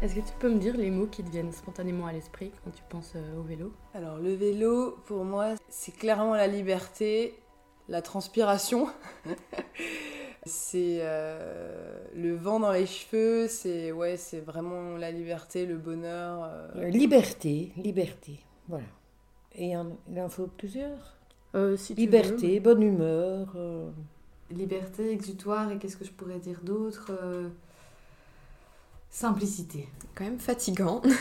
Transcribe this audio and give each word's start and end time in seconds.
Est-ce 0.00 0.14
que 0.14 0.20
tu 0.20 0.32
peux 0.38 0.48
me 0.48 0.60
dire 0.60 0.76
les 0.76 0.92
mots 0.92 1.08
qui 1.08 1.24
te 1.24 1.30
viennent 1.30 1.50
spontanément 1.50 2.06
à 2.06 2.12
l'esprit 2.12 2.52
quand 2.62 2.70
tu 2.70 2.84
penses 2.88 3.14
euh, 3.16 3.40
au 3.40 3.42
vélo? 3.42 3.72
Alors 3.94 4.18
le 4.18 4.32
vélo, 4.32 4.96
pour 5.06 5.24
moi, 5.24 5.54
c'est 5.68 5.90
clairement 5.90 6.36
la 6.36 6.46
liberté, 6.46 7.34
la 7.88 8.00
transpiration. 8.00 8.86
c'est 10.46 10.98
euh, 11.00 11.98
le 12.14 12.36
vent 12.36 12.60
dans 12.60 12.70
les 12.70 12.86
cheveux, 12.86 13.48
c'est 13.48 13.90
ouais, 13.90 14.16
c'est 14.16 14.38
vraiment 14.38 14.96
la 14.96 15.10
liberté, 15.10 15.66
le 15.66 15.76
bonheur. 15.76 16.44
Euh. 16.44 16.88
liberté, 16.90 17.72
liberté, 17.76 18.38
voilà. 18.68 18.86
Et 19.56 19.72
il 19.72 20.20
en 20.20 20.28
faut 20.28 20.46
plusieurs? 20.46 21.16
Si 21.76 21.94
liberté, 21.94 22.60
bonne 22.60 22.84
humeur. 22.84 23.56
Liberté, 24.52 25.10
exutoire, 25.10 25.72
et 25.72 25.78
qu'est-ce 25.78 25.96
que 25.96 26.04
je 26.04 26.12
pourrais 26.12 26.38
dire 26.38 26.60
d'autre 26.62 27.10
Simplicité. 29.10 29.88
Quand 30.14 30.24
même 30.24 30.38
fatigant. 30.38 31.02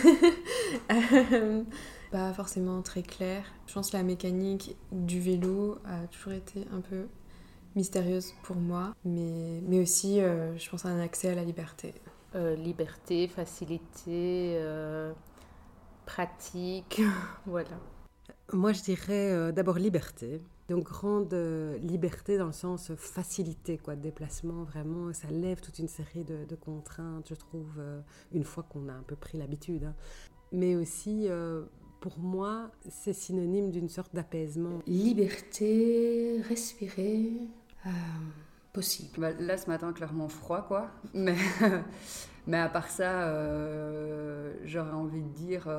Euh, 0.91 1.63
pas 2.11 2.33
forcément 2.33 2.81
très 2.81 3.01
clair. 3.01 3.43
Je 3.67 3.73
pense 3.73 3.91
que 3.91 3.97
la 3.97 4.03
mécanique 4.03 4.75
du 4.91 5.19
vélo 5.19 5.77
a 5.85 6.07
toujours 6.07 6.33
été 6.33 6.65
un 6.73 6.81
peu 6.81 7.07
mystérieuse 7.75 8.33
pour 8.43 8.57
moi, 8.57 8.93
mais, 9.05 9.61
mais 9.65 9.79
aussi, 9.79 10.19
euh, 10.19 10.57
je 10.57 10.69
pense, 10.69 10.85
un 10.85 10.99
accès 10.99 11.29
à 11.29 11.35
la 11.35 11.45
liberté. 11.45 11.93
Euh, 12.35 12.55
liberté, 12.55 13.29
facilité, 13.29 14.61
pratique, 16.05 17.01
voilà. 17.45 17.79
Moi, 18.51 18.73
je 18.73 18.81
dirais 18.81 19.53
d'abord 19.53 19.77
liberté. 19.77 20.41
Donc 20.67 20.83
grande 20.83 21.33
euh, 21.33 21.77
liberté 21.77 22.37
dans 22.37 22.47
le 22.47 22.51
sens 22.51 22.91
facilité 22.97 23.77
quoi, 23.77 23.95
de 23.95 24.01
déplacement, 24.01 24.63
vraiment, 24.63 25.13
ça 25.13 25.29
lève 25.29 25.61
toute 25.61 25.79
une 25.79 25.87
série 25.87 26.25
de, 26.25 26.55
contraintes, 26.55 27.27
je 27.29 27.35
trouve, 27.35 27.71
euh, 27.77 28.01
une 28.33 28.43
fois 28.43 28.63
qu'on 28.63 28.89
a 28.89 28.93
un 28.93 29.03
peu 29.03 29.15
pris 29.15 29.37
l'habitude. 29.37 29.85
Hein. 29.85 29.95
Mais 30.51 30.75
aussi, 30.75 31.27
euh, 31.29 31.63
pour 32.01 32.19
moi, 32.19 32.69
c'est 32.89 33.13
synonyme 33.13 33.71
d'une 33.71 33.87
sorte 33.87 34.13
d'apaisement. 34.13 34.79
Liberté, 34.87 36.41
respirer, 36.49 37.31
possible. 38.73 39.19
Bah, 39.19 39.31
là, 39.39 39.57
ce 39.57 39.67
matin, 39.67 39.93
clairement 39.93 40.27
froid, 40.27 40.63
quoi. 40.67 40.89
Mais, 41.13 41.37
mais 42.45 42.57
à 42.57 42.69
part 42.69 42.89
ça, 42.89 43.33
j'aurais 44.63 44.91
envie 44.91 45.21
de 45.21 45.29
dire 45.29 45.69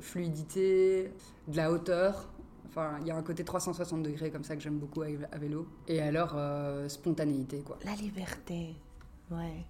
fluidité, 0.00 1.12
de 1.48 1.56
la 1.56 1.70
hauteur, 1.70 2.30
Enfin, 2.70 2.98
il 3.00 3.08
y 3.08 3.10
a 3.10 3.16
un 3.16 3.22
côté 3.22 3.42
360 3.42 4.04
degrés 4.04 4.30
comme 4.30 4.44
ça 4.44 4.54
que 4.54 4.62
j'aime 4.62 4.78
beaucoup 4.78 5.02
à 5.02 5.38
vélo. 5.38 5.66
Et 5.88 6.00
alors, 6.00 6.34
euh, 6.36 6.88
spontanéité, 6.88 7.62
quoi. 7.62 7.78
La 7.84 7.94
liberté, 7.94 8.76
ouais. 9.32 9.64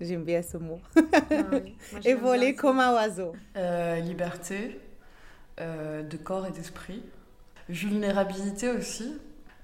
J'aime 0.00 0.24
bien 0.24 0.40
ce 0.40 0.56
mot. 0.56 0.80
Ah 0.96 2.00
et 2.04 2.14
voler 2.14 2.54
comme 2.54 2.80
un 2.80 2.94
oiseau. 2.94 3.32
Euh, 3.56 4.00
liberté 4.00 4.80
euh, 5.60 6.02
de 6.02 6.16
corps 6.16 6.46
et 6.46 6.50
d'esprit. 6.50 7.02
Vulnérabilité 7.68 8.70
aussi. 8.70 9.18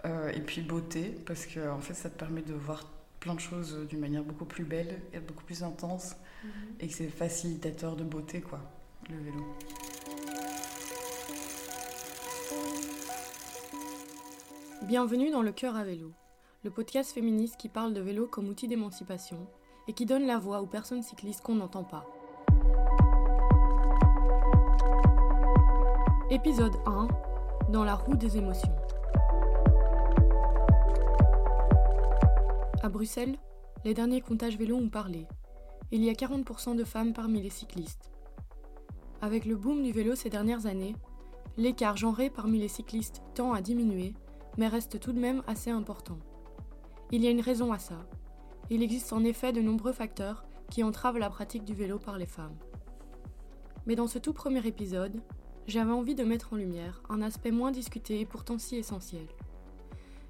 et 0.05 0.41
puis 0.41 0.61
beauté, 0.61 1.19
parce 1.27 1.47
que 1.47 1.69
en 1.69 1.81
fait, 1.81 1.95
ça 1.95 2.11
te 2.11 2.19
permet 2.19 2.43
de 2.43 2.53
voir 2.53 2.85
plein 3.21 3.35
de 3.35 3.41
choses 3.41 3.87
d'une 3.89 4.01
manière 4.01 4.23
beaucoup 4.23 4.45
plus 4.45 4.65
belle 4.65 5.01
et 5.15 5.19
beaucoup 5.19 5.45
plus 5.45 5.63
intense. 5.63 6.15
Mhm. 6.45 6.51
Et 6.81 6.89
que 6.89 6.95
c'est 6.95 7.09
facilitateur 7.09 7.97
de 7.97 8.05
beauté, 8.05 8.43
quoi, 8.43 8.61
le 9.09 9.17
vélo. 9.17 9.57
Bienvenue 14.83 15.31
dans 15.31 15.43
Le 15.43 15.53
Cœur 15.53 15.75
à 15.75 15.85
vélo, 15.85 16.13
le 16.63 16.71
podcast 16.71 17.13
féministe 17.13 17.57
qui 17.57 17.69
parle 17.69 17.95
de 17.95 18.01
vélo 18.01 18.29
comme 18.29 18.49
outil 18.49 18.69
d'émancipation 18.69 19.49
et 19.89 19.95
qui 19.95 20.05
donne 20.05 20.27
la 20.27 20.39
voix 20.39 20.61
aux 20.61 20.67
personnes 20.67 21.03
cyclistes 21.03 21.41
qu'on 21.41 21.57
n'entend 21.57 21.83
pas. 21.83 22.05
Épisode 26.31 26.77
1 26.85 27.09
Dans 27.71 27.85
la 27.85 27.95
roue 27.95 28.17
des 28.17 28.37
émotions. 28.37 28.77
À 32.83 32.89
Bruxelles, 32.91 33.39
les 33.85 33.95
derniers 33.95 34.21
comptages 34.21 34.59
vélo 34.59 34.77
ont 34.77 34.91
parlé. 34.91 35.27
Il 35.91 36.05
y 36.05 36.11
a 36.11 36.13
40% 36.13 36.77
de 36.77 36.85
femmes 36.85 37.15
parmi 37.15 37.41
les 37.41 37.51
cyclistes. 37.51 38.13
Avec 39.23 39.47
le 39.47 39.57
boom 39.57 39.83
du 39.83 39.91
vélo 39.91 40.15
ces 40.15 40.31
dernières 40.31 40.67
années, 40.67 40.95
l'écart 41.57 41.97
genré 41.97 42.29
parmi 42.29 42.59
les 42.59 42.69
cyclistes 42.69 43.23
tend 43.35 43.55
à 43.55 43.63
diminuer 43.63 44.15
mais 44.57 44.69
reste 44.69 45.01
tout 45.01 45.13
de 45.13 45.21
même 45.21 45.43
assez 45.47 45.71
important. 45.71 46.19
Il 47.13 47.23
y 47.23 47.29
a 47.29 47.31
une 47.31 47.41
raison 47.41 47.73
à 47.73 47.79
ça. 47.79 48.07
Il 48.71 48.83
existe 48.83 49.13
en 49.13 49.25
effet 49.25 49.53
de 49.53 49.61
nombreux 49.61 49.93
facteurs 49.93 50.45
qui 50.71 50.83
entravent 50.83 51.19
la 51.19 51.31
pratique 51.31 51.65
du 51.65 51.75
vélo 51.75 51.99
par 51.99 52.19
les 52.19 52.27
femmes. 52.27 52.57
Mais 53.87 53.95
dans 53.95 54.09
ce 54.09 54.19
tout 54.19 54.33
premier 54.33 54.67
épisode, 54.67 55.21
j'avais 55.67 55.93
envie 55.93 56.15
de 56.15 56.25
mettre 56.25 56.53
en 56.53 56.57
lumière 56.57 57.03
un 57.09 57.23
aspect 57.23 57.53
moins 57.53 57.71
discuté 57.71 58.21
et 58.21 58.27
pourtant 58.27 58.59
si 58.59 58.77
essentiel. 58.77 59.27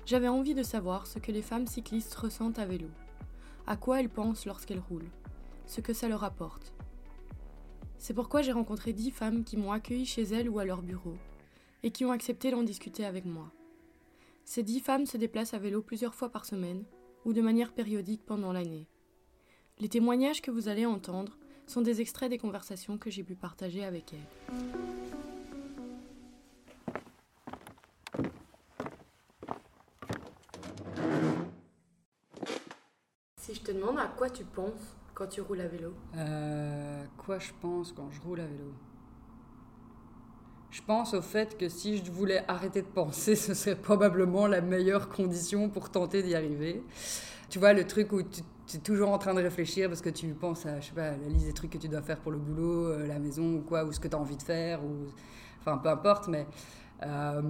J'avais 0.04 0.28
envie 0.28 0.54
de 0.54 0.62
savoir 0.62 1.06
ce 1.06 1.18
que 1.18 1.32
les 1.32 1.42
femmes 1.42 1.66
cyclistes 1.66 2.14
ressentent 2.14 2.58
à 2.58 2.66
vélo, 2.66 2.88
à 3.66 3.76
quoi 3.76 4.00
elles 4.00 4.08
pensent 4.08 4.46
lorsqu'elles 4.46 4.82
roulent, 4.88 5.10
ce 5.66 5.80
que 5.80 5.92
ça 5.92 6.08
leur 6.08 6.24
apporte. 6.24 6.72
C'est 7.98 8.14
pourquoi 8.14 8.42
j'ai 8.42 8.52
rencontré 8.52 8.92
dix 8.92 9.10
femmes 9.10 9.42
qui 9.42 9.56
m'ont 9.56 9.72
accueilli 9.72 10.06
chez 10.06 10.22
elles 10.22 10.48
ou 10.48 10.58
à 10.58 10.64
leur 10.64 10.82
bureau, 10.82 11.16
et 11.82 11.90
qui 11.90 12.04
ont 12.04 12.12
accepté 12.12 12.50
d'en 12.50 12.62
discuter 12.62 13.04
avec 13.04 13.24
moi. 13.24 13.50
Ces 14.48 14.62
dix 14.62 14.78
femmes 14.78 15.06
se 15.06 15.16
déplacent 15.16 15.54
à 15.54 15.58
vélo 15.58 15.82
plusieurs 15.82 16.14
fois 16.14 16.28
par 16.30 16.44
semaine 16.44 16.84
ou 17.24 17.32
de 17.32 17.42
manière 17.42 17.72
périodique 17.74 18.24
pendant 18.24 18.52
l'année. 18.52 18.88
Les 19.80 19.88
témoignages 19.88 20.40
que 20.40 20.52
vous 20.52 20.68
allez 20.68 20.86
entendre 20.86 21.36
sont 21.66 21.80
des 21.80 22.00
extraits 22.00 22.30
des 22.30 22.38
conversations 22.38 22.96
que 22.96 23.10
j'ai 23.10 23.24
pu 23.24 23.34
partager 23.34 23.84
avec 23.84 24.14
elles. 24.14 25.36
Si 33.40 33.54
je 33.54 33.60
te 33.60 33.72
demande 33.72 33.98
à 33.98 34.06
quoi 34.06 34.30
tu 34.30 34.44
penses 34.44 34.96
quand 35.14 35.26
tu 35.26 35.40
roules 35.40 35.60
à 35.60 35.68
vélo? 35.68 35.94
Euh, 36.16 37.04
Quoi 37.18 37.38
je 37.38 37.52
pense 37.60 37.92
quand 37.92 38.10
je 38.10 38.20
roule 38.20 38.40
à 38.40 38.46
vélo? 38.46 38.72
Je 40.76 40.82
pense 40.82 41.14
au 41.14 41.22
fait 41.22 41.56
que 41.56 41.70
si 41.70 41.96
je 42.04 42.10
voulais 42.12 42.44
arrêter 42.48 42.82
de 42.82 42.86
penser, 42.86 43.34
ce 43.46 43.54
serait 43.54 43.76
probablement 43.76 44.46
la 44.46 44.60
meilleure 44.60 45.08
condition 45.08 45.70
pour 45.70 45.88
tenter 45.88 46.22
d'y 46.22 46.34
arriver. 46.34 46.82
Tu 47.48 47.58
vois, 47.58 47.72
le 47.72 47.86
truc 47.86 48.12
où 48.12 48.22
tu, 48.22 48.42
es 48.74 48.78
toujours 48.80 49.08
en 49.08 49.16
train 49.16 49.32
de 49.32 49.40
réfléchir 49.40 49.88
parce 49.88 50.02
que 50.02 50.10
tu 50.10 50.26
penses 50.34 50.66
à, 50.66 50.80
je 50.80 50.88
sais 50.88 50.92
pas, 50.92 51.12
la 51.12 51.28
liste 51.28 51.46
des 51.46 51.54
trucs 51.54 51.70
que 51.70 51.78
tu 51.78 51.88
dois 51.88 52.02
faire 52.02 52.18
pour 52.18 52.30
le 52.30 52.36
boulot, 52.36 52.88
euh, 52.88 53.06
la 53.06 53.18
maison 53.18 53.54
ou 53.54 53.60
quoi, 53.62 53.84
ou 53.84 53.92
ce 53.92 54.00
que 54.00 54.08
tu 54.08 54.14
as 54.14 54.18
envie 54.18 54.36
de 54.36 54.42
faire, 54.42 54.84
ou 54.84 55.06
enfin 55.60 55.78
peu 55.78 55.88
importe, 55.88 56.28
mais 56.28 56.46
euh, 57.04 57.40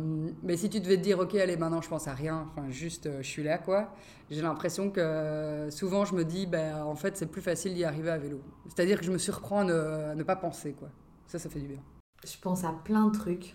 mais 0.45 0.57
si 0.57 0.71
tu 0.71 0.79
devais 0.79 0.97
te 0.97 1.03
dire, 1.03 1.19
ok, 1.19 1.35
allez, 1.35 1.57
maintenant 1.57 1.83
je 1.83 1.89
pense 1.89 2.07
à 2.07 2.15
rien, 2.15 2.47
enfin 2.53 2.71
juste 2.71 3.07
euh, 3.07 3.23
je 3.23 3.29
suis 3.29 3.43
là, 3.43 3.59
quoi, 3.59 3.93
j'ai 4.31 4.43
l'impression 4.43 4.91
que 4.91 5.67
souvent 5.71 6.05
je 6.05 6.15
me 6.15 6.25
dis, 6.25 6.47
ben, 6.47 6.85
en 6.85 6.95
fait 6.95 7.17
c'est 7.17 7.27
plus 7.27 7.43
facile 7.43 7.75
d'y 7.75 7.85
arriver 7.85 8.11
à 8.11 8.19
vélo. 8.19 8.41
C'est-à-dire 8.69 9.01
que 9.01 9.05
je 9.05 9.11
me 9.11 9.19
surprends 9.19 9.69
à 9.69 10.15
ne 10.15 10.23
pas 10.23 10.37
penser, 10.37 10.75
quoi. 10.75 10.91
Ça, 11.27 11.41
ça 11.41 11.51
fait 11.51 11.59
du 11.59 11.67
bien 11.67 11.81
je 12.27 12.39
pense 12.41 12.65
à 12.65 12.75
plein 12.85 13.07
de 13.07 13.17
trucs. 13.17 13.55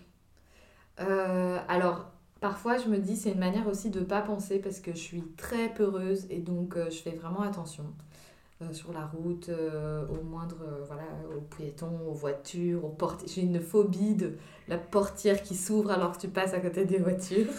Euh, 1.00 1.58
alors, 1.68 2.10
parfois, 2.40 2.78
je 2.78 2.88
me 2.88 2.98
dis, 2.98 3.16
c'est 3.16 3.32
une 3.32 3.38
manière 3.38 3.66
aussi 3.68 3.90
de 3.90 4.00
ne 4.00 4.04
pas 4.04 4.20
penser 4.20 4.58
parce 4.58 4.80
que 4.80 4.92
je 4.92 4.98
suis 4.98 5.22
très 5.36 5.68
peureuse 5.68 6.26
et 6.30 6.38
donc 6.38 6.76
euh, 6.76 6.90
je 6.90 6.98
fais 6.98 7.10
vraiment 7.10 7.42
attention 7.42 7.84
euh, 8.62 8.72
sur 8.72 8.92
la 8.92 9.06
route, 9.06 9.50
au 9.50 10.24
moindre, 10.24 10.56
voilà, 10.86 11.04
aux 11.36 11.40
piétons, 11.56 12.00
aux 12.08 12.14
voitures, 12.14 12.84
aux 12.84 12.90
portes. 12.90 13.24
J'ai 13.28 13.42
une 13.42 13.60
phobie 13.60 14.14
de 14.14 14.36
la 14.68 14.78
portière 14.78 15.42
qui 15.42 15.54
s'ouvre 15.54 15.90
alors 15.90 16.12
que 16.12 16.20
tu 16.20 16.28
passes 16.28 16.54
à 16.54 16.60
côté 16.60 16.84
des 16.84 16.98
voitures. 16.98 17.52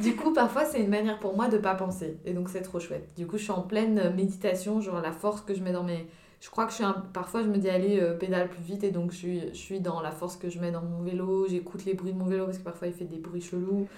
Du 0.00 0.16
coup, 0.16 0.32
parfois, 0.32 0.64
c'est 0.64 0.80
une 0.80 0.88
manière 0.88 1.18
pour 1.18 1.36
moi 1.36 1.48
de 1.48 1.56
ne 1.56 1.62
pas 1.62 1.74
penser. 1.74 2.16
Et 2.24 2.32
donc, 2.32 2.48
c'est 2.48 2.62
trop 2.62 2.80
chouette. 2.80 3.10
Du 3.16 3.26
coup, 3.26 3.36
je 3.36 3.42
suis 3.42 3.52
en 3.52 3.60
pleine 3.60 4.14
méditation, 4.14 4.80
genre 4.80 5.02
la 5.02 5.12
force 5.12 5.42
que 5.42 5.52
je 5.52 5.62
mets 5.62 5.72
dans 5.72 5.82
mes 5.82 6.06
je 6.40 6.48
crois 6.50 6.64
que 6.66 6.72
je 6.72 6.76
suis 6.76 6.84
parfois 7.12 7.42
je 7.42 7.48
me 7.48 7.58
dis 7.58 7.68
allez 7.68 8.00
euh, 8.00 8.16
pédale 8.16 8.48
plus 8.48 8.62
vite 8.62 8.84
et 8.84 8.90
donc 8.90 9.12
je 9.12 9.16
suis, 9.16 9.40
je 9.50 9.54
suis 9.58 9.80
dans 9.80 10.00
la 10.00 10.10
force 10.10 10.36
que 10.36 10.48
je 10.48 10.58
mets 10.60 10.70
dans 10.72 10.82
mon 10.82 11.02
vélo 11.02 11.46
j'écoute 11.48 11.84
les 11.84 11.94
bruits 11.94 12.12
de 12.12 12.18
mon 12.18 12.26
vélo 12.26 12.46
parce 12.46 12.58
que 12.58 12.64
parfois 12.64 12.88
il 12.88 12.94
fait 12.94 13.04
des 13.04 13.18
bruits 13.18 13.42
chelous 13.42 13.88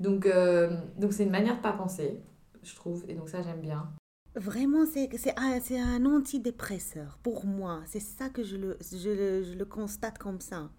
donc 0.00 0.26
euh, 0.26 0.76
donc 0.98 1.12
c'est 1.12 1.24
une 1.24 1.30
manière 1.30 1.56
de 1.56 1.62
pas 1.62 1.72
penser 1.72 2.20
je 2.62 2.74
trouve 2.74 3.04
et 3.08 3.14
donc 3.14 3.28
ça 3.28 3.42
j'aime 3.42 3.60
bien 3.60 3.88
Vraiment, 4.34 4.86
c'est 4.86 5.10
un, 5.36 5.60
un 5.76 6.06
antidépresseur 6.06 7.18
pour 7.22 7.44
moi. 7.44 7.82
C'est 7.86 8.00
ça 8.00 8.30
que 8.30 8.42
je 8.42 8.56
le, 8.56 8.78
je, 8.80 9.42
je 9.44 9.54
le 9.58 9.64
constate 9.66 10.16
comme 10.18 10.40
ça. 10.40 10.70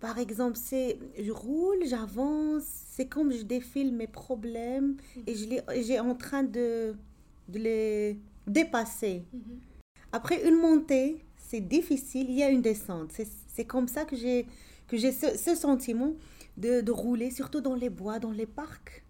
Par 0.00 0.18
exemple, 0.18 0.56
c'est 0.56 0.98
je 1.18 1.32
roule, 1.32 1.84
j'avance, 1.86 2.62
c'est 2.64 3.06
comme 3.06 3.32
je 3.32 3.42
défile 3.42 3.92
mes 3.94 4.06
problèmes 4.06 4.96
et 5.26 5.34
je 5.34 5.46
j'ai 5.82 5.98
en 6.00 6.14
train 6.14 6.44
de, 6.44 6.94
de 7.48 7.58
les 7.58 8.20
dépasser. 8.46 9.24
Mhm. 9.32 9.60
Après 10.12 10.46
une 10.48 10.56
montée, 10.56 11.24
c'est 11.36 11.60
difficile, 11.60 12.26
il 12.28 12.36
y 12.36 12.42
a 12.42 12.50
une 12.50 12.62
descente. 12.62 13.12
C'est 13.54 13.64
comme 13.64 13.88
ça 13.88 14.04
que 14.04 14.16
j'ai 14.16 14.46
que 14.88 14.96
j'ai 14.96 15.12
ce, 15.12 15.54
sentiment 15.54 16.14
de, 16.56 16.80
de, 16.80 16.92
rouler, 16.92 17.30
surtout 17.30 17.60
dans 17.60 17.74
les 17.74 17.90
bois, 17.90 18.18
dans 18.18 18.30
les 18.30 18.46
parcs. 18.46 19.04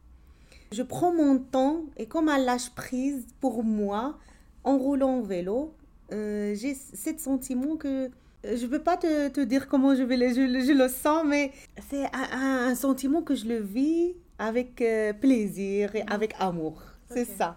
Je 0.72 0.82
prends 0.82 1.14
mon 1.14 1.38
temps 1.38 1.84
et 1.96 2.06
comme 2.06 2.28
un 2.28 2.38
lâche-prise 2.38 3.24
pour 3.40 3.62
moi, 3.62 4.18
en 4.64 4.76
roulant 4.76 5.18
en 5.18 5.22
vélo, 5.22 5.72
euh, 6.12 6.54
j'ai 6.54 6.74
ce 6.74 7.16
sentiment 7.16 7.76
que 7.76 8.10
euh, 8.44 8.56
je 8.56 8.64
ne 8.64 8.70
peux 8.70 8.78
pas 8.78 8.96
te, 8.96 9.28
te, 9.28 9.40
dire 9.40 9.68
comment 9.68 9.94
je, 9.94 10.02
vais 10.02 10.16
le, 10.16 10.28
je, 10.28 10.66
je 10.66 10.72
le 10.72 10.88
sens, 10.88 11.24
mais 11.26 11.52
c'est 11.88 12.04
un, 12.06 12.68
un, 12.70 12.74
sentiment 12.74 13.22
que 13.22 13.34
je 13.34 13.46
le 13.46 13.60
vis 13.60 14.14
avec 14.38 14.80
euh, 14.80 15.12
plaisir 15.12 15.94
et 15.94 16.02
avec 16.06 16.34
amour. 16.38 16.82
C'est 17.10 17.24
ça. 17.24 17.56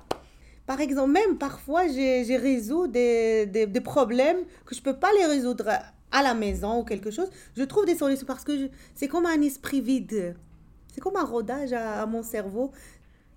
Par 0.72 0.80
exemple, 0.80 1.12
même 1.12 1.38
parfois, 1.38 1.86
j'ai 1.90 2.38
résolu 2.38 2.88
des, 2.88 3.46
des, 3.46 3.66
des, 3.66 3.82
problèmes 3.82 4.38
que 4.66 4.74
je 4.74 4.80
ne 4.80 4.86
peux 4.86 4.96
pas 4.96 5.12
les 5.20 5.26
résoudre 5.26 5.68
à 6.14 6.24
la 6.24 6.34
maison 6.34 6.80
ou 6.80 6.86
quelque 6.86 7.12
chose. 7.12 7.30
Je 7.58 7.64
trouve 7.64 7.86
des 7.86 7.96
solutions 7.96 8.26
parce 8.26 8.46
que 8.46 8.70
c'est 8.96 9.10
comme 9.10 9.26
un 9.26 9.42
esprit 9.42 9.82
vide. 9.82 10.34
C'est 10.94 11.02
comme 11.02 11.18
un 11.18 11.26
rodage 11.26 11.74
à, 11.74 12.02
à 12.02 12.06
mon 12.06 12.24
cerveau. 12.24 12.72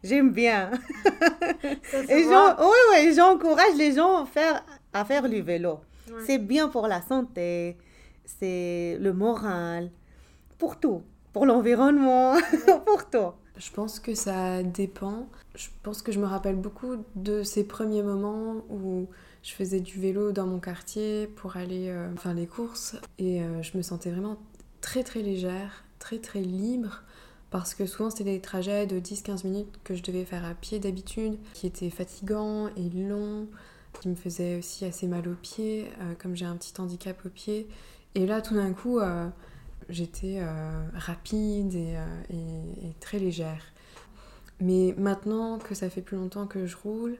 J'aime 0.05 0.31
bien. 0.31 0.71
et 2.09 3.13
j'encourage 3.13 3.75
les 3.79 3.91
gens 3.91 4.23
à 4.23 4.27
faire, 4.27 4.65
à 4.93 5.05
faire 5.05 5.29
du 5.29 5.43
vélo. 5.43 5.81
Ouais. 6.07 6.23
C'est 6.25 6.39
bien 6.39 6.69
pour 6.69 6.87
la 6.87 7.03
santé, 7.03 7.77
c'est 8.25 8.97
le 9.01 9.13
moral, 9.13 9.91
pour 10.57 10.79
tout, 10.79 11.03
pour 11.33 11.47
l'environnement, 11.47 12.37
pour 12.87 13.11
tout. 13.11 13.33
Je 13.57 13.71
pense 13.71 14.01
que 14.01 14.15
ça 14.15 14.63
dépend. 14.63 15.29
Je 15.55 15.69
pense 15.83 16.03
que 16.03 16.11
je 16.11 16.19
me 16.19 16.27
rappelle 16.27 16.57
beaucoup 16.57 16.97
de 17.15 17.43
ces 17.43 17.65
premiers 17.65 18.03
moments 18.03 18.57
où 18.69 19.07
je 19.43 19.53
faisais 19.53 19.81
du 19.81 20.01
vélo 20.01 20.33
dans 20.33 20.47
mon 20.47 20.59
quartier 20.59 21.29
pour 21.29 21.57
aller 21.57 21.89
euh, 21.89 22.15
faire 22.17 22.35
les 22.35 22.47
courses. 22.47 22.97
Et 23.19 23.43
euh, 23.43 23.63
je 23.63 23.77
me 23.77 23.83
sentais 23.83 24.11
vraiment 24.11 24.39
très 24.81 25.05
très 25.05 25.23
légère, 25.23 25.85
très 26.01 26.19
très 26.19 26.41
libre. 26.41 27.03
Parce 27.51 27.75
que 27.75 27.87
souvent 27.87 28.11
c'était 28.11 28.25
des 28.25 28.41
trajets 28.41 28.87
de 28.87 28.99
10-15 28.99 29.47
minutes 29.47 29.79
que 29.85 29.95
je 29.95 30.03
devais 30.03 30.25
faire 30.25 30.45
à 30.45 30.55
pied 30.55 30.81
d'habitude 30.81 31.39
qui 31.53 31.69
étaient 31.69 31.91
fatigants 31.91 32.69
et 32.77 32.91
longs 32.91 33.47
qui 34.01 34.09
me 34.09 34.17
faisaient 34.17 34.59
aussi 34.59 34.85
assez 34.85 35.07
mal 35.07 35.29
aux 35.29 35.37
pieds 35.41 35.89
euh, 36.01 36.15
comme 36.19 36.35
j'ai 36.35 36.47
un 36.47 36.57
petit 36.57 36.73
handicap 36.81 37.17
aux 37.25 37.29
pieds. 37.29 37.69
Et 38.17 38.27
là 38.27 38.43
tout 38.43 38.55
d'un 38.55 38.73
coup 38.73 38.99
j'étais 39.89 40.39
euh, 40.41 40.85
rapide 40.95 41.75
et, 41.75 41.97
et, 42.31 42.95
très 43.01 43.19
légère. 43.19 43.63
Mais 44.61 44.95
maintenant 44.99 45.59
que 45.59 45.75
ça 45.75 45.91
fait 45.91 46.01
plus 46.01 46.17
longtemps 46.17 46.47
que 46.47 46.67
je 46.67 46.77
roule 46.77 47.17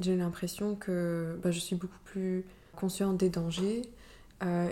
j'ai 0.00 0.16
l'impression 0.16 0.76
que 0.76 1.36
bah, 1.42 1.50
je 1.50 1.58
suis 1.58 1.74
beaucoup 1.74 1.98
plus 2.04 2.44
consciente 2.76 3.16
des 3.16 3.28
dangers 3.28 3.82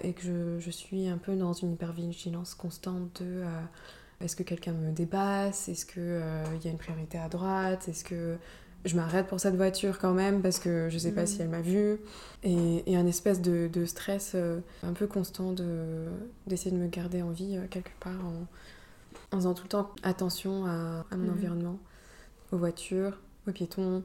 et 0.03 0.13
que 0.13 0.59
je, 0.61 0.71
suis 0.71 1.09
un 1.09 1.19
peu 1.19 1.35
dans 1.35 1.53
une 1.53 1.73
hypervigilance 1.73 2.55
constante 2.55 3.21
de 3.21 3.43
est-ce 4.21 4.35
que 4.35 4.43
quelqu'un 4.43 4.73
me 4.73 4.91
dépasse? 4.91 5.69
Est-ce 5.69 5.87
qu'il 5.87 6.03
euh, 6.03 6.45
y 6.65 6.69
a 6.69 6.71
une 6.71 6.79
priorité 6.79 7.19
à 7.19 7.29
droite? 7.29 7.89
Est-ce 7.89 8.05
que 8.05 8.37
je 8.85 8.97
m'arrête 8.97 9.27
pour 9.27 9.41
cette 9.41 9.57
voiture 9.57 9.99
quand 9.99 10.15
même 10.15 10.41
parce 10.41 10.59
que 10.59 10.89
je 10.91 10.99
sais 10.99 11.13
pas 11.13 11.25
mmh. 11.25 11.27
si 11.27 11.43
elle 11.43 11.49
m'a 11.49 11.61
vue 11.61 11.99
et, 12.43 12.91
et, 12.91 12.97
un 12.97 13.07
espèce 13.07 13.41
de, 13.41 13.69
de 13.73 13.85
stress 13.85 14.33
euh, 14.35 14.61
un 14.83 14.93
peu 14.93 15.07
constant 15.07 15.53
d'essayer 16.47 16.71
de, 16.71 16.77
de, 16.77 16.83
me 16.83 16.89
garder 16.89 17.23
en 17.23 17.31
vie 17.31 17.57
euh, 17.57 17.67
quelque 17.69 17.91
part 18.01 18.25
en, 18.25 18.47
en, 19.37 19.37
faisant 19.37 19.55
tout 19.55 19.65
le 19.65 19.69
temps 19.69 19.91
attention 20.03 20.65
à, 20.67 21.05
à 21.11 21.17
mon 21.17 21.29
mmh. 21.29 21.33
environnement, 21.33 21.79
aux 22.53 22.57
voitures, 22.57 23.19
aux 23.47 23.53
piétons, 23.53 24.03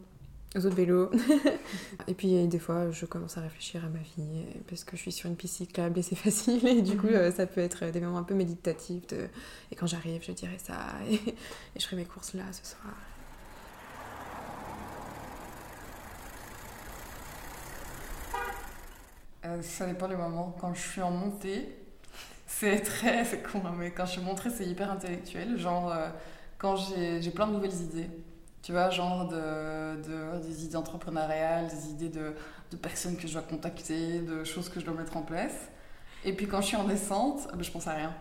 aux 0.55 0.65
autres 0.65 0.75
vélos. 0.75 1.09
et 2.07 2.13
puis 2.13 2.47
des 2.47 2.59
fois, 2.59 2.91
je 2.91 3.05
commence 3.05 3.37
à 3.37 3.41
réfléchir 3.41 3.83
à 3.85 3.89
ma 3.89 3.99
vie 3.99 4.45
parce 4.67 4.83
que 4.83 4.95
je 4.95 5.01
suis 5.01 5.11
sur 5.11 5.29
une 5.29 5.35
piste 5.35 5.57
cyclable 5.57 5.99
et 5.99 6.01
c'est 6.01 6.15
facile. 6.17 6.65
Et 6.67 6.81
du 6.81 6.97
coup, 6.97 7.07
euh, 7.07 7.31
ça 7.31 7.45
peut 7.45 7.61
être 7.61 7.85
des 7.91 7.99
moments 7.99 8.17
un 8.17 8.23
peu 8.23 8.35
méditatifs. 8.35 9.07
De... 9.07 9.27
Et 9.71 9.75
quand 9.75 9.87
j'arrive, 9.87 10.23
je 10.25 10.31
dirai 10.31 10.57
ça 10.57 10.77
et... 11.09 11.15
et, 11.15 11.79
je 11.79 11.85
ferai 11.85 11.97
mes 11.97 12.05
courses 12.05 12.33
là 12.33 12.45
ce 12.51 12.65
soir. 12.65 12.93
Euh, 19.45 19.61
ça 19.61 19.85
dépend 19.85 20.07
du 20.07 20.15
moment. 20.15 20.55
Quand 20.59 20.73
je 20.73 20.81
suis 20.81 21.01
en 21.01 21.11
montée, 21.11 21.75
c'est 22.47 22.81
très. 22.81 23.25
C'est 23.25 23.41
con, 23.41 23.61
hein, 23.65 23.73
mais 23.77 23.91
quand 23.91 24.05
je 24.05 24.11
suis 24.11 24.21
montée, 24.21 24.49
c'est 24.49 24.65
hyper 24.65 24.91
intellectuel. 24.91 25.57
Genre, 25.57 25.91
euh, 25.91 26.09
quand 26.57 26.75
j'ai 26.75 27.31
plein 27.31 27.47
de 27.47 27.53
nouvelles 27.53 27.81
idées 27.81 28.09
tu 28.63 28.71
vois, 28.71 28.89
genre 28.89 29.27
de, 29.27 30.01
de, 30.01 30.39
des 30.41 30.63
idées 30.63 30.77
entrepreneuriales, 30.77 31.67
des 31.67 31.89
idées 31.89 32.07
de, 32.09 32.33
de, 32.71 32.77
personnes 32.77 33.17
que 33.17 33.27
je 33.27 33.33
dois 33.33 33.41
contacter, 33.41 34.21
de 34.21 34.45
choses 34.45 34.69
que 34.69 34.79
je 34.79 34.85
dois 34.85 34.93
mettre 34.93 35.17
en 35.17 35.21
place. 35.21 35.69
Et 36.23 36.31
puis 36.31 36.47
quand 36.47 36.61
je 36.61 36.67
suis 36.67 36.77
en 36.77 36.85
descente, 36.85 37.49
ben, 37.53 37.61
je 37.61 37.69
pense 37.69 37.87
à 37.87 37.91
rien. 37.91 38.15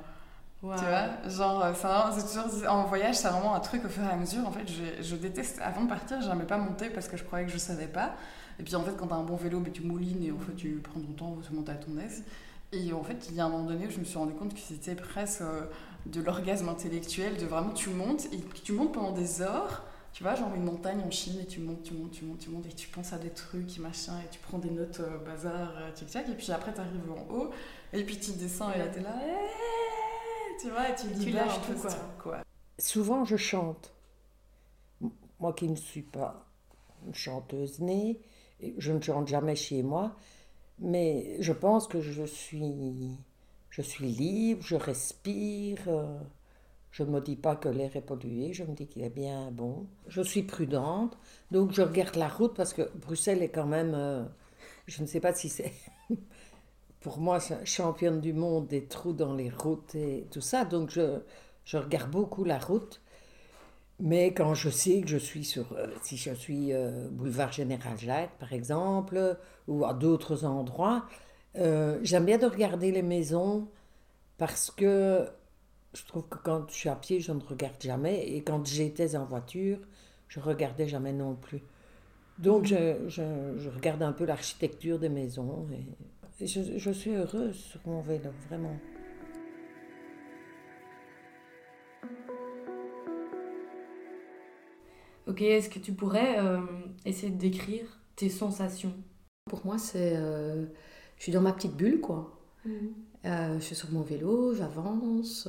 Wow. 0.61 0.75
Tu 0.77 0.85
vois, 0.85 1.29
genre, 1.29 1.65
c'est 2.13 2.23
toujours, 2.23 2.69
en 2.69 2.85
voyage, 2.85 3.17
c'est 3.17 3.29
vraiment 3.29 3.55
un 3.55 3.61
truc 3.61 3.85
au 3.85 3.89
fur 3.89 4.03
et 4.03 4.11
à 4.11 4.17
mesure. 4.17 4.47
En 4.47 4.51
fait, 4.51 4.67
je, 4.67 5.03
je 5.03 5.15
déteste, 5.15 5.61
avant 5.63 5.83
de 5.83 5.89
partir, 5.89 6.21
j'aimais 6.21 6.45
pas 6.45 6.59
monter 6.59 6.91
parce 6.91 7.07
que 7.07 7.17
je 7.17 7.23
croyais 7.23 7.47
que 7.47 7.53
je 7.53 7.59
savais 7.59 7.87
pas. 7.87 8.15
Et 8.59 8.63
puis 8.63 8.75
en 8.75 8.83
fait, 8.83 8.93
quand 8.97 9.07
t'as 9.07 9.17
un 9.17 9.25
bon 9.25 9.37
vélo, 9.37 9.61
ben, 9.61 9.73
tu 9.73 9.83
moulines 9.83 10.23
et 10.23 10.33
en 10.33 10.39
fait, 10.39 10.55
tu 10.55 10.81
prends 10.83 11.01
ton 11.01 11.13
temps, 11.13 11.39
tu 11.47 11.53
montes 11.55 11.69
à 11.69 11.75
ton 11.75 11.97
aise. 11.99 12.25
Et 12.73 12.93
en 12.93 13.03
fait, 13.03 13.29
il 13.31 13.37
y 13.37 13.41
a 13.41 13.45
un 13.45 13.49
moment 13.49 13.65
donné 13.65 13.87
où 13.87 13.91
je 13.91 13.99
me 13.99 14.05
suis 14.05 14.19
rendu 14.19 14.33
compte 14.35 14.55
que 14.55 14.61
c'était 14.61 14.95
presque 14.95 15.43
euh, 15.43 15.67
de 16.07 16.21
l'orgasme 16.21 16.69
intellectuel, 16.69 17.37
de 17.37 17.47
vraiment 17.47 17.73
tu 17.73 17.91
montes 17.91 18.27
et 18.33 18.39
tu 18.63 18.73
montes 18.73 18.93
pendant 18.93 19.13
des 19.13 19.43
heures 19.43 19.85
tu 20.13 20.23
vois, 20.23 20.35
genre 20.35 20.55
une 20.55 20.65
montagne 20.65 21.01
en 21.01 21.11
Chine 21.11 21.41
et 21.41 21.47
tu 21.47 21.61
montes, 21.61 21.83
tu 21.83 21.95
montes, 21.95 22.11
tu 22.11 22.25
montes, 22.25 22.39
tu 22.39 22.51
montes 22.51 22.67
et 22.67 22.73
tu 22.73 22.89
penses 22.89 23.13
à 23.13 23.19
des 23.19 23.31
trucs, 23.31 23.79
machin, 23.79 24.21
et 24.21 24.29
tu 24.31 24.39
prends 24.41 24.59
des 24.59 24.71
notes 24.71 25.01
euh, 25.01 25.19
bazar, 25.19 25.73
euh, 25.79 25.91
tic-tac, 25.93 26.29
et 26.29 26.35
puis 26.35 26.53
après 26.53 26.73
tu 26.75 26.81
arrives 26.81 27.11
en 27.11 27.35
haut, 27.35 27.51
et 27.93 28.05
puis 28.05 28.19
tu 28.19 28.33
descends 28.33 28.71
et 28.73 28.79
là 28.79 28.89
t'es 28.89 29.01
là, 29.01 29.17
hey 29.23 30.59
tu 30.61 30.71
vois, 30.71 30.91
et 30.91 30.95
tu, 30.95 31.25
tu 31.25 31.31
lâches 31.31 31.61
tout 31.67 31.73
quoi. 31.75 31.91
quoi. 32.23 32.39
Souvent 32.79 33.25
je 33.25 33.37
chante. 33.37 33.93
Moi 35.41 35.55
qui 35.55 35.67
ne 35.67 35.77
suis 35.77 36.03
pas 36.03 36.47
une 37.07 37.15
chanteuse 37.15 37.81
née, 37.81 38.21
je 38.79 38.93
ne 38.93 39.01
chante 39.01 39.29
jamais 39.29 39.57
chez 39.57 39.83
moi, 39.83 40.17
mais 40.79 41.37
je 41.41 41.53
pense 41.53 41.87
que 41.89 42.01
je 42.01 42.25
suis, 42.25 43.11
je 43.71 43.83
suis 43.83 44.07
libre, 44.07 44.63
je 44.65 44.77
respire. 44.77 45.79
Euh, 45.89 46.19
je 46.93 47.03
ne 47.05 47.11
me 47.11 47.21
dis 47.21 47.37
pas 47.37 47.57
que 47.57 47.69
l'air 47.71 47.97
est 47.97 48.03
pollué, 48.03 48.53
je 48.53 48.65
me 48.65 48.75
dis 48.75 48.87
qu'il 48.87 49.03
est 49.03 49.11
bien 49.11 49.51
bon. 49.51 49.87
Je 50.09 50.21
suis 50.21 50.43
prudente, 50.43 51.17
donc 51.51 51.73
je 51.73 51.83
regarde 51.83 52.17
la 52.17 52.29
route 52.29 52.55
parce 52.55 52.75
que 52.75 52.83
Bruxelles 52.97 53.43
est 53.43 53.49
quand 53.49 53.67
même, 53.67 53.95
euh, 53.95 54.25
je 54.87 55.03
ne 55.03 55.07
sais 55.07 55.21
pas 55.21 55.33
si 55.33 55.49
c'est, 55.49 55.73
pour 57.01 57.19
moi, 57.19 57.39
championne 57.65 58.21
du 58.21 58.35
monde 58.35 58.67
des 58.69 58.85
trous 58.87 59.15
dans 59.15 59.35
les 59.35 59.49
routes 59.49 59.95
et 59.95 60.27
tout 60.31 60.43
ça, 60.43 60.67
donc 60.67 60.91
je, 60.91 61.21
je 61.65 61.79
regarde 61.79 62.11
beaucoup 62.11 62.45
la 62.45 62.59
route. 62.59 63.01
Mais 64.05 64.35
quand 64.35 64.55
je 64.55 64.69
sais 64.69 65.01
que 65.01 65.07
je 65.07 65.17
suis 65.17 65.45
sur, 65.45 65.73
euh, 65.75 65.87
si 66.03 66.17
je 66.17 66.33
suis 66.33 66.73
euh, 66.73 67.09
boulevard 67.09 67.53
Général 67.53 67.97
Jacques 67.97 68.37
par 68.41 68.53
exemple, 68.53 69.39
ou 69.69 69.85
à 69.85 69.95
d'autres 69.95 70.45
endroits, 70.45 71.07
euh, 71.57 72.01
j'aime 72.03 72.25
bien 72.25 72.37
de 72.37 72.47
regarder 72.47 72.91
les 72.91 73.03
maisons 73.03 73.69
parce 74.39 74.73
que 74.73 75.29
je 75.95 76.05
trouve 76.07 76.27
que 76.29 76.39
quand 76.39 76.69
je 76.69 76.75
suis 76.75 76.89
à 76.89 76.97
pied, 76.97 77.21
je 77.21 77.31
ne 77.31 77.41
regarde 77.41 77.81
jamais. 77.81 78.27
Et 78.27 78.43
quand 78.43 78.67
j'étais 78.67 79.15
en 79.15 79.25
voiture, 79.25 79.79
je 80.27 80.41
regardais 80.41 80.89
jamais 80.89 81.13
non 81.13 81.37
plus. 81.37 81.63
Donc, 82.39 82.65
je, 82.65 83.09
je, 83.09 83.23
je 83.57 83.69
regarde 83.69 84.03
un 84.03 84.13
peu 84.13 84.25
l'architecture 84.25 84.99
des 84.99 85.11
maisons. 85.11 85.69
Et, 86.41 86.47
je, 86.49 86.77
je, 86.77 86.91
suis 86.91 87.15
heureuse 87.15 87.55
sur 87.55 87.81
mon 87.87 88.01
vélo, 88.01 88.31
vraiment. 88.49 88.77
Ok, 95.33 95.41
est-ce 95.41 95.71
que 95.71 95.79
tu 95.79 95.93
pourrais 95.95 96.39
euh, 96.41 96.61
essayer 97.07 97.33
de 97.33 97.39
décrire 97.39 97.87
tes 98.17 98.29
sensations? 98.29 98.93
Pour 99.47 99.65
moi, 99.65 99.79
c'est. 99.79 100.15
Euh, 100.15 100.67
je 101.17 101.23
suis 101.23 101.33
dans 101.33 101.41
ma 101.41 101.55
petite 101.55 101.75
bulle, 101.75 102.03
quoi. 102.03 102.39
Mmh. 102.67 102.71
Euh, 103.25 103.59
je 103.59 103.65
suis 103.65 103.75
sur 103.75 103.91
mon 103.93 104.03
vélo, 104.03 104.53
j'avance. 104.55 105.49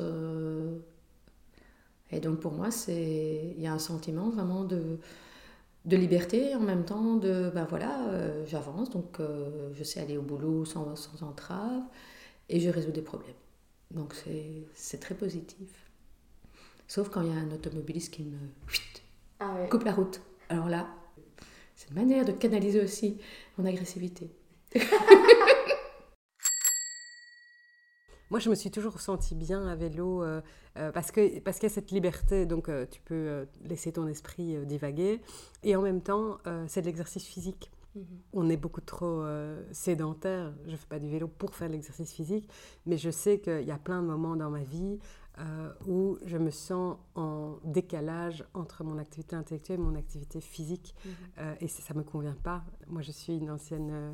Et 2.12 2.22
donc 2.22 2.40
pour 2.40 2.54
moi, 2.54 2.70
il 2.88 3.60
y 3.60 3.68
a 3.68 3.74
un 3.74 3.80
sentiment 3.80 4.30
vraiment 4.30 4.64
de, 4.64 5.00
de 5.84 5.98
liberté 5.98 6.56
en 6.56 6.62
même 6.62 6.86
temps 6.86 7.18
de, 7.18 7.52
ben 7.54 7.66
voilà, 7.66 8.46
j'avance, 8.46 8.90
donc 8.90 9.20
je 9.74 9.84
sais 9.84 10.00
aller 10.00 10.18
au 10.18 10.22
boulot 10.22 10.64
sans, 10.64 10.96
sans 10.96 11.24
entrave 11.24 11.82
et 12.48 12.60
je 12.60 12.70
résous 12.70 12.92
des 12.92 13.02
problèmes. 13.02 13.34
Donc 13.92 14.14
c'est 14.76 15.00
très 15.00 15.16
positif. 15.16 15.90
Sauf 16.88 17.10
quand 17.10 17.22
il 17.22 17.30
y 17.30 17.32
a 17.32 17.40
un 17.40 17.52
automobiliste 17.52 18.14
qui 18.14 18.24
me 18.24 18.38
ah 19.44 19.54
ouais. 19.56 19.68
coupe 19.70 19.84
la 19.84 19.92
route. 19.94 20.22
Alors 20.50 20.70
là, 20.70 20.88
c'est 21.76 21.90
une 21.90 21.96
manière 21.96 22.24
de 22.26 22.32
canaliser 22.32 22.82
aussi 22.82 23.20
mon 23.58 23.66
agressivité. 23.66 24.32
Moi, 28.30 28.40
je 28.40 28.50
me 28.50 28.56
suis 28.56 28.72
toujours 28.72 29.00
sentie 29.00 29.36
bien 29.36 29.68
à 29.68 29.76
vélo 29.76 30.24
euh, 30.24 30.42
euh, 30.78 30.92
parce 30.92 31.12
qu'il 31.12 31.42
parce 31.44 31.58
qu'il 31.60 31.70
y 31.70 31.72
a 31.72 31.76
cette 31.76 31.92
liberté, 31.92 32.48
donc 32.48 32.68
euh, 32.68 32.88
tu 32.90 33.00
peux 33.02 33.14
euh, 33.14 33.46
laisser 33.64 33.92
ton 33.92 34.08
esprit 34.08 34.56
euh, 34.56 34.66
divaguer. 34.66 35.22
Et 35.62 35.76
en 35.76 35.82
même 35.84 36.02
temps, 36.02 36.40
euh, 36.48 36.66
c'est 36.68 36.82
de 36.82 36.88
l'exercice 36.88 37.26
physique. 37.26 37.72
Mm 37.96 38.00
-hmm. 38.00 38.06
On 38.34 38.50
est 38.50 38.58
beaucoup 38.58 38.82
trop 38.82 39.24
sédentaire. 39.72 40.52
Je 40.66 40.72
ne 40.72 40.78
fais 40.78 40.88
pas 40.90 41.00
du 41.00 41.10
vélo 41.10 41.28
pour 41.28 41.54
faire 41.54 41.70
l'exercice 41.70 42.12
physique, 42.12 42.50
mais 42.88 42.98
je 42.98 43.12
sais 43.12 43.40
qu'il 43.40 43.68
y 43.68 43.72
a 43.72 43.78
plein 43.78 44.02
de 44.02 44.08
moments 44.08 44.36
dans 44.36 44.50
ma 44.50 44.64
vie 44.64 44.98
euh, 45.40 45.74
où 45.88 46.18
je 46.26 46.38
me 46.38 46.52
sens 46.52 46.98
en 47.16 47.56
décalage 47.64 48.44
entre 48.54 48.84
mon 48.84 48.98
activité 49.00 49.36
intellectuelle 49.36 49.80
et 49.80 49.84
mon 49.84 49.96
activité 49.96 50.42
physique. 50.42 50.94
Mhm. 51.06 51.12
Euh, 51.40 51.56
et 51.62 51.68
ça 51.68 51.94
ne 51.96 52.00
me 52.00 52.04
convient 52.04 52.36
pas. 52.44 52.64
Moi, 52.88 53.02
je 53.02 53.12
suis 53.12 53.38
une 53.38 53.50
ancienne 53.50 53.90
euh, 53.92 54.14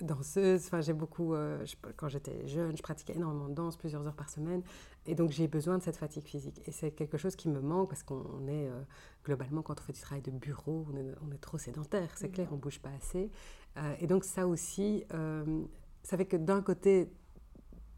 danseuse. 0.00 0.64
Enfin, 0.66 0.80
j'ai 0.80 0.92
beaucoup, 0.92 1.34
je- 1.34 1.76
quand 1.96 2.08
j'étais 2.08 2.46
jeune, 2.48 2.76
je 2.76 2.82
pratiquais 2.82 3.14
énormément 3.14 3.48
de 3.48 3.54
danse, 3.54 3.76
plusieurs 3.76 4.04
heures 4.06 4.16
par 4.16 4.28
semaine. 4.28 4.62
Et 5.06 5.14
donc, 5.14 5.30
j'ai 5.30 5.46
besoin 5.46 5.78
de 5.78 5.82
cette 5.84 5.96
fatigue 5.98 6.24
physique. 6.24 6.60
Et 6.66 6.72
c'est 6.72 6.90
quelque 6.90 7.16
chose 7.16 7.36
qui 7.36 7.48
me 7.48 7.60
manque 7.60 7.88
parce 7.88 8.02
qu'on 8.02 8.24
on 8.42 8.48
est, 8.48 8.68
globalement, 9.24 9.62
quand 9.62 9.78
on 9.80 9.82
fait 9.84 9.92
du 9.92 10.00
travail 10.00 10.22
de 10.22 10.32
bureau, 10.32 10.84
on 10.92 10.96
est, 10.96 11.14
on 11.26 11.32
est 11.32 11.38
trop 11.40 11.58
sédentaire, 11.58 12.10
c'est 12.16 12.26
Mhm. 12.26 12.32
clair, 12.34 12.48
on 12.52 12.56
bouge 12.56 12.80
pas 12.80 12.90
assez. 12.98 13.30
Et 14.00 14.06
donc, 14.08 14.24
ça 14.24 14.48
aussi, 14.48 15.04
ça 16.02 16.16
fait 16.16 16.26
que 16.26 16.36
d'un 16.36 16.60
côté, 16.62 17.08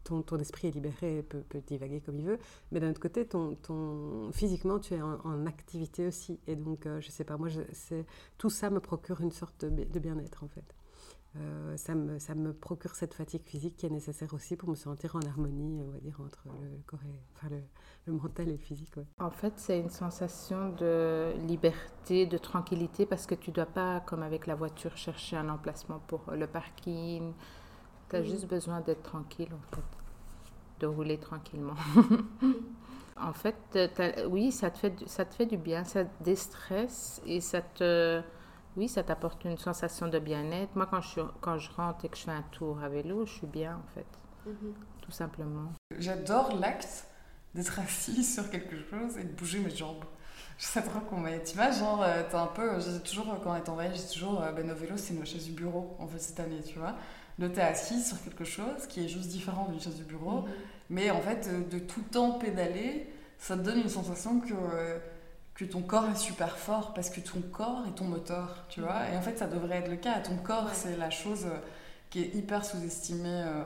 ton, 0.09 0.21
ton 0.23 0.37
esprit 0.39 0.67
est 0.69 0.71
libéré, 0.71 1.23
peut, 1.23 1.43
peut 1.49 1.61
divaguer 1.65 2.01
comme 2.01 2.19
il 2.19 2.25
veut, 2.25 2.39
mais 2.71 2.79
d'un 2.79 2.89
autre 2.89 2.99
côté, 3.07 3.25
ton, 3.25 3.55
ton, 3.55 4.31
physiquement, 4.31 4.79
tu 4.79 4.93
es 4.95 5.01
en, 5.01 5.19
en 5.23 5.45
activité 5.45 6.07
aussi. 6.07 6.39
Et 6.47 6.55
donc, 6.55 6.85
euh, 6.85 6.99
je 6.99 7.09
sais 7.11 7.23
pas, 7.23 7.37
moi, 7.37 7.47
je, 7.49 7.61
tout 8.37 8.49
ça 8.49 8.69
me 8.69 8.79
procure 8.79 9.21
une 9.21 9.31
sorte 9.31 9.65
de, 9.65 9.69
bi- 9.69 9.85
de 9.85 9.99
bien-être, 9.99 10.43
en 10.43 10.47
fait. 10.47 10.75
Euh, 11.35 11.77
ça, 11.77 11.93
me, 11.93 12.17
ça 12.17 12.33
me 12.33 12.53
procure 12.53 12.95
cette 12.95 13.13
fatigue 13.13 13.43
physique 13.45 13.75
qui 13.77 13.85
est 13.85 13.91
nécessaire 13.91 14.33
aussi 14.33 14.55
pour 14.55 14.67
me 14.69 14.75
sentir 14.75 15.15
en 15.15 15.21
harmonie, 15.21 15.79
on 15.87 15.91
va 15.91 15.99
dire, 15.99 16.19
entre 16.25 16.41
le 16.47 16.81
corps 16.87 17.03
et, 17.05 17.19
enfin, 17.35 17.49
le, 17.55 17.61
le 18.07 18.13
mental 18.13 18.47
et 18.49 18.53
le 18.53 18.57
physique. 18.57 18.97
ouais. 18.97 19.05
En 19.19 19.29
fait, 19.29 19.53
c'est 19.57 19.79
une 19.79 19.91
sensation 19.91 20.73
de 20.73 21.33
liberté, 21.47 22.25
de 22.25 22.37
tranquillité, 22.39 23.05
parce 23.05 23.27
que 23.27 23.35
tu 23.35 23.51
dois 23.51 23.67
pas, 23.67 23.99
comme 24.07 24.23
avec 24.23 24.47
la 24.47 24.55
voiture, 24.55 24.97
chercher 24.97 25.37
un 25.37 25.49
emplacement 25.49 25.99
pour 26.07 26.21
le 26.31 26.47
parking. 26.47 27.31
Tu 28.09 28.15
as 28.15 28.21
Mhm. 28.21 28.25
juste 28.25 28.47
besoin 28.47 28.81
d'être 28.81 29.03
tranquille, 29.03 29.53
en 29.53 29.75
fait, 29.75 29.83
de 30.79 30.87
rouler 30.87 31.17
tranquillement. 31.19 31.75
en 33.21 33.33
fait, 33.33 33.55
t'as- 33.95 34.25
oui, 34.27 34.51
ça 34.51 34.69
te, 34.71 34.77
fait, 34.77 34.89
du- 34.91 35.07
ça 35.07 35.25
te 35.25 35.33
fait 35.35 35.45
du 35.45 35.57
bien, 35.57 35.83
ça 35.83 36.05
te 36.05 36.23
déstresse 36.23 37.21
et 37.25 37.41
ça 37.41 37.61
te... 37.61 38.21
Oui, 38.77 38.87
ça 38.87 39.03
t'apporte 39.03 39.43
une 39.45 39.57
sensation 39.57 40.07
de 40.07 40.19
bien-être. 40.19 40.75
Moi, 40.75 40.87
quand 40.89 41.01
je, 41.01 41.09
suis- 41.09 41.21
quand 41.41 41.57
je 41.57 41.71
rentre 41.71 42.05
et 42.05 42.09
que 42.09 42.17
je 42.17 42.23
fais 42.23 42.31
un 42.31 42.43
tour 42.51 42.79
à 42.81 42.89
vélo, 42.89 43.25
je 43.25 43.31
suis 43.33 43.47
bien, 43.47 43.75
en 43.77 43.87
fait, 43.93 44.05
tout 45.01 45.11
simplement. 45.11 45.73
J'adore 45.97 46.55
l'acte 46.59 47.05
d'être 47.55 47.79
assis 47.79 48.23
sur 48.23 48.49
quelque 48.49 48.77
chose 48.89 49.17
et 49.17 49.23
de 49.23 49.33
bouger 49.33 49.59
mes 49.59 49.69
jambes. 49.75 50.05
Je 50.57 50.65
sais 50.65 50.81
trop 50.83 50.99
qu'on 51.01 51.17
m'a. 51.17 51.39
Tu 51.39 51.55
vois, 51.55 51.71
genre, 51.71 52.03
euh, 52.03 52.23
t'es 52.29 52.35
un 52.35 52.47
peu. 52.47 52.79
J'ai 52.79 53.01
toujours, 53.01 53.25
quand 53.43 53.51
on 53.51 53.55
est 53.55 53.69
en 53.69 53.73
voyage, 53.75 53.97
j'ai 53.97 54.13
toujours. 54.13 54.41
euh, 54.43 54.51
ben, 54.51 54.67
nos 54.67 54.75
vélos, 54.75 54.97
c'est 54.97 55.13
nos 55.13 55.25
chaises 55.25 55.45
du 55.45 55.51
bureau, 55.51 55.95
en 55.99 56.07
fait, 56.07 56.19
cette 56.19 56.39
année, 56.39 56.61
tu 56.61 56.79
vois. 56.79 56.95
Là, 57.39 57.49
t'es 57.49 57.61
assis 57.61 58.01
sur 58.03 58.21
quelque 58.23 58.43
chose 58.43 58.85
qui 58.87 59.05
est 59.05 59.07
juste 59.07 59.29
différent 59.29 59.67
d'une 59.69 59.79
chaise 59.79 59.95
du 59.95 60.03
bureau. 60.03 60.45
Mais 60.89 61.09
en 61.11 61.21
fait, 61.21 61.47
euh, 61.47 61.61
de 61.69 61.79
tout 61.79 62.01
le 62.05 62.11
temps 62.11 62.31
pédaler, 62.33 63.07
ça 63.37 63.55
te 63.55 63.61
donne 63.61 63.79
une 63.79 63.89
sensation 63.89 64.39
que, 64.41 64.53
euh, 64.53 64.97
que 65.55 65.63
ton 65.65 65.81
corps 65.81 66.09
est 66.09 66.15
super 66.17 66.57
fort 66.57 66.93
parce 66.93 67.09
que 67.09 67.21
ton 67.21 67.41
corps 67.41 67.85
est 67.87 67.95
ton 67.95 68.05
moteur, 68.05 68.65
tu 68.69 68.81
vois? 68.81 69.07
Et 69.13 69.17
en 69.17 69.21
fait, 69.21 69.37
ça 69.37 69.47
devrait 69.47 69.77
être 69.77 69.89
le 69.89 69.97
cas. 69.97 70.19
Ton 70.19 70.35
corps, 70.37 70.69
c'est 70.73 70.97
la 70.97 71.09
chose 71.09 71.45
euh, 71.45 71.57
qui 72.09 72.21
est 72.23 72.35
hyper 72.35 72.65
sous-estimée 72.65 73.43
euh, 73.45 73.61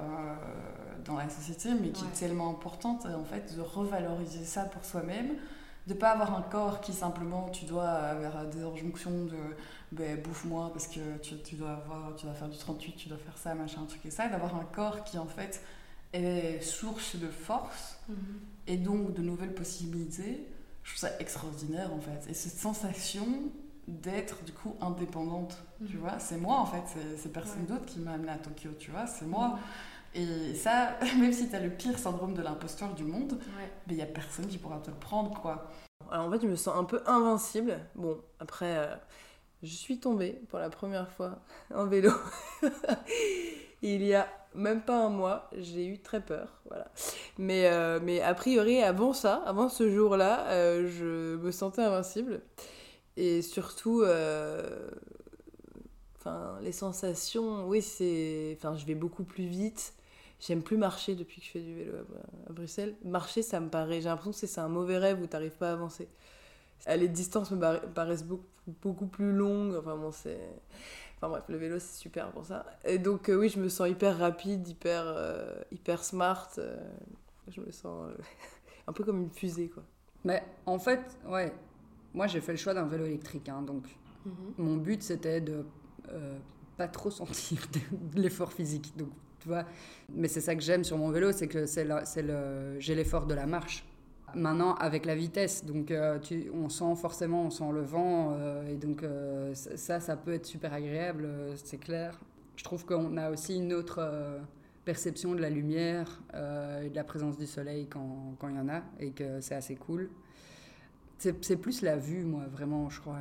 dans 1.05 1.17
la 1.17 1.29
société, 1.29 1.69
mais 1.79 1.89
qui 1.89 2.03
Ouais. 2.03 2.09
est 2.13 2.19
tellement 2.19 2.49
importante, 2.51 3.05
euh, 3.05 3.15
en 3.15 3.23
fait, 3.23 3.55
de 3.55 3.61
revaloriser 3.61 4.43
ça 4.45 4.63
pour 4.65 4.83
soi-même. 4.85 5.29
De 5.87 5.93
pas 5.93 6.11
avoir 6.11 6.33
un 6.37 6.41
corps 6.41 6.79
qui 6.81 6.93
simplement 6.93 7.49
tu 7.49 7.65
dois 7.65 7.89
avoir 7.89 8.45
des 8.47 8.61
injonctions 8.63 9.25
de 9.25 9.37
ben, 9.91 10.19
bouffe-moi 10.21 10.69
parce 10.71 10.87
que 10.87 11.17
tu, 11.21 11.35
tu 11.43 11.55
dois 11.55 11.71
avoir 11.71 12.15
tu 12.15 12.25
dois 12.25 12.33
faire 12.35 12.47
du 12.49 12.57
38 12.57 12.95
tu 12.95 13.09
dois 13.09 13.17
faire 13.17 13.37
ça 13.37 13.53
machin 13.53 13.81
un 13.81 13.85
truc 13.85 14.05
et 14.05 14.09
ça 14.09 14.27
d'avoir 14.29 14.55
un 14.55 14.63
corps 14.63 15.03
qui 15.03 15.17
en 15.17 15.25
fait 15.27 15.61
est 16.13 16.61
source 16.61 17.17
de 17.17 17.27
force 17.27 17.97
et 18.67 18.77
donc 18.77 19.13
de 19.13 19.21
nouvelles 19.21 19.53
possibilités, 19.53 20.47
je 20.83 20.91
trouve 20.91 20.99
ça 20.99 21.19
extraordinaire 21.19 21.93
en 21.93 21.99
fait. 21.99 22.29
Et 22.29 22.33
cette 22.33 22.57
sensation 22.57 23.25
d'être 23.87 24.41
du 24.45 24.53
coup 24.53 24.75
indépendante, 24.79 25.57
tu 25.85 25.95
Mhm. 25.97 25.99
vois, 26.01 26.19
c'est 26.19 26.37
moi 26.37 26.59
en 26.59 26.65
fait, 26.65 26.83
c'est- 27.17 27.27
personne 27.29 27.61
Ouais. 27.63 27.67
d'autre 27.67 27.85
qui 27.85 27.99
m'a 27.99 28.13
amené 28.13 28.31
à 28.31 28.37
Tokyo, 28.37 28.69
tu 28.79 28.91
vois, 28.91 29.05
c'est 29.07 29.25
moi. 29.25 29.59
Et 30.15 30.53
ça, 30.55 30.97
même 31.19 31.33
si 31.33 31.49
tu 31.49 31.55
as 31.55 31.59
le 31.59 31.69
pire 31.69 31.97
syndrome 31.97 32.33
de 32.33 32.41
l'imposteur 32.41 32.93
du 32.93 33.03
monde, 33.03 33.39
il 33.89 33.95
y 33.95 34.01
a 34.01 34.05
personne 34.05 34.47
qui 34.47 34.57
pourra 34.57 34.79
te 34.79 34.89
le 34.89 34.97
prendre 34.97 35.39
quoi. 35.41 35.69
Alors 36.11 36.27
en 36.27 36.31
fait, 36.31 36.41
je 36.41 36.47
me 36.47 36.55
sens 36.55 36.75
un 36.75 36.83
peu 36.83 37.01
invincible. 37.05 37.79
Bon, 37.95 38.19
après, 38.39 38.77
euh, 38.77 38.95
je 39.63 39.73
suis 39.73 39.99
tombée 39.99 40.41
pour 40.49 40.59
la 40.59 40.69
première 40.69 41.09
fois 41.09 41.39
en 41.73 41.85
vélo. 41.87 42.11
Il 43.81 44.03
y 44.03 44.13
a 44.13 44.29
même 44.55 44.81
pas 44.81 45.05
un 45.05 45.09
mois, 45.09 45.49
j'ai 45.57 45.85
eu 45.85 45.99
très 45.99 46.21
peur, 46.21 46.61
voilà. 46.69 46.89
Mais, 47.37 47.67
euh, 47.67 47.99
mais 48.01 48.21
a 48.21 48.33
priori, 48.33 48.81
avant 48.81 49.13
ça, 49.13 49.43
avant 49.45 49.67
ce 49.67 49.89
jour-là, 49.89 50.47
euh, 50.49 50.87
je 50.87 51.35
me 51.37 51.51
sentais 51.51 51.81
invincible. 51.81 52.41
Et 53.17 53.41
surtout, 53.41 54.01
euh, 54.01 54.89
enfin, 56.17 56.57
les 56.61 56.71
sensations, 56.71 57.67
oui, 57.67 57.81
c'est... 57.81 58.55
Enfin, 58.57 58.75
je 58.75 58.85
vais 58.85 58.95
beaucoup 58.95 59.23
plus 59.23 59.45
vite. 59.45 59.93
J'aime 60.39 60.61
plus 60.63 60.77
marcher 60.77 61.15
depuis 61.15 61.39
que 61.41 61.47
je 61.47 61.51
fais 61.51 61.61
du 61.61 61.73
vélo 61.73 61.93
à, 61.95 62.49
à 62.49 62.53
Bruxelles. 62.53 62.95
Marcher, 63.05 63.41
ça 63.41 63.59
me 63.59 63.69
paraît... 63.69 64.01
J'ai 64.01 64.09
l'impression 64.09 64.31
que 64.31 64.37
c'est 64.47 64.59
un 64.61 64.67
mauvais 64.67 64.97
rêve 64.97 65.21
où 65.21 65.27
t'arrives 65.27 65.57
pas 65.57 65.69
à 65.69 65.73
avancer. 65.73 66.09
Euh, 66.89 66.95
Les 66.97 67.07
distances 67.07 67.51
me 67.51 67.87
paraissent 67.93 68.25
beaucoup, 68.25 68.43
beaucoup 68.81 69.07
plus 69.07 69.31
longues. 69.31 69.75
Enfin 69.75 69.95
bon, 69.95 70.11
c'est... 70.11 70.39
Enfin 71.17 71.29
bref, 71.29 71.45
le 71.47 71.57
vélo, 71.57 71.79
c'est 71.79 71.97
super 71.97 72.31
pour 72.31 72.45
ça. 72.45 72.65
Et 72.83 72.97
donc, 72.99 73.29
euh, 73.29 73.35
oui, 73.35 73.47
je 73.47 73.59
me 73.59 73.69
sens 73.69 73.87
hyper 73.87 74.17
rapide, 74.17 74.67
hyper, 74.67 75.03
euh, 75.05 75.55
hyper 75.71 76.03
smart. 76.03 76.49
euh, 76.57 76.75
je 77.47 77.61
me 77.61 77.71
sens 77.71 78.11
un 78.87 78.91
peu 78.93 79.03
comme 79.05 79.21
une 79.21 79.29
fusée, 79.29 79.69
quoi. 79.69 79.83
Mais 80.25 80.43
en 80.65 80.79
fait, 80.79 81.17
ouais, 81.27 81.53
moi 82.13 82.27
j'ai 82.27 82.39
fait 82.41 82.53
le 82.53 82.57
choix 82.57 82.73
d'un 82.73 82.85
vélo 82.85 83.05
électrique, 83.05 83.49
hein, 83.49 83.61
donc 83.61 83.83
mon 84.57 84.77
but 84.77 85.03
c'était 85.03 85.41
de 85.41 85.65
pas 86.77 86.87
trop 86.87 87.11
sentir 87.11 87.67
l'effort 88.15 88.53
physique. 88.53 88.95
Donc, 88.97 89.09
mais 90.13 90.27
c'est 90.27 90.41
ça 90.41 90.55
que 90.55 90.61
j'aime 90.61 90.83
sur 90.83 90.97
mon 90.97 91.09
vélo, 91.09 91.31
c'est 91.31 91.47
que 91.47 91.65
j'ai 92.79 92.95
l'effort 92.95 93.25
de 93.25 93.33
la 93.33 93.45
marche. 93.45 93.85
Maintenant, 94.35 94.73
avec 94.75 95.05
la 95.05 95.13
vitesse, 95.13 95.63
donc 95.63 95.91
euh, 95.91 96.17
on 96.53 96.67
sent 96.67 96.95
forcément, 96.95 97.43
on 97.43 97.49
sent 97.51 97.71
le 97.71 97.81
vent, 97.81 98.33
euh, 98.33 98.67
et 98.67 98.77
donc 98.77 99.03
euh, 99.03 99.53
ça, 99.53 99.99
ça 99.99 100.17
peut 100.17 100.33
être 100.33 100.47
super 100.47 100.73
agréable, 100.73 101.29
c'est 101.55 101.77
clair. 101.77 102.19
Je 102.55 102.63
trouve 102.63 102.83
qu'on 102.83 103.15
a 103.17 103.29
aussi 103.29 103.57
une 103.57 103.73
autre 103.73 104.01
perception 104.85 105.33
de 105.33 105.41
la 105.41 105.49
lumière 105.49 106.21
et 106.83 106.89
de 106.89 106.95
la 106.95 107.03
présence 107.03 107.37
du 107.37 107.47
soleil 107.47 107.87
quand 107.87 108.37
il 108.43 108.55
y 108.55 108.59
en 108.59 108.69
a, 108.69 108.81
et 108.99 109.11
que 109.11 109.41
c'est 109.41 109.55
assez 109.55 109.75
cool. 109.75 110.09
C'est 111.17 111.55
plus 111.55 111.81
la 111.81 111.95
vue, 111.95 112.25
moi, 112.25 112.43
vraiment, 112.51 112.89
je 112.89 112.99
crois, 112.99 113.19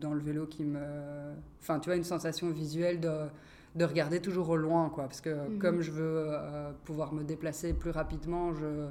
dans 0.00 0.12
le 0.12 0.20
vélo 0.20 0.46
qui 0.46 0.64
me... 0.64 0.80
Enfin, 1.60 1.78
tu 1.78 1.88
vois, 1.88 1.96
une 1.96 2.04
sensation 2.04 2.50
visuelle 2.50 3.00
de, 3.00 3.10
de 3.74 3.84
regarder 3.84 4.20
toujours 4.20 4.48
au 4.50 4.56
loin, 4.56 4.88
quoi. 4.90 5.04
Parce 5.04 5.20
que 5.20 5.48
Mhm. 5.48 5.58
comme 5.58 5.80
je 5.80 5.90
veux 5.90 6.26
euh, 6.28 6.72
pouvoir 6.84 7.12
me 7.12 7.22
déplacer 7.24 7.72
plus 7.74 7.90
rapidement, 7.90 8.52
je... 8.54 8.88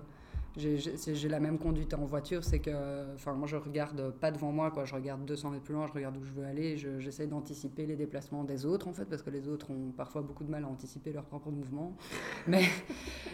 J'ai 0.56 1.30
la 1.30 1.40
même 1.40 1.58
conduite 1.58 1.96
en 1.96 2.06
voiture, 2.06 2.44
c'est 2.44 2.60
que, 2.60 2.70
enfin, 3.16 3.34
moi 3.34 3.48
je 3.48 3.56
regarde 3.56 4.12
pas 4.12 4.30
devant 4.30 4.52
moi, 4.52 4.70
quoi. 4.70 4.86
Je 4.86 4.94
regarde 4.94 5.26
200 5.26 5.50
mètres 5.50 5.64
plus 5.64 5.74
loin, 5.74 5.88
je 5.88 5.94
regarde 5.94 6.16
où 6.16 6.24
je 6.24 6.32
veux 6.32 6.46
aller, 6.46 6.78
je- 6.78 7.00
j'essaie 7.00 7.26
d'anticiper 7.26 7.88
les 7.88 7.96
déplacements 7.96 8.44
des 8.44 8.64
autres, 8.68 8.88
en 8.88 8.94
fait, 8.94 9.06
parce 9.06 9.24
que 9.24 9.32
les 9.32 9.48
autres 9.48 9.72
ont 9.72 9.90
parfois 9.98 10.22
beaucoup 10.22 10.44
de 10.44 10.52
mal 10.52 10.64
à 10.64 10.68
anticiper 10.68 11.12
leurs 11.12 11.26
propres 11.26 11.50
mouvements. 11.50 11.98
Mais 12.48 12.66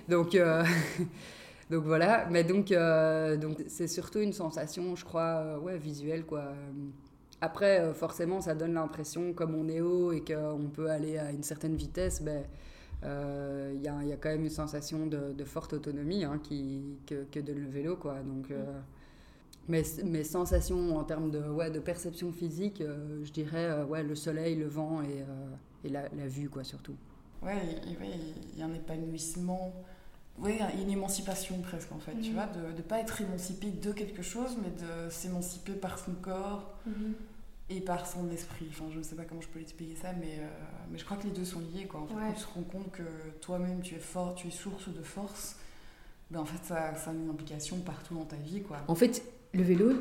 donc, 0.07 0.33
euh, 0.33 0.63
donc 1.69 1.83
voilà. 1.83 2.25
Mais 2.31 2.45
donc, 2.45 2.71
euh, 2.71 3.35
donc 3.35 3.65
c'est 3.67 3.89
surtout 3.89 4.19
une 4.19 4.31
sensation, 4.31 4.95
je 4.95 5.03
crois, 5.03 5.59
ouais, 5.59 5.77
visuelle, 5.77 6.25
quoi. 6.25 6.53
Après, 7.41 7.79
euh, 7.79 7.93
forcément, 7.93 8.41
ça 8.41 8.53
donne 8.55 8.73
l'impression, 8.73 9.33
comme 9.33 9.55
on 9.55 9.67
est 9.69 9.81
haut 9.81 10.11
et 10.11 10.23
qu'on 10.23 10.69
peut 10.73 10.89
aller 10.89 11.17
à 11.17 11.31
une 11.31 11.43
certaine 11.43 11.75
vitesse, 11.75 12.21
ben, 12.21 12.43
euh, 13.03 13.71
il 13.75 13.81
y, 13.81 13.87
a, 13.87 14.03
y 14.03 14.11
a 14.11 14.17
quand 14.17 14.29
même 14.29 14.43
une 14.43 14.49
sensation 14.49 15.07
de, 15.07 15.43
forte 15.45 15.73
autonomie 15.73 16.25
hein, 16.25 16.39
que, 17.07 17.23
que 17.23 17.39
donne 17.39 17.59
le 17.59 17.69
vélo, 17.69 17.95
quoi. 17.95 18.19
Donc, 18.19 18.51
euh, 18.51 18.79
mes, 19.67 20.23
sensations 20.23 20.97
en 20.97 21.03
termes 21.03 21.31
de, 21.31 21.39
ouais, 21.39 21.71
de 21.71 21.79
perception 21.79 22.31
physique, 22.31 22.81
euh, 22.81 23.23
je 23.23 23.31
dirais, 23.31 23.83
ouais, 23.83 24.03
le 24.03 24.15
soleil, 24.15 24.55
le 24.55 24.67
vent 24.67 25.01
et, 25.01 25.23
et 25.85 25.89
la, 25.89 26.09
vue, 26.27 26.49
quoi, 26.49 26.63
surtout. 26.63 26.95
Ouais, 27.41 27.55
il 27.85 28.59
y 28.59 28.61
a 28.61 28.65
un 28.65 28.73
épanouissement, 28.73 29.73
ouais, 30.41 30.59
une 30.81 30.89
émancipation 30.89 31.59
presque 31.61 31.91
en 31.91 31.99
fait, 31.99 32.13
tu 32.21 32.29
Mhm. 32.29 32.33
vois, 32.35 32.45
de 32.47 32.75
ne 32.77 32.81
pas 32.81 32.99
être 32.99 33.21
émancipé 33.21 33.67
de 33.71 33.91
quelque 33.91 34.21
chose, 34.21 34.57
mais 34.61 34.69
de 34.69 35.09
s'émanciper 35.09 35.73
par 35.73 35.99
son 35.99 36.13
corps 36.13 36.73
Mhm. 36.85 37.13
et 37.69 37.81
par 37.81 38.07
son 38.07 38.29
esprit. 38.31 38.67
Enfin, 38.69 38.85
je 38.91 38.97
ne 38.99 39.03
sais 39.03 39.15
pas 39.15 39.23
comment 39.25 39.41
je 39.41 39.47
peux 39.47 39.59
l'expliquer 39.59 39.95
ça, 39.95 40.13
mais, 40.13 40.37
euh, 40.39 40.47
mais 40.91 40.97
je 40.97 41.05
crois 41.05 41.17
que 41.17 41.25
les 41.27 41.33
deux 41.33 41.45
sont 41.45 41.59
liés, 41.59 41.85
quoi. 41.85 42.01
En 42.01 42.07
fait, 42.07 42.15
Ouais. 42.15 42.21
quand 42.27 42.33
tu 42.33 42.41
te 42.45 42.53
rends 42.53 42.63
compte 42.79 42.91
que 42.91 43.03
toi-même 43.41 43.81
tu 43.81 43.95
es 43.95 43.99
fort, 43.99 44.35
tu 44.35 44.47
es 44.47 44.51
source 44.51 44.89
de 44.89 45.01
force, 45.03 45.55
ben 46.31 46.39
en 46.39 46.45
fait, 46.45 46.63
ça, 46.65 46.95
ça 46.95 47.11
a 47.11 47.13
une 47.13 47.29
implication 47.29 47.77
partout 47.79 48.15
dans 48.15 48.25
ta 48.25 48.35
vie, 48.37 48.61
quoi. 48.61 48.77
En 48.87 48.95
fait, 48.95 49.23
le 49.53 49.63
vélo, 49.63 49.93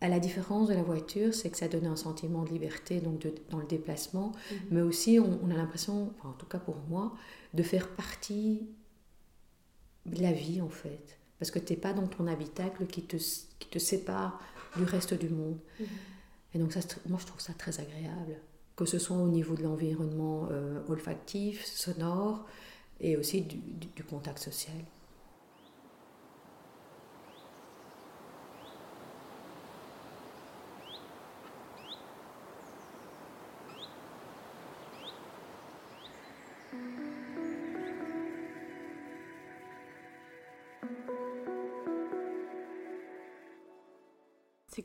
à 0.00 0.08
la 0.08 0.18
différence 0.18 0.68
de 0.68 0.74
la 0.74 0.82
voiture, 0.82 1.32
c'est 1.32 1.50
que 1.50 1.56
ça 1.56 1.68
donne 1.68 1.86
un 1.86 1.94
sentiment 1.96 2.42
de 2.42 2.50
liberté 2.50 3.00
donc 3.00 3.20
de- 3.20 3.34
dans 3.50 3.58
le 3.58 3.66
déplacement, 3.66 4.32
Mhm. 4.50 4.58
mais 4.72 4.80
aussi 4.80 5.20
on, 5.20 5.38
on 5.44 5.50
a 5.50 5.54
l'impression, 5.54 6.12
enfin, 6.18 6.30
en 6.30 6.32
tout 6.32 6.46
cas 6.46 6.58
pour 6.58 6.76
moi, 6.88 7.12
de 7.54 7.62
faire 7.62 7.88
partie 7.90 8.62
la 10.06 10.32
vie 10.32 10.60
en 10.60 10.68
fait. 10.68 11.18
parce 11.38 11.50
que 11.50 11.58
tu 11.58 11.72
n'es 11.72 11.78
pas 11.78 11.92
dans 11.92 12.06
ton 12.06 12.26
habitacle 12.28 12.86
qui 12.86 13.02
te, 13.02 13.16
qui 13.16 13.68
te 13.68 13.78
sépare 13.78 14.40
du 14.76 14.84
reste 14.84 15.14
du 15.14 15.28
monde. 15.28 15.58
Mhm. 15.80 15.86
Et 16.54 16.58
donc 16.58 16.72
ça, 16.72 16.80
moi 17.08 17.18
je 17.20 17.26
trouve 17.26 17.40
ça 17.40 17.52
très 17.54 17.80
agréable, 17.80 18.36
que 18.76 18.84
ce 18.84 18.98
soit 18.98 19.16
au 19.16 19.28
niveau 19.28 19.54
de 19.56 19.62
l'environnement 19.62 20.48
euh, 20.50 20.80
olfactif, 20.88 21.64
sonore, 21.64 22.46
et 23.00 23.16
aussi 23.16 23.42
du, 23.42 23.56
du- 23.56 23.88
du 23.88 24.04
contact 24.04 24.38
social. 24.38 24.76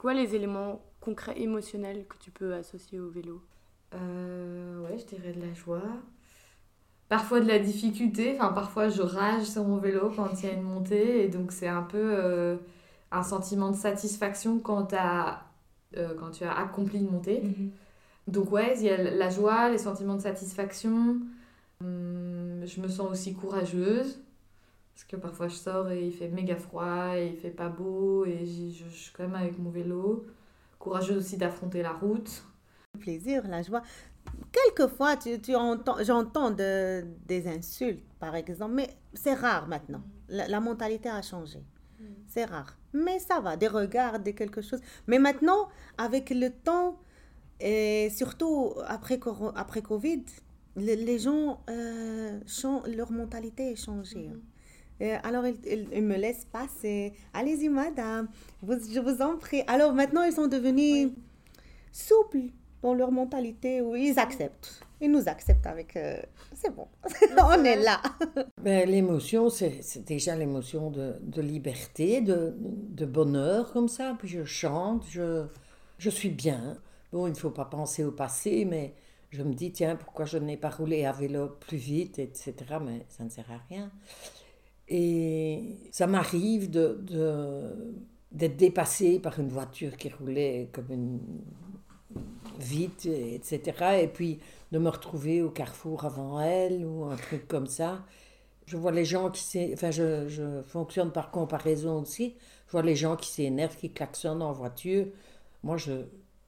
Quoi 0.08 0.14
les 0.14 0.36
éléments 0.36 0.82
concrets 1.02 1.38
émotionnels 1.38 2.06
que 2.08 2.16
tu 2.18 2.32
peux 2.32 2.54
associer 2.54 2.98
au 2.98 3.10
vélo? 3.10 3.42
Euh, 3.94 4.80
ouais, 4.84 4.98
je 4.98 5.06
dirais 5.06 5.34
de 5.34 5.42
la 5.42 5.54
joie. 5.54 5.82
Parfois 7.10 7.42
de 7.42 7.46
la 7.50 7.60
difficulté. 7.60 8.38
Enfin, 8.40 8.54
parfois 8.54 8.88
je 8.88 9.02
rage 9.02 9.44
sur 9.44 9.66
mon 9.66 9.80
vélo 9.80 10.10
quand 10.16 10.30
il 10.42 10.46
y 10.48 10.50
a 10.50 10.54
une 10.54 10.62
montée. 10.62 11.26
Et 11.26 11.28
donc, 11.28 11.52
c'est 11.52 11.68
un 11.68 11.82
peu 11.82 11.98
euh, 12.02 12.56
un 13.12 13.22
sentiment 13.22 13.70
de 13.70 13.76
satisfaction 13.76 14.60
quand, 14.60 14.94
euh, 14.94 16.14
quand 16.18 16.32
tu 16.32 16.46
as 16.46 16.58
accompli 16.58 17.00
une 17.00 17.12
montée. 17.12 17.44
Donc, 18.28 18.50
ouais, 18.54 18.76
il 18.78 18.86
y 18.86 18.90
a 18.90 18.96
la 18.96 19.30
joie, 19.30 19.68
les 19.68 19.78
sentiments 19.78 20.16
de 20.16 20.22
satisfaction. 20.22 21.18
Hum, 21.82 22.62
je 22.66 22.80
me 22.80 22.88
sens 22.88 23.12
aussi 23.12 23.34
courageuse. 23.34 24.22
Parce 24.98 25.06
que 25.06 25.16
parfois 25.16 25.48
je 25.48 25.54
sors 25.54 25.92
et 25.92 26.08
il 26.08 26.12
fait 26.12 26.28
méga 26.28 26.56
froid 26.56 27.16
et 27.16 27.28
il 27.28 27.38
fait 27.38 27.52
pas 27.52 27.70
beau 27.70 28.26
et 28.26 28.48
je, 28.48 28.84
je 28.84 28.90
suis 28.90 29.14
quand 29.14 29.22
même 29.28 29.36
avec 29.36 29.60
mon 29.60 29.70
vélo. 29.70 30.26
Courageuse 30.80 31.18
aussi 31.18 31.38
d'affronter 31.38 31.84
la 31.84 31.94
route. 31.94 32.44
Le 32.96 33.00
plaisir, 33.02 33.48
la 33.48 33.62
joie. 33.62 33.84
Quelquefois, 34.52 35.16
tu, 35.16 35.40
tu 35.40 35.54
entends, 35.56 35.98
j'entends 36.04 36.50
de- 36.50 37.06
des 37.28 37.48
insultes, 37.48 38.04
par 38.20 38.34
exemple, 38.36 38.74
mais 38.74 38.90
c'est 39.14 39.36
rare 39.36 39.68
maintenant. 39.68 40.02
La, 40.30 40.48
la 40.48 40.60
mentalité 40.60 41.10
a 41.10 41.22
changé. 41.22 41.60
C'est 42.28 42.46
rare. 42.46 42.76
Mais 42.92 43.20
ça 43.20 43.40
va, 43.40 43.56
des 43.56 43.68
regards, 43.68 44.20
des 44.20 44.34
quelque 44.34 44.62
chose. 44.64 44.82
Mais 45.06 45.20
maintenant, 45.20 45.68
avec 46.00 46.32
le 46.32 46.50
temps, 46.50 46.98
et 47.60 48.10
surtout 48.10 48.74
après, 48.88 49.20
après 49.56 49.84
Covid, 49.84 50.24
le- 50.76 50.96
les 51.06 51.20
gens, 51.20 51.62
euh, 51.70 52.40
chang- 52.48 52.82
leur 52.88 53.12
mentalité 53.12 53.74
est 53.74 53.76
changée. 53.76 54.32
Euh, 55.02 55.18
alors, 55.24 55.46
ils, 55.46 55.58
ils- 55.66 55.88
ils 55.94 56.02
me 56.04 56.16
laissent 56.18 56.46
passer. 56.46 57.14
Allez-y, 57.34 57.70
madame, 57.70 58.28
vous- 58.62 58.80
je 58.92 59.00
vous 59.00 59.22
en 59.22 59.38
prie. 59.38 59.62
Alors, 59.68 59.94
maintenant, 59.94 60.24
ils 60.24 60.34
sont 60.34 60.48
devenus 60.48 61.10
souples 61.92 62.40
dans 62.82 62.94
leur 62.94 63.12
mentalité 63.12 63.82
où 63.82 63.96
ils 63.96 64.18
acceptent. 64.20 64.82
Ils 65.00 65.12
nous 65.12 65.28
acceptent 65.28 65.68
avec... 65.68 65.96
euh, 65.96 66.18
c'est 66.56 66.74
bon, 66.74 66.88
on 67.44 67.64
est 67.64 67.76
là. 67.84 68.02
Ben, 68.64 68.90
l'émotion, 68.90 69.50
c'est 69.50 69.84
c'est 69.84 70.04
déjà 70.04 70.36
l'émotion 70.36 70.90
de, 70.90 71.16
de 71.22 71.42
liberté, 71.42 72.22
de, 72.22 72.56
de 72.58 73.06
bonheur 73.06 73.72
comme 73.74 73.88
ça. 73.90 74.16
Puis 74.18 74.28
je 74.28 74.44
chante, 74.44 75.04
je, 75.10 75.46
je 76.00 76.10
suis 76.10 76.30
bien. 76.30 76.78
Bon, 77.12 77.28
il 77.28 77.32
ne 77.34 77.36
faut 77.38 77.52
pas 77.52 77.66
penser 77.66 78.04
au 78.04 78.12
passé, 78.12 78.66
mais 78.66 78.96
je 79.30 79.44
me 79.44 79.54
dis, 79.54 79.72
tiens, 79.72 79.96
pourquoi 79.96 80.26
je 80.26 80.38
n'ai 80.40 80.58
pas 80.58 80.70
roulé 80.70 81.06
à 81.06 81.12
vélo 81.12 81.50
plus 81.60 81.78
vite, 81.78 82.18
etc. 82.18 82.54
Mais 82.84 83.06
ça 83.10 83.24
ne 83.24 83.30
sert 83.30 83.46
à 83.52 83.60
rien. 83.70 83.92
Et 84.90 85.78
ça 85.92 86.08
m'arrive 86.08 86.70
de, 86.70 87.00
d'être 88.32 88.58
dépassée 88.58 89.20
par 89.20 89.40
une 89.40 89.50
voiture 89.50 89.98
qui 89.98 90.10
roulait 90.10 90.70
comme 90.72 90.92
une 90.92 91.20
vite, 92.60 93.06
etc. 93.06 94.02
Et 94.02 94.08
puis 94.08 94.40
de 94.72 94.80
me 94.80 94.90
retrouver 94.90 95.42
au 95.42 95.50
carrefour 95.50 96.06
avant 96.06 96.40
elle 96.42 96.86
ou 96.86 97.06
un 97.06 97.16
truc 97.16 97.48
comme 97.48 97.68
ça. 97.68 98.06
Je 98.66 98.76
vois 98.78 98.92
les 98.92 99.06
gens 99.06 99.30
qui 99.30 99.72
enfin 99.74 99.92
je, 99.92 100.28
je 100.28 100.62
fonctionne 100.64 101.12
par 101.12 101.32
comparaison 101.32 102.02
aussi. 102.02 102.36
Je 102.68 102.72
vois 102.74 102.82
les 102.82 102.96
gens 102.96 103.16
qui 103.16 103.30
s'énervent, 103.30 103.78
qui 103.78 103.92
klaxonnent 103.92 104.42
en 104.42 104.52
voiture. 104.52 105.08
Moi, 105.64 105.78
je, 105.78 106.04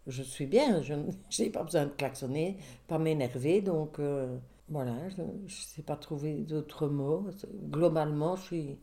je 0.07 0.23
suis 0.23 0.45
bien, 0.45 0.81
je 0.81 0.93
n'ai 0.93 1.49
pas 1.53 1.63
besoin 1.63 1.85
de 1.85 1.91
klaxonner, 1.91 2.57
pas 2.87 2.99
m'énerver. 2.99 3.61
Donc 3.61 3.99
euh, 3.99 4.37
voilà, 4.69 5.09
je 5.09 5.21
ne 5.21 5.47
sais 5.47 5.81
pas 5.83 5.95
trouver 5.95 6.33
d'autres 6.43 6.87
mots. 6.87 7.27
Globalement, 7.69 8.35
je 8.35 8.43
suis, 8.43 8.77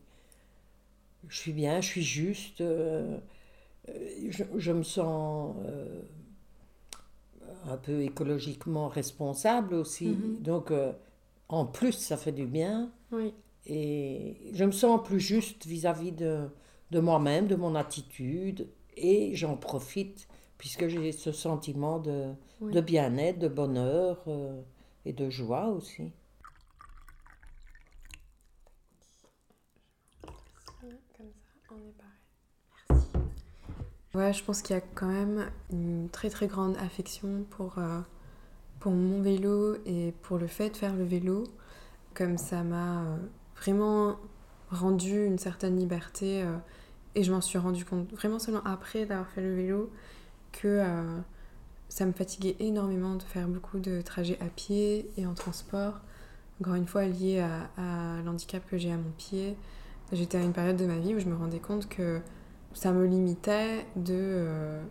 je 1.27 1.37
suis 1.37 1.53
bien, 1.53 1.81
je 1.81 1.87
suis 1.87 2.03
juste. 2.03 2.61
euh, 2.61 3.17
je, 4.29 4.43
je 4.57 4.71
me 4.71 4.83
sens 4.83 5.55
euh, 5.65 6.01
un 7.65 7.77
peu 7.77 8.01
écologiquement 8.01 8.87
responsable 8.87 9.73
aussi. 9.75 10.07
Mhm. 10.07 10.37
Donc, 10.41 10.71
euh, 10.71 10.93
en 11.49 11.65
plus, 11.65 11.93
ça 11.93 12.17
fait 12.17 12.31
du 12.31 12.45
bien. 12.45 12.91
Oui. 13.11 13.33
Et 13.65 14.37
je 14.53 14.63
me 14.63 14.71
sens 14.71 15.01
plus 15.03 15.19
juste 15.19 15.65
vis-à-vis 15.65 16.11
de, 16.11 16.47
de 16.91 16.99
moi-même, 16.99 17.47
de 17.47 17.55
mon 17.55 17.75
attitude. 17.75 18.67
Et 18.95 19.35
j'en 19.35 19.57
profite 19.57 20.27
puisque 20.57 20.87
j'ai 20.87 21.11
ce 21.11 21.31
sentiment 21.31 21.99
de, 21.99 22.29
Oui. 22.61 22.73
de 22.73 22.81
bien-être, 22.81 23.39
de 23.39 23.47
bonheur 23.47 24.23
et 25.05 25.13
de 25.13 25.29
joie 25.29 25.67
aussi. 25.67 26.11
Comme 30.81 30.91
ça, 31.15 31.23
on 31.71 31.75
est 31.75 31.97
pareil. 31.97 32.13
Merci. 32.89 33.07
Ouais, 34.13 34.33
je 34.33 34.43
pense 34.43 34.61
qu'il 34.61 34.75
y 34.75 34.79
a 34.79 34.81
quand 34.81 35.07
même 35.07 35.51
une 35.71 36.09
très 36.09 36.29
très 36.29 36.47
grande 36.47 36.77
affection 36.77 37.45
pour, 37.49 37.77
euh, 37.77 38.01
pour 38.79 38.91
mon 38.91 39.21
vélo 39.21 39.75
et 39.85 40.13
pour 40.23 40.37
le 40.37 40.47
fait 40.47 40.69
de 40.71 40.77
faire 40.77 40.95
le 40.95 41.03
vélo. 41.03 41.43
Comme 42.13 42.37
ça 42.37 42.63
m'a 42.63 43.01
euh, 43.03 43.17
vraiment 43.57 44.17
rendu 44.71 45.25
une 45.25 45.37
certaine 45.37 45.77
liberté 45.77 46.43
euh, 46.43 46.57
et 47.15 47.23
je 47.23 47.31
m'en 47.31 47.41
suis 47.41 47.57
rendu 47.57 47.85
compte 47.85 48.11
vraiment 48.11 48.39
seulement 48.39 48.63
après 48.65 49.05
d'avoir 49.05 49.29
fait 49.29 49.41
le 49.41 49.55
vélo 49.55 49.91
que 50.51 50.67
euh, 50.67 51.19
ça 51.89 52.05
me 52.05 52.11
fatiguait 52.11 52.55
énormément 52.59 53.15
de 53.15 53.23
faire 53.23 53.47
beaucoup 53.47 53.79
de 53.79 54.01
trajets 54.01 54.37
à 54.41 54.45
pied 54.45 55.09
et 55.17 55.25
en 55.25 55.33
transport. 55.33 56.01
Encore 56.61 56.75
une 56.75 56.87
fois 56.87 57.05
lié 57.05 57.39
à, 57.39 58.21
l'handicap 58.25 58.63
que 58.69 58.77
j'ai 58.77 58.91
à 58.91 58.97
mon 58.97 59.11
pied. 59.17 59.55
J'étais 60.11 60.37
à 60.37 60.41
une 60.41 60.53
période 60.53 60.77
de 60.77 60.85
ma 60.85 60.97
vie 60.97 61.15
où 61.15 61.19
je 61.19 61.25
me 61.25 61.35
rendais 61.35 61.59
compte 61.59 61.87
que 61.87 62.19
ça 62.73 62.91
me 62.91 63.05
limitait 63.05 63.85
de, 63.95 64.13
euh, 64.13 64.83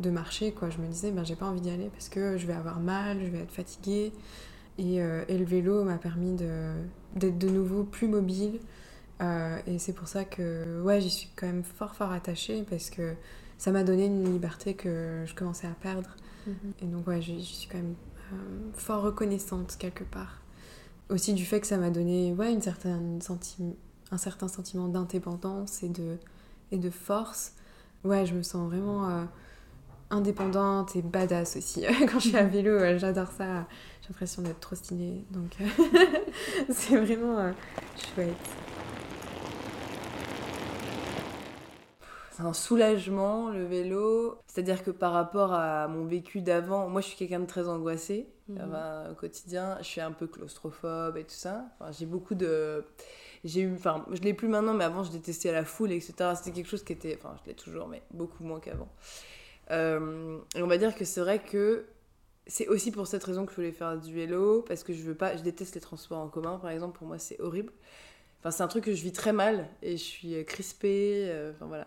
de 0.00 0.10
marcher. 0.10 0.52
Quoi. 0.52 0.70
Je 0.70 0.78
me 0.78 0.86
disais, 0.86 1.10
ben, 1.10 1.24
j'ai 1.24 1.36
pas 1.36 1.46
envie 1.46 1.60
d'y 1.60 1.70
aller 1.70 1.90
parce 1.92 2.08
que 2.08 2.36
je 2.36 2.46
vais 2.46 2.52
avoir 2.52 2.80
mal, 2.80 3.18
je 3.22 3.30
vais 3.30 3.40
être 3.40 3.52
fatiguée. 3.52 4.12
Et, 4.78 5.02
euh, 5.02 5.24
et 5.28 5.36
le 5.36 5.44
vélo 5.44 5.84
m'a 5.84 5.98
permis 5.98 6.32
d'être 6.32 7.38
de 7.38 7.48
nouveau 7.48 7.84
plus 7.84 8.08
mobile. 8.08 8.60
Euh, 9.20 9.58
et 9.66 9.78
c'est 9.78 9.92
pour 9.92 10.08
ça 10.08 10.24
que 10.24 10.80
ouais, 10.82 11.00
j'y 11.00 11.10
suis 11.10 11.28
quand 11.36 11.46
même 11.46 11.64
fort 11.64 11.94
fort 11.94 12.12
attachée 12.12 12.64
parce 12.68 12.88
que 12.88 13.14
ça 13.58 13.70
m'a 13.70 13.84
donné 13.84 14.06
une 14.06 14.24
liberté 14.32 14.74
que 14.74 15.24
je 15.26 15.34
commençais 15.34 15.66
à 15.66 15.74
perdre. 15.82 16.16
Et 16.82 16.86
donc 16.86 17.06
ouais, 17.06 17.20
j'y 17.20 17.44
suis 17.44 17.68
quand 17.68 17.78
même 17.78 17.94
euh, 18.32 18.36
fort 18.74 19.02
reconnaissante 19.02 19.76
quelque 19.78 20.04
part. 20.04 20.40
Aussi 21.08 21.34
du 21.34 21.44
fait 21.44 21.60
que 21.60 21.66
ça 21.66 21.76
m'a 21.76 21.90
donné 21.90 22.32
ouais, 22.32 22.52
une 22.52 22.62
certaine 22.62 23.20
senti- 23.20 23.76
un 24.12 24.18
certain 24.18 24.48
sentiment 24.48 24.88
d'indépendance 24.88 25.82
et 25.82 25.88
de, 25.88 26.16
et 26.72 26.78
de 26.78 26.90
force. 26.90 27.52
Ouais, 28.04 28.26
je 28.26 28.34
me 28.34 28.42
sens 28.42 28.68
vraiment 28.68 29.08
euh, 29.08 29.24
indépendante 30.10 30.96
et 30.96 31.02
badass 31.02 31.56
aussi. 31.56 31.84
Quand 32.10 32.18
je 32.20 32.28
suis 32.28 32.36
à 32.36 32.44
vélo, 32.44 32.70
euh, 32.70 32.98
j'adore 32.98 33.30
ça. 33.36 33.66
J'ai 34.02 34.08
l'impression 34.08 34.42
d'être 34.42 34.60
trop 34.60 34.76
stylée. 34.76 35.24
Donc 35.30 35.56
c'est 36.70 36.96
vraiment 36.96 37.38
euh, 37.38 37.52
chouette. 38.14 38.36
C'est 42.40 42.46
un 42.46 42.52
soulagement, 42.54 43.50
le 43.50 43.64
vélo. 43.64 44.38
C'est-à-dire 44.46 44.82
que 44.82 44.90
par 44.90 45.12
rapport 45.12 45.52
à 45.52 45.88
mon 45.88 46.06
vécu 46.06 46.40
d'avant, 46.40 46.88
moi 46.88 47.02
je 47.02 47.08
suis 47.08 47.16
quelqu'un 47.16 47.40
de 47.40 47.46
très 47.46 47.68
angoissé. 47.68 48.28
Mhm. 48.48 48.58
Enfin, 48.64 49.10
au 49.10 49.14
quotidien, 49.14 49.76
je 49.80 49.84
suis 49.84 50.00
un 50.00 50.12
peu 50.12 50.26
claustrophobe 50.26 51.18
et 51.18 51.24
tout 51.24 51.34
ça. 51.34 51.66
Enfin, 51.78 51.92
j'ai 51.92 52.06
beaucoup 52.06 52.34
de. 52.34 52.84
J'ai 53.44 53.60
eu. 53.60 53.74
Enfin, 53.74 54.06
je 54.10 54.22
l'ai 54.22 54.32
plus 54.32 54.48
maintenant, 54.48 54.72
mais 54.72 54.84
avant 54.84 55.02
je 55.02 55.12
détestais 55.12 55.52
la 55.52 55.64
foule, 55.64 55.92
etc. 55.92 56.32
C'était 56.34 56.52
quelque 56.52 56.68
chose 56.68 56.82
qui 56.82 56.94
était. 56.94 57.18
Enfin, 57.20 57.36
je 57.42 57.50
l'ai 57.50 57.54
toujours, 57.54 57.88
mais 57.88 58.02
beaucoup 58.10 58.42
moins 58.42 58.60
qu'avant. 58.60 58.88
Euh, 59.70 60.38
et 60.56 60.62
on 60.62 60.66
va 60.66 60.78
dire 60.78 60.94
que 60.94 61.04
c'est 61.04 61.20
vrai 61.20 61.40
que 61.40 61.84
c'est 62.46 62.68
aussi 62.68 62.90
pour 62.90 63.06
cette 63.06 63.22
raison 63.22 63.44
que 63.44 63.52
je 63.52 63.56
voulais 63.56 63.72
faire 63.72 63.98
du 63.98 64.14
vélo, 64.14 64.64
parce 64.66 64.82
que 64.82 64.94
je 64.94 65.02
veux 65.02 65.14
pas. 65.14 65.36
Je 65.36 65.42
déteste 65.42 65.74
les 65.74 65.80
transports 65.82 66.20
en 66.20 66.28
commun, 66.28 66.58
par 66.58 66.70
exemple. 66.70 66.96
Pour 66.96 67.06
moi, 67.06 67.18
c'est 67.18 67.38
horrible. 67.38 67.72
Enfin, 68.40 68.50
c'est 68.50 68.62
un 68.62 68.68
truc 68.68 68.84
que 68.84 68.94
je 68.94 69.02
vis 69.02 69.12
très 69.12 69.32
mal 69.32 69.68
et 69.82 69.92
je 69.98 70.02
suis 70.02 70.34
euh, 70.34 70.44
crispée. 70.44 71.26
euh, 71.28 71.52
Enfin 71.54 71.66
voilà. 71.66 71.86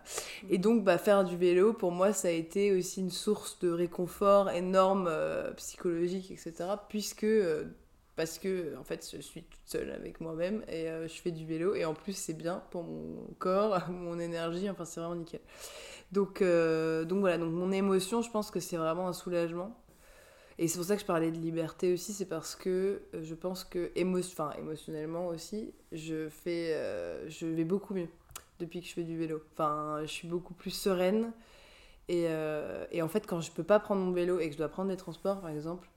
Et 0.50 0.58
donc, 0.60 0.84
bah, 0.84 0.98
faire 0.98 1.24
du 1.24 1.36
vélo, 1.38 1.74
pour 1.74 1.92
moi, 1.92 2.13
ça 2.13 2.28
a 2.28 2.32
été 2.32 2.72
aussi 2.74 3.02
une 3.02 3.10
source 3.12 3.60
de 3.60 3.70
réconfort 3.72 4.50
énorme, 4.52 5.08
euh, 5.10 5.52
psychologique, 5.54 6.32
etc. 6.32 6.86
Puisque, 6.89 7.24
euh, 7.24 7.66
parce 8.16 8.38
que 8.38 8.78
en 8.78 8.84
fait 8.84 9.10
je 9.12 9.22
suis 9.22 9.42
toute 9.44 9.62
seule 9.66 9.89
avec 9.89 10.22
moi-même 10.22 10.63
et 10.68 10.86
je 10.86 11.13
fais 11.22 11.32
du 11.32 11.48
vélo 11.48 11.74
et 11.74 11.84
en 11.86 11.96
plus 11.96 12.13
c'est 12.13 12.36
bien 12.36 12.62
pour 12.70 12.84
mon 12.84 13.16
corps, 13.39 13.80
mon 13.89 14.20
énergie, 14.20 14.70
enfin 14.70 14.86
c'est 14.86 15.00
vraiment 15.00 15.16
nickel. 15.16 15.39
Donc, 16.12 16.42
donc 16.44 17.20
voilà, 17.20 17.38
donc 17.39 17.52
mon 17.54 17.72
émotion, 17.72 18.22
je 18.22 18.30
pense 18.30 18.52
que 18.52 18.60
c'est 18.60 18.78
vraiment 18.78 19.08
un 19.08 19.13
soulagement. 19.13 19.76
Et 20.60 20.68
c'est 20.68 20.78
pour 20.78 20.86
ça 20.86 20.96
que 20.96 21.02
je 21.02 21.06
parlais 21.06 21.32
de 21.32 21.38
liberté 21.38 21.94
aussi, 21.94 22.13
c'est 22.13 22.28
parce 22.28 22.56
que 22.56 23.02
euh, 23.13 23.24
je 23.24 23.34
pense 23.34 23.63
que 23.63 23.92
enfin, 24.32 24.52
émotionnellement 24.58 25.28
aussi, 25.28 25.74
je, 25.92 26.30
fais, 26.30 26.78
je 27.28 27.46
vais 27.46 27.63
beaucoup 27.63 27.94
mieux 27.94 28.10
depuis 28.60 28.82
que 28.82 28.88
je 28.88 28.94
fais 28.94 29.04
du 29.04 29.18
vélo. 29.18 29.42
Enfin, 29.54 30.00
je 30.02 30.12
suis 30.12 30.28
beaucoup 30.28 30.54
plus 30.54 30.72
sereine. 30.72 31.32
Et, 32.10 32.28
et 32.92 33.02
en 33.02 33.08
fait, 33.08 33.26
quand 33.26 33.39
je 33.39 33.52
peux 33.52 33.63
pas 33.63 33.80
prendre 33.80 34.02
mon 34.02 34.12
vélo 34.12 34.39
et 34.39 34.48
que 34.48 34.54
je 34.54 34.58
dois 34.58 34.68
prendre 34.68 34.89
des 34.89 34.98
transports, 34.98 35.39
par 35.39 35.50
exemple, 35.50 35.88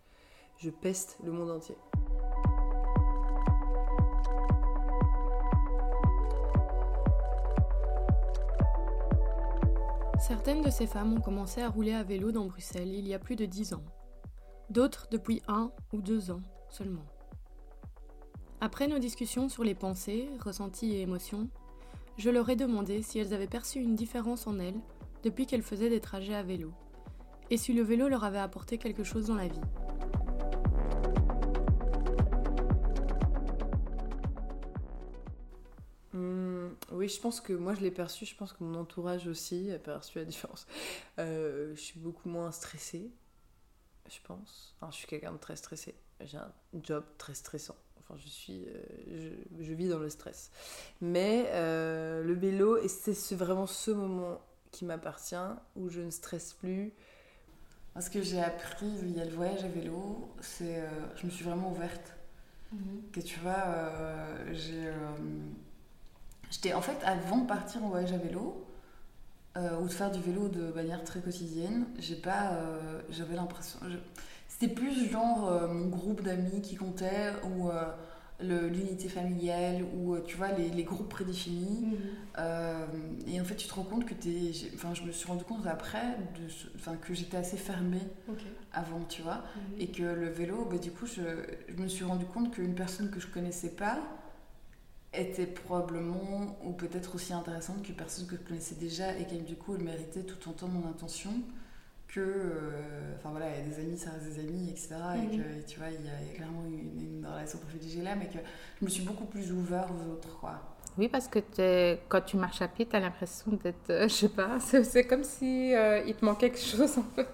je 0.59 0.71
peste 0.71 1.19
le 1.25 1.33
monde 1.33 1.51
entier. 1.51 1.77
Certaines 10.27 10.63
de 10.63 10.71
ces 10.71 10.89
femmes 10.89 11.15
ont 11.15 11.21
commencé 11.21 11.63
à 11.63 11.69
rouler 11.69 11.93
à 11.93 12.03
vélo 12.03 12.33
dans 12.33 12.47
Bruxelles 12.47 12.93
il 12.93 13.07
y 13.07 13.15
a 13.15 13.19
plus 13.21 13.37
de 13.37 13.45
dix 13.45 13.75
ans. 13.75 13.83
D'autres 14.71 15.09
depuis 15.11 15.43
un 15.49 15.71
ou 15.93 16.01
deux 16.01 16.31
ans 16.31 16.43
seulement. 16.69 17.07
Après 18.61 18.89
nos 18.89 18.99
discussions 18.99 19.49
sur 19.49 19.65
les 19.65 19.75
pensées, 19.75 20.29
ressentis 20.41 20.93
et 20.93 21.03
émotions, 21.03 21.49
je 22.17 22.31
leur 22.31 22.49
ai 22.49 22.57
demandé 22.57 23.03
si 23.03 23.19
elles 23.19 23.35
avaient 23.35 23.47
perçu 23.47 23.81
une 23.81 23.95
différence 23.95 24.47
en 24.47 24.59
elles 24.59 24.81
depuis 25.23 25.47
qu'elles 25.47 25.63
faisaient 25.63 25.91
des 25.91 26.01
trajets 26.01 26.35
à 26.35 26.43
vélo, 26.43 26.73
et 27.51 27.57
si 27.57 27.73
le 27.73 27.83
vélo 27.83 28.09
leur 28.09 28.25
avait 28.25 28.39
apporté 28.39 28.79
quelque 28.79 29.05
chose 29.05 29.27
dans 29.27 29.35
la 29.35 29.49
vie. 29.49 29.61
Oui, 36.93 37.09
je 37.09 37.21
pense 37.21 37.43
que 37.43 37.53
moi 37.53 37.75
je 37.75 37.83
l'ai 37.83 37.91
perçu, 37.91 38.25
je 38.25 38.35
pense 38.35 38.55
que 38.55 38.65
mon 38.65 38.75
entourage 38.75 39.27
aussi 39.27 39.71
a 39.71 39.79
perçu 39.79 40.19
la 40.19 40.25
différence. 40.25 40.67
Euh, 41.19 41.75
je 41.75 41.81
suis 41.81 42.01
beaucoup 42.01 42.29
moins 42.29 42.51
stressée, 42.51 43.11
je 44.09 44.19
pense. 44.25 44.75
Enfin, 44.77 44.91
je 44.91 44.97
suis 44.97 45.07
quelqu'un 45.07 45.33
de 45.33 45.39
très 45.39 45.57
stressé. 45.57 45.95
J'ai 46.21 46.39
un 46.39 46.53
job 46.83 47.05
très 47.19 47.35
stressant. 47.35 47.77
Enfin, 48.01 48.19
je 48.19 48.29
suis, 48.29 48.65
euh, 48.67 49.31
je, 49.61 49.73
vis 49.73 49.89
dans 49.89 49.99
le 49.99 50.09
stress. 50.09 50.51
Mais 51.01 51.47
euh, 51.49 52.23
le 52.23 52.35
vélo, 52.35 52.79
et 52.79 52.89
c'est 52.89 53.35
vraiment 53.35 53.67
ce 53.67 53.91
moment 53.91 54.41
qui 54.71 54.85
m'appartient, 54.85 55.35
où 55.75 55.89
je 55.89 56.01
ne 56.01 56.11
stresse 56.11 56.53
plus. 56.55 56.93
Ce 57.99 58.11
que 58.11 58.23
j'ai 58.23 58.41
appris 58.41 58.95
via 59.03 59.25
le 59.25 59.31
voyage 59.31 59.65
à 59.65 59.69
vélo, 59.69 60.29
c'est 60.41 60.85
je 61.17 61.25
me 61.25 61.31
suis 61.31 61.45
vraiment 61.45 61.71
ouverte. 61.71 62.13
Mhm. 62.73 63.11
Que 63.11 63.21
tu 63.21 63.41
vois, 63.41 63.65
j'ai 64.53 64.93
J'étais 66.51 66.73
en 66.73 66.81
fait 66.81 66.97
avant 67.05 67.39
de 67.39 67.47
partir 67.47 67.85
en 67.85 67.89
voyage 67.89 68.13
à 68.13 68.19
vélo 68.19 68.66
euh, 69.57 69.81
ou 69.81 69.87
de 69.87 69.93
faire 69.93 70.11
du 70.11 70.21
vélo 70.21 70.49
de 70.49 70.73
manière 70.75 71.03
très 71.05 71.21
quotidienne, 71.21 71.87
j'ai 71.99 72.17
pas, 72.17 72.53
euh, 72.53 73.01
j'avais 73.11 73.37
l'impression, 73.37 73.79
c'était 74.49 74.73
plus 74.73 75.11
genre 75.11 75.49
euh, 75.49 75.69
mon 75.69 75.87
groupe 75.87 76.23
d'amis 76.23 76.61
qui 76.61 76.77
comptait 76.77 77.33
ou 77.45 77.71
l'unité 78.39 79.09
familiale 79.09 79.83
ou 79.97 80.19
tu 80.27 80.37
vois 80.37 80.53
les, 80.53 80.69
les 80.69 80.85
groupes 80.85 81.09
prédéfinis. 81.09 81.87
Mhm. 81.87 83.29
et 83.29 83.41
en 83.41 83.45
fait, 83.45 83.55
tu 83.55 83.67
te 83.67 83.73
rends 83.73 83.85
compte 83.85 84.05
que 84.05 84.13
t'es, 84.13 84.53
enfin, 84.75 84.93
je 84.93 85.05
me 85.05 85.13
suis 85.13 85.27
rendu 85.27 85.45
compte 85.45 85.67
après 85.67 86.19
de, 86.35 86.53
enfin, 86.75 86.97
que 86.97 87.15
j'étais 87.15 87.39
assez 87.39 87.57
fermée 87.57 88.07
avant, 88.75 89.01
tu 89.09 89.23
vois, 89.23 89.37
mhm. 89.57 89.81
et 89.81 89.87
que 89.87 90.03
le 90.03 90.29
vélo, 90.29 90.67
bah, 90.71 90.77
du 90.77 90.91
coup, 90.91 91.07
je, 91.07 91.23
je 91.69 91.83
me 91.83 91.89
suis 91.89 92.05
rendu 92.05 92.27
compte 92.27 92.51
qu'une 92.51 92.75
personne 92.75 93.11
que 93.11 93.21
je 93.21 93.27
connaissais 93.27 93.71
pas 93.71 93.99
était 95.13 95.47
probablement 95.47 96.59
ou 96.65 96.73
peut-être 96.73 97.15
aussi 97.15 97.33
intéressante 97.33 97.83
que 97.83 97.93
personne 97.93 98.27
que 98.27 98.37
je 98.37 98.43
connaissais 98.43 98.75
déjà 98.75 99.17
et 99.17 99.25
qu'elle 99.25 99.45
du 99.45 99.57
coup 99.57 99.75
elle 99.75 99.85
méritait 99.85 100.23
tout 100.23 100.51
autant 100.51 100.69
mon 100.69 100.89
attention 100.91 101.31
que 102.09 102.21
euh, 102.21 103.15
enfin 103.17 103.31
voilà 103.31 103.47
il 103.51 103.59
y 103.59 103.61
a 103.63 103.75
des 103.75 103.81
amis 103.81 103.99
ça 103.99 104.11
reste 104.11 104.27
des 104.27 104.41
amis 104.41 104.71
etc 104.71 104.97
et 105.17 105.37
mhm. 105.37 105.43
que 105.43 105.67
tu 105.67 105.79
vois 105.79 105.89
il 105.89 106.05
y, 106.05 106.09
a, 106.09 106.35
clairement 106.35 106.65
une, 106.67 107.27
relation 107.27 107.59
privilégiée 107.59 108.03
là 108.03 108.15
mais 108.15 108.27
que 108.27 108.39
je 108.81 108.85
me 108.85 108.91
suis 108.91 109.03
beaucoup 109.03 109.25
plus 109.25 109.53
ouvert 109.53 109.87
aux 109.91 110.13
autres 110.13 110.39
quoi 110.39 110.61
oui, 110.99 111.09
parce 111.09 111.29
que 111.29 111.41
quand 112.09 112.23
tu 112.23 112.39
marches 112.39 112.63
à 112.63 112.69
pied, 112.69 112.87
tu 112.87 112.97
as 112.97 113.01
l'impression 113.01 113.53
d'être, 113.63 113.91
euh, 113.91 114.09
je 114.09 114.15
sais 114.15 114.29
pas, 114.31 114.59
c'est 114.61 115.07
comme 115.07 115.25
si 115.25 115.75
euh, 115.75 116.03
il 116.07 116.15
te 116.15 116.25
manquait 116.25 116.49
quelque 116.49 116.65
chose 116.65 116.97
un 116.97 117.03
peu. 117.03 117.27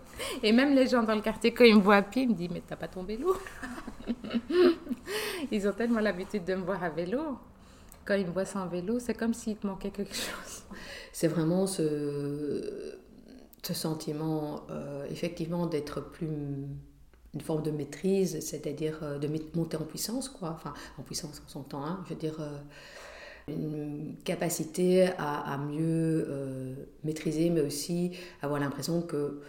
Et 0.43 0.51
même 0.51 0.75
les 0.75 0.89
gens 0.89 1.05
dans 1.05 1.15
le 1.15 1.21
quartier, 1.21 1.55
quand 1.55 1.63
ils 1.63 1.77
me 1.77 1.81
voient 1.81 1.97
à 1.97 2.03
pied, 2.03 2.23
ils 2.23 2.31
me 2.31 2.35
disent 2.35 2.51
Mais 2.51 2.63
t'as 2.67 2.75
pas 2.75 2.89
ton 2.89 3.05
vélo? 3.05 3.37
Ils 5.53 5.69
ont 5.69 5.73
tellement 5.73 6.01
l'habitude 6.01 6.45
de 6.45 6.55
me 6.57 6.63
voir 6.63 6.83
à 6.83 6.91
vélo 6.91 7.39
quand 8.05 8.15
il 8.15 8.27
me 8.27 8.33
voit 8.33 8.45
sans 8.45 8.67
vélo, 8.67 8.99
c'est 8.99 9.15
comme 9.15 9.35
s'il 9.35 9.57
te 9.57 9.67
manquait 9.67 9.91
quelque 9.91 10.15
chose. 10.15 10.63
C'est 11.13 11.29
vraiment 11.29 11.67
ce, 11.67 12.99
ce 13.63 13.75
sentiment, 13.75 14.67
euh, 14.71 15.07
effectivement, 15.11 15.67
d'être 15.67 16.01
plus 16.01 16.27
une 16.27 17.41
forme 17.41 17.63
de 17.63 17.71
maîtrise, 17.71 18.41
c'est-à-dire 18.41 18.99
euh, 19.03 19.19
de 19.19 19.29
monter 19.55 19.77
en 19.77 19.85
puissance, 19.85 20.29
quoi. 20.29 20.51
Enfin, 20.51 20.75
en 20.99 21.03
puissance, 21.03 21.43
on 21.47 21.49
s'entend, 21.49 21.85
hein. 21.85 22.01
Je 22.05 22.11
veux 22.11 22.21
dire, 22.21 22.41
euh, 22.41 22.59
une 23.49 24.17
capacité 24.25 25.09
à, 25.19 25.59
mieux 25.59 26.77
maîtriser, 27.03 27.51
mais 27.51 27.61
aussi 27.61 28.13
avoir 28.41 28.61
l'impression 28.61 29.03
que 29.03 29.43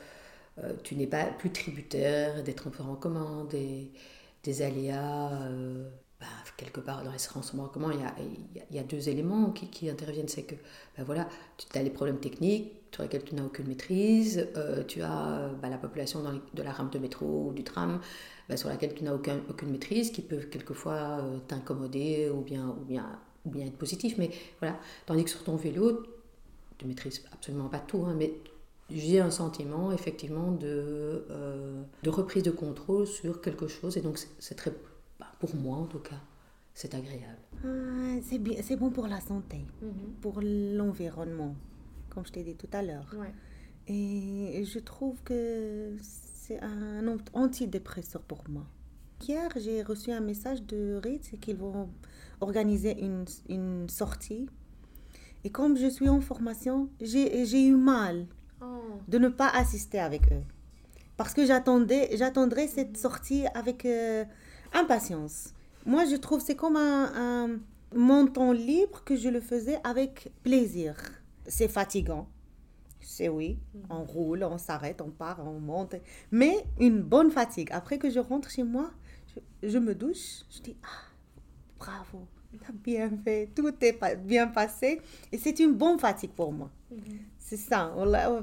tu 0.84 0.96
n'es 0.96 1.06
pas 1.06 1.26
plus 1.26 1.52
tributaire 1.52 2.44
des 2.44 2.54
transports 2.56 2.90
en 2.90 2.96
commun, 2.96 3.46
des, 3.52 3.92
des 4.44 4.64
aléas 4.64 5.30
bah, 6.24 6.52
quelque 6.58 6.80
part 6.80 7.04
dans 7.04 7.12
les 7.12 7.18
transports 7.18 7.72
comment 7.72 7.92
il 7.92 8.00
y 8.00 8.04
a, 8.04 8.16
il 8.70 8.76
y 8.76 8.80
a 8.80 8.84
deux 8.84 9.10
éléments 9.10 9.52
qui, 9.52 9.90
interviennent. 9.90 10.28
C'est 10.28 10.44
que 10.44 10.56
bah, 10.98 11.04
voilà, 11.06 11.28
tu 11.58 11.78
as 11.78 11.84
les 11.84 11.90
problèmes 11.90 12.20
techniques 12.20 12.72
sur 12.94 13.04
lesquels 13.04 13.24
tu 13.24 13.36
n'as 13.36 13.44
aucune 13.44 13.68
maîtrise, 13.68 14.48
euh, 14.56 14.84
tu 14.84 15.02
as 15.02 15.50
bah, 15.62 15.70
la 15.70 15.78
population 15.78 16.22
dans 16.22 16.32
de 16.32 16.64
la 16.64 16.72
rame 16.72 16.90
de 16.90 17.00
métro 17.00 17.48
ou 17.50 17.54
du 17.54 17.64
tram 17.64 18.00
sur 18.56 18.70
laquelle 18.70 18.94
tu 18.94 19.04
n'as 19.04 19.14
aucun, 19.14 19.40
aucune 19.50 19.72
maîtrise, 19.72 20.12
qui 20.12 20.22
peuvent 20.22 20.48
quelquefois 20.50 21.20
euh, 21.22 21.40
bien, 22.46 22.76
ou 23.46 23.50
bien 23.50 23.66
être 23.66 23.78
positif. 23.78 24.16
Mais 24.18 24.32
voilà, 24.60 24.78
tandis 25.06 25.24
que 25.24 25.30
sur 25.30 25.44
ton 25.44 25.56
vélo, 25.56 26.04
tu 26.78 26.86
maîtrises 26.86 27.24
absolument 27.32 27.70
pas 27.70 27.80
tout, 27.80 28.06
hein, 28.06 28.16
mais 28.18 28.34
j'ai 28.90 29.20
un 29.20 29.32
sentiment 29.32 29.92
effectivement 29.92 30.52
de, 30.52 31.26
euh, 31.30 31.82
de 32.04 32.10
reprise 32.10 32.44
de 32.44 32.52
contrôle 32.52 33.08
sur 33.08 33.42
quelque 33.42 33.68
chose 33.68 33.98
et 33.98 34.02
donc 34.02 34.20
c'est 34.40 34.56
très 34.56 34.74
pour 35.40 35.56
moi, 35.56 35.78
en 35.78 35.86
tout 35.86 36.00
cas, 36.00 36.20
c'est 36.74 36.94
agréable. 36.96 37.42
Ah, 37.64 38.20
c'est 38.24 38.40
bien, 38.40 38.58
c'est 38.62 38.76
bon 38.76 38.90
pour 38.90 39.08
la 39.08 39.22
santé, 39.22 39.66
mhm. 39.82 40.14
pour 40.22 40.42
l'environnement, 40.42 41.56
comme 42.10 42.26
je 42.26 42.32
t'ai 42.32 42.44
dit 42.44 42.56
tout 42.56 42.70
à 42.74 42.82
l'heure. 42.82 43.14
Et 43.88 44.64
je 44.66 44.80
trouve 44.80 45.22
que 45.24 45.96
c'est 46.02 46.60
un 46.62 47.06
antidépresseur 47.34 48.22
pour 48.22 48.44
moi. 48.50 48.66
Hier, 49.28 49.50
j'ai 49.56 49.84
reçu 49.84 50.12
un 50.12 50.20
message 50.20 50.64
de 50.64 51.00
Ritz 51.02 51.32
qu'ils 51.40 51.58
vont 51.58 51.90
organiser 52.42 53.00
une, 53.02 53.26
une, 53.48 53.88
sortie. 53.90 54.50
Et 55.46 55.50
comme 55.50 55.78
je 55.78 55.88
suis 55.88 56.10
en 56.10 56.20
formation, 56.20 56.90
j'ai 57.00 57.66
eu 57.66 57.76
mal 57.76 58.26
oh. 58.62 58.66
de 59.08 59.18
ne 59.18 59.30
pas 59.30 59.50
assister 59.50 60.00
avec 60.00 60.32
eux. 60.32 60.44
Parce 61.16 61.34
que 61.34 61.46
j'attendais, 61.46 62.10
j'attendrai 62.18 62.68
cette 62.68 62.98
sortie 62.98 63.46
avec 63.54 63.86
euh, 63.86 64.26
impatience. 64.74 65.54
Moi, 65.86 66.06
je 66.06 66.16
trouve 66.16 66.42
c'est 66.42 66.56
comme 66.56 66.76
un, 66.78 67.12
un, 67.16 67.60
mon 67.96 68.28
temps 68.28 68.52
libre 68.52 69.04
que 69.04 69.16
je 69.16 69.30
le 69.30 69.42
faisais 69.42 69.80
avec 69.84 70.32
plaisir. 70.44 70.96
C'est 71.48 71.68
fatigant. 71.68 72.28
C'est 73.02 73.30
oui, 73.30 73.60
on 73.90 74.04
roule, 74.04 74.44
on 74.44 74.58
s'arrête, 74.58 75.02
on 75.02 75.10
part, 75.10 75.46
on 75.46 75.60
monte. 75.60 75.96
Mais 76.32 76.66
une 76.80 77.02
bonne 77.02 77.32
fatigue. 77.32 77.70
Après 77.72 77.98
que 77.98 78.10
je 78.10 78.20
rentre 78.20 78.50
chez 78.50 78.64
moi, 78.64 78.92
je, 79.62 79.78
me 79.78 79.94
douche, 79.94 80.44
je 80.50 80.62
dis, 80.62 80.76
ah, 80.84 81.06
bravo, 81.78 82.26
t'as 82.60 82.72
bien 82.72 83.12
fait, 83.24 83.50
tout 83.54 83.72
est 83.82 84.18
bien 84.18 84.48
passé. 84.48 85.02
Et 85.32 85.38
c'est 85.38 85.60
une 85.60 85.74
bonne 85.74 86.00
fatigue 86.00 86.32
pour 86.32 86.52
moi. 86.54 86.70
Mhm. 86.92 87.20
C'est 87.40 87.58
ça. 87.58 87.94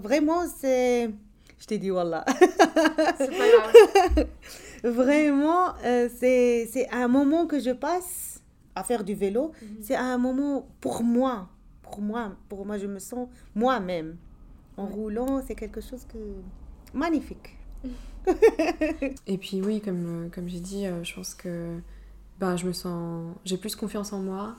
Vraiment, 0.03 0.47
c'est... 0.47 1.11
Je 1.59 1.67
t'ai 1.67 1.79
dit, 1.79 1.91
voilà. 1.91 2.25
c'est 3.19 3.31
pas 3.31 3.49
grave. 3.49 4.27
Vraiment, 4.83 5.75
euh, 5.85 6.09
c'est 6.19 6.89
un 6.91 7.09
moment 7.09 7.47
que 7.47 7.61
je 7.61 7.71
passe 7.71 8.43
à 8.75 8.85
faire 8.85 9.05
du 9.05 9.15
vélo. 9.15 9.53
Mhm. 9.63 9.69
C'est 9.81 9.97
un 9.97 10.19
moment 10.19 10.67
pour 10.81 11.03
moi. 11.03 11.49
Pour 11.83 12.01
moi, 12.01 12.37
pour 12.49 12.65
moi, 12.67 12.79
je 12.79 12.87
me 12.87 12.99
sens 12.99 13.29
moi-même. 13.55 14.17
En 14.77 14.87
roulant, 14.87 15.43
c'est 15.47 15.55
quelque 15.55 15.81
chose 15.81 16.05
que 16.07 16.19
magnifique. 16.95 17.59
Et 19.27 19.39
puis 19.39 19.61
oui, 19.63 19.81
comme, 19.81 20.27
euh, 20.27 20.29
comme 20.29 20.49
j'ai 20.49 20.61
dit, 20.61 20.87
euh, 20.87 21.03
je 21.03 21.15
pense 21.15 21.35
que 21.35 21.79
ben, 22.39 22.57
je 22.57 22.67
me 22.67 22.73
sens... 22.73 23.35
J'ai 23.45 23.57
plus 23.57 23.75
confiance 23.77 24.13
en 24.13 24.21
moi. 24.21 24.57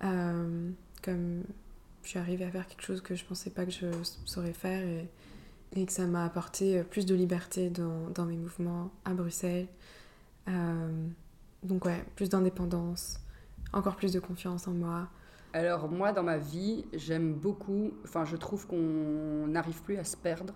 comme 0.00 1.42
je 2.02 2.10
suis 2.10 2.18
arrivée 2.18 2.44
à 2.44 2.50
faire 2.50 2.66
quelque 2.66 2.82
chose 2.82 3.00
que 3.00 3.14
je 3.14 3.24
pensais 3.24 3.50
pas 3.50 3.64
que 3.64 3.72
je 3.72 3.86
saurais 4.26 4.52
faire. 4.52 4.86
Et 4.86 5.08
et 5.74 5.86
que 5.86 5.92
ça 5.92 6.06
m'a 6.06 6.24
apporté 6.24 6.78
euh, 6.78 6.84
plus 6.84 7.06
de 7.06 7.14
liberté 7.14 7.70
dans, 7.70 8.08
dans, 8.14 8.24
mes 8.24 8.36
mouvements 8.36 8.90
à 9.04 9.12
Bruxelles. 9.12 9.68
Euh, 10.48 11.06
Donc 11.62 11.84
ouais, 11.84 12.04
plus 12.16 12.28
d'indépendance, 12.28 13.20
encore 13.72 13.96
plus 13.96 14.12
de 14.12 14.20
confiance 14.20 14.68
en 14.68 14.72
moi. 14.72 15.08
Alors 15.52 15.88
moi, 15.88 16.12
dans 16.12 16.22
ma 16.22 16.38
vie, 16.38 16.84
j'aime 16.92 17.34
beaucoup, 17.34 17.92
enfin 18.04 18.24
je 18.24 18.36
trouve 18.36 18.66
qu'on 18.66 19.46
n'arrive 19.46 19.82
plus 19.82 19.96
à 19.96 20.04
se 20.04 20.16
perdre. 20.16 20.54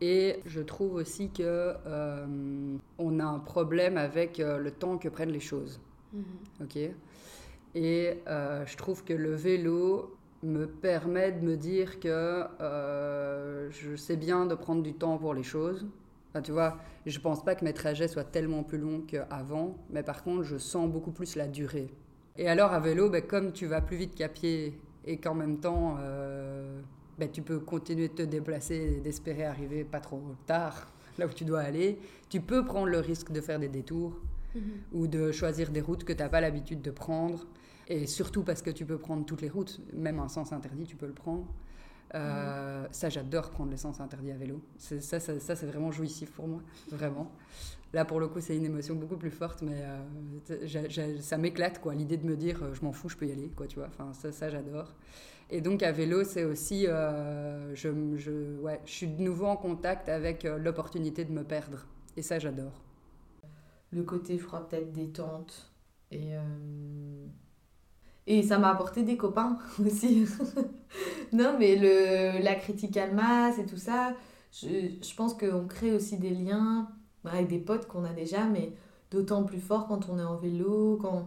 Et 0.00 0.40
je 0.44 0.60
trouve 0.60 0.94
aussi 0.94 1.30
que 1.30 1.42
euh, 1.86 2.76
on 2.98 3.20
a 3.20 3.24
un 3.24 3.38
problème 3.38 3.96
avec 3.96 4.38
le 4.38 4.70
temps 4.70 4.98
que 4.98 5.08
prennent 5.08 5.30
les 5.30 5.40
choses. 5.40 5.80
Mhm. 6.12 6.24
Ok? 6.62 6.78
Et 7.76 8.22
euh, 8.26 8.64
je 8.64 8.74
trouve 8.78 9.04
que 9.04 9.12
le 9.12 9.34
vélo 9.34 10.15
me 10.42 10.66
permet 10.66 11.32
de 11.32 11.44
me 11.44 11.56
dire 11.56 11.98
que 12.00 12.44
euh, 12.60 13.70
je 13.70 13.96
sais 13.96 14.16
bien 14.16 14.46
de 14.46 14.54
prendre 14.54 14.82
du 14.82 14.94
temps 14.94 15.18
pour 15.18 15.34
les 15.34 15.42
choses. 15.42 15.86
Enfin, 16.30 16.42
tu 16.42 16.52
vois, 16.52 16.78
je 17.06 17.18
pense 17.18 17.44
pas 17.44 17.54
que 17.54 17.64
mes 17.64 17.72
trajets 17.72 18.08
soient 18.08 18.24
tellement 18.24 18.62
plus 18.62 18.78
longs 18.78 19.02
qu'avant, 19.06 19.76
mais 19.90 20.02
par 20.02 20.22
contre, 20.22 20.42
je 20.42 20.58
sens 20.58 20.90
beaucoup 20.90 21.12
plus 21.12 21.36
la 21.36 21.48
durée. 21.48 21.88
Et 22.36 22.48
alors, 22.48 22.72
à 22.72 22.80
vélo, 22.80 23.08
ben, 23.08 23.22
comme 23.22 23.52
tu 23.52 23.66
vas 23.66 23.80
plus 23.80 23.96
vite 23.96 24.14
qu'à 24.14 24.28
pied 24.28 24.78
et 25.06 25.16
qu'en 25.16 25.34
même 25.34 25.58
temps, 25.58 25.96
euh, 26.00 26.80
ben, 27.18 27.30
tu 27.30 27.40
peux 27.40 27.58
continuer 27.58 28.08
de 28.08 28.14
te 28.14 28.22
déplacer 28.22 28.96
et 28.98 29.00
d'espérer 29.00 29.44
arriver 29.44 29.84
pas 29.84 30.00
trop 30.00 30.20
tard 30.46 30.88
là 31.18 31.26
où 31.26 31.30
tu 31.30 31.44
dois 31.44 31.60
aller, 31.60 31.98
tu 32.28 32.40
peux 32.40 32.64
prendre 32.64 32.88
le 32.88 32.98
risque 32.98 33.32
de 33.32 33.40
faire 33.40 33.58
des 33.58 33.68
détours 33.68 34.20
ou 34.92 35.06
de 35.06 35.32
choisir 35.32 35.70
des 35.70 35.80
routes 35.80 36.04
que 36.04 36.12
tu 36.12 36.22
n'as 36.22 36.28
pas 36.28 36.40
l'habitude 36.40 36.80
de 36.80 36.90
prendre. 36.90 37.46
Et 37.88 38.06
surtout 38.06 38.42
parce 38.42 38.62
que 38.62 38.70
tu 38.70 38.84
peux 38.84 38.98
prendre 38.98 39.24
toutes 39.24 39.42
les 39.42 39.48
routes, 39.48 39.80
même 39.92 40.18
un 40.18 40.28
sens 40.28 40.52
interdit, 40.52 40.84
tu 40.86 40.96
peux 40.96 41.06
le 41.06 41.12
prendre. 41.14 41.46
Euh, 42.14 42.86
Ça, 42.92 43.08
j'adore 43.10 43.50
prendre 43.50 43.70
les 43.70 43.76
sens 43.76 44.00
interdits 44.00 44.32
à 44.32 44.36
vélo. 44.36 44.62
Ça, 44.78 45.00
ça, 45.00 45.20
ça, 45.20 45.56
c'est 45.56 45.66
vraiment 45.66 45.92
jouissif 45.92 46.32
pour 46.32 46.48
moi, 46.48 46.62
vraiment. 46.90 47.32
Là, 47.92 48.04
pour 48.04 48.20
le 48.20 48.28
coup, 48.28 48.40
c'est 48.40 48.56
une 48.56 48.64
émotion 48.64 48.94
beaucoup 48.96 49.16
plus 49.16 49.30
forte, 49.30 49.62
mais 49.62 49.82
euh, 49.84 51.20
ça 51.20 51.38
m'éclate, 51.38 51.80
quoi. 51.80 51.94
L'idée 51.94 52.16
de 52.16 52.26
me 52.26 52.36
dire, 52.36 52.62
euh, 52.62 52.74
je 52.74 52.84
m'en 52.84 52.92
fous, 52.92 53.08
je 53.08 53.16
peux 53.16 53.26
y 53.26 53.32
aller, 53.32 53.50
quoi, 53.56 53.66
tu 53.66 53.76
vois. 53.78 53.88
Enfin, 53.88 54.12
ça, 54.14 54.32
ça 54.32 54.50
j'adore. 54.50 54.94
Et 55.50 55.60
donc, 55.60 55.82
à 55.82 55.92
vélo, 55.92 56.24
c'est 56.24 56.44
aussi, 56.44 56.86
je, 56.86 58.14
je, 58.16 58.60
ouais, 58.60 58.80
je 58.86 58.92
suis 58.92 59.08
de 59.08 59.22
nouveau 59.22 59.46
en 59.46 59.56
contact 59.56 60.08
avec 60.08 60.44
l'opportunité 60.44 61.24
de 61.24 61.32
me 61.32 61.44
perdre. 61.44 61.86
Et 62.16 62.22
ça, 62.22 62.38
j'adore. 62.38 62.82
le 63.90 64.02
côté, 64.04 64.36
crois, 64.38 64.68
peut-être 64.68 64.92
détente. 64.92 65.72
Et, 66.10 66.34
et 68.26 68.42
ça 68.42 68.58
m'a 68.58 68.70
apporté 68.70 69.02
des 69.02 69.16
copains 69.16 69.58
aussi. 69.84 70.26
non, 71.32 71.56
mais 71.58 71.76
le, 71.76 72.42
la 72.42 72.54
critique 72.54 72.96
en 72.96 73.14
masse 73.14 73.58
et 73.58 73.66
tout 73.66 73.76
ça, 73.76 74.14
je, 74.52 74.68
je 75.02 75.14
pense 75.14 75.34
qu'on 75.34 75.66
crée 75.66 75.92
aussi 75.92 76.16
des 76.18 76.30
liens 76.30 76.88
avec 77.24 77.48
des 77.48 77.58
potes 77.58 77.86
qu'on 77.86 78.04
a 78.04 78.12
déjà, 78.12 78.44
mais 78.44 78.72
d'autant 79.10 79.44
plus 79.44 79.60
fort 79.60 79.86
quand 79.86 80.08
on 80.08 80.18
est 80.18 80.24
en 80.24 80.36
vélo, 80.36 80.98
quand 81.00 81.12
on 81.12 81.26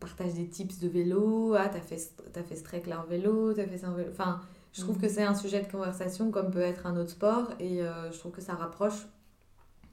partage 0.00 0.34
des 0.34 0.48
tips 0.48 0.78
de 0.78 0.88
vélo. 0.88 1.54
Ah, 1.54 1.68
t'as 1.68 1.80
fait, 1.80 1.98
t'as 2.32 2.42
fait 2.42 2.56
ce 2.56 2.64
trek-là 2.64 3.02
en 3.02 3.06
vélo, 3.06 3.52
t'as 3.52 3.66
fait 3.66 3.78
ça 3.78 3.90
en 3.90 3.94
vélo. 3.94 4.10
Enfin, 4.10 4.40
je 4.72 4.82
trouve 4.82 4.98
que 4.98 5.08
c'est 5.08 5.24
un 5.24 5.34
sujet 5.34 5.62
de 5.62 5.70
conversation 5.70 6.30
comme 6.30 6.50
peut 6.50 6.60
être 6.60 6.86
un 6.86 6.96
autre 6.96 7.10
sport 7.10 7.52
et 7.58 7.82
euh, 7.82 8.10
je 8.12 8.18
trouve 8.18 8.32
que 8.32 8.40
ça 8.40 8.54
rapproche 8.54 9.06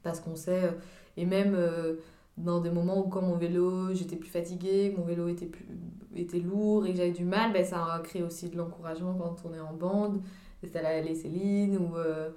parce 0.02 0.20
qu'on 0.20 0.36
sait, 0.36 0.64
euh, 0.64 0.70
et 1.16 1.26
même 1.26 1.54
euh, 1.54 1.94
dans 2.36 2.60
des 2.60 2.70
moments 2.70 2.98
où 3.06 3.08
quand 3.08 3.22
mon 3.22 3.36
vélo, 3.36 3.94
j'étais 3.94 4.16
plus 4.16 4.28
fatiguée, 4.28 4.94
mon 4.96 5.04
vélo 5.04 5.28
était, 5.28 5.46
plus, 5.46 5.66
était 6.14 6.38
lourd 6.38 6.86
et 6.86 6.92
que 6.92 6.96
j'avais 6.98 7.12
du 7.12 7.24
mal, 7.24 7.52
ben, 7.52 7.64
ça 7.64 7.94
a 7.94 8.00
créé 8.00 8.22
aussi 8.22 8.48
de 8.50 8.56
l'encouragement 8.56 9.14
quand 9.14 9.36
on 9.48 9.54
est 9.54 9.60
en 9.60 9.72
bande, 9.72 10.20
d'être 10.62 10.76
allé 10.76 10.86
aller 10.86 11.14
Céline 11.14 11.78
ou, 11.78 11.96
euh, 11.96 12.30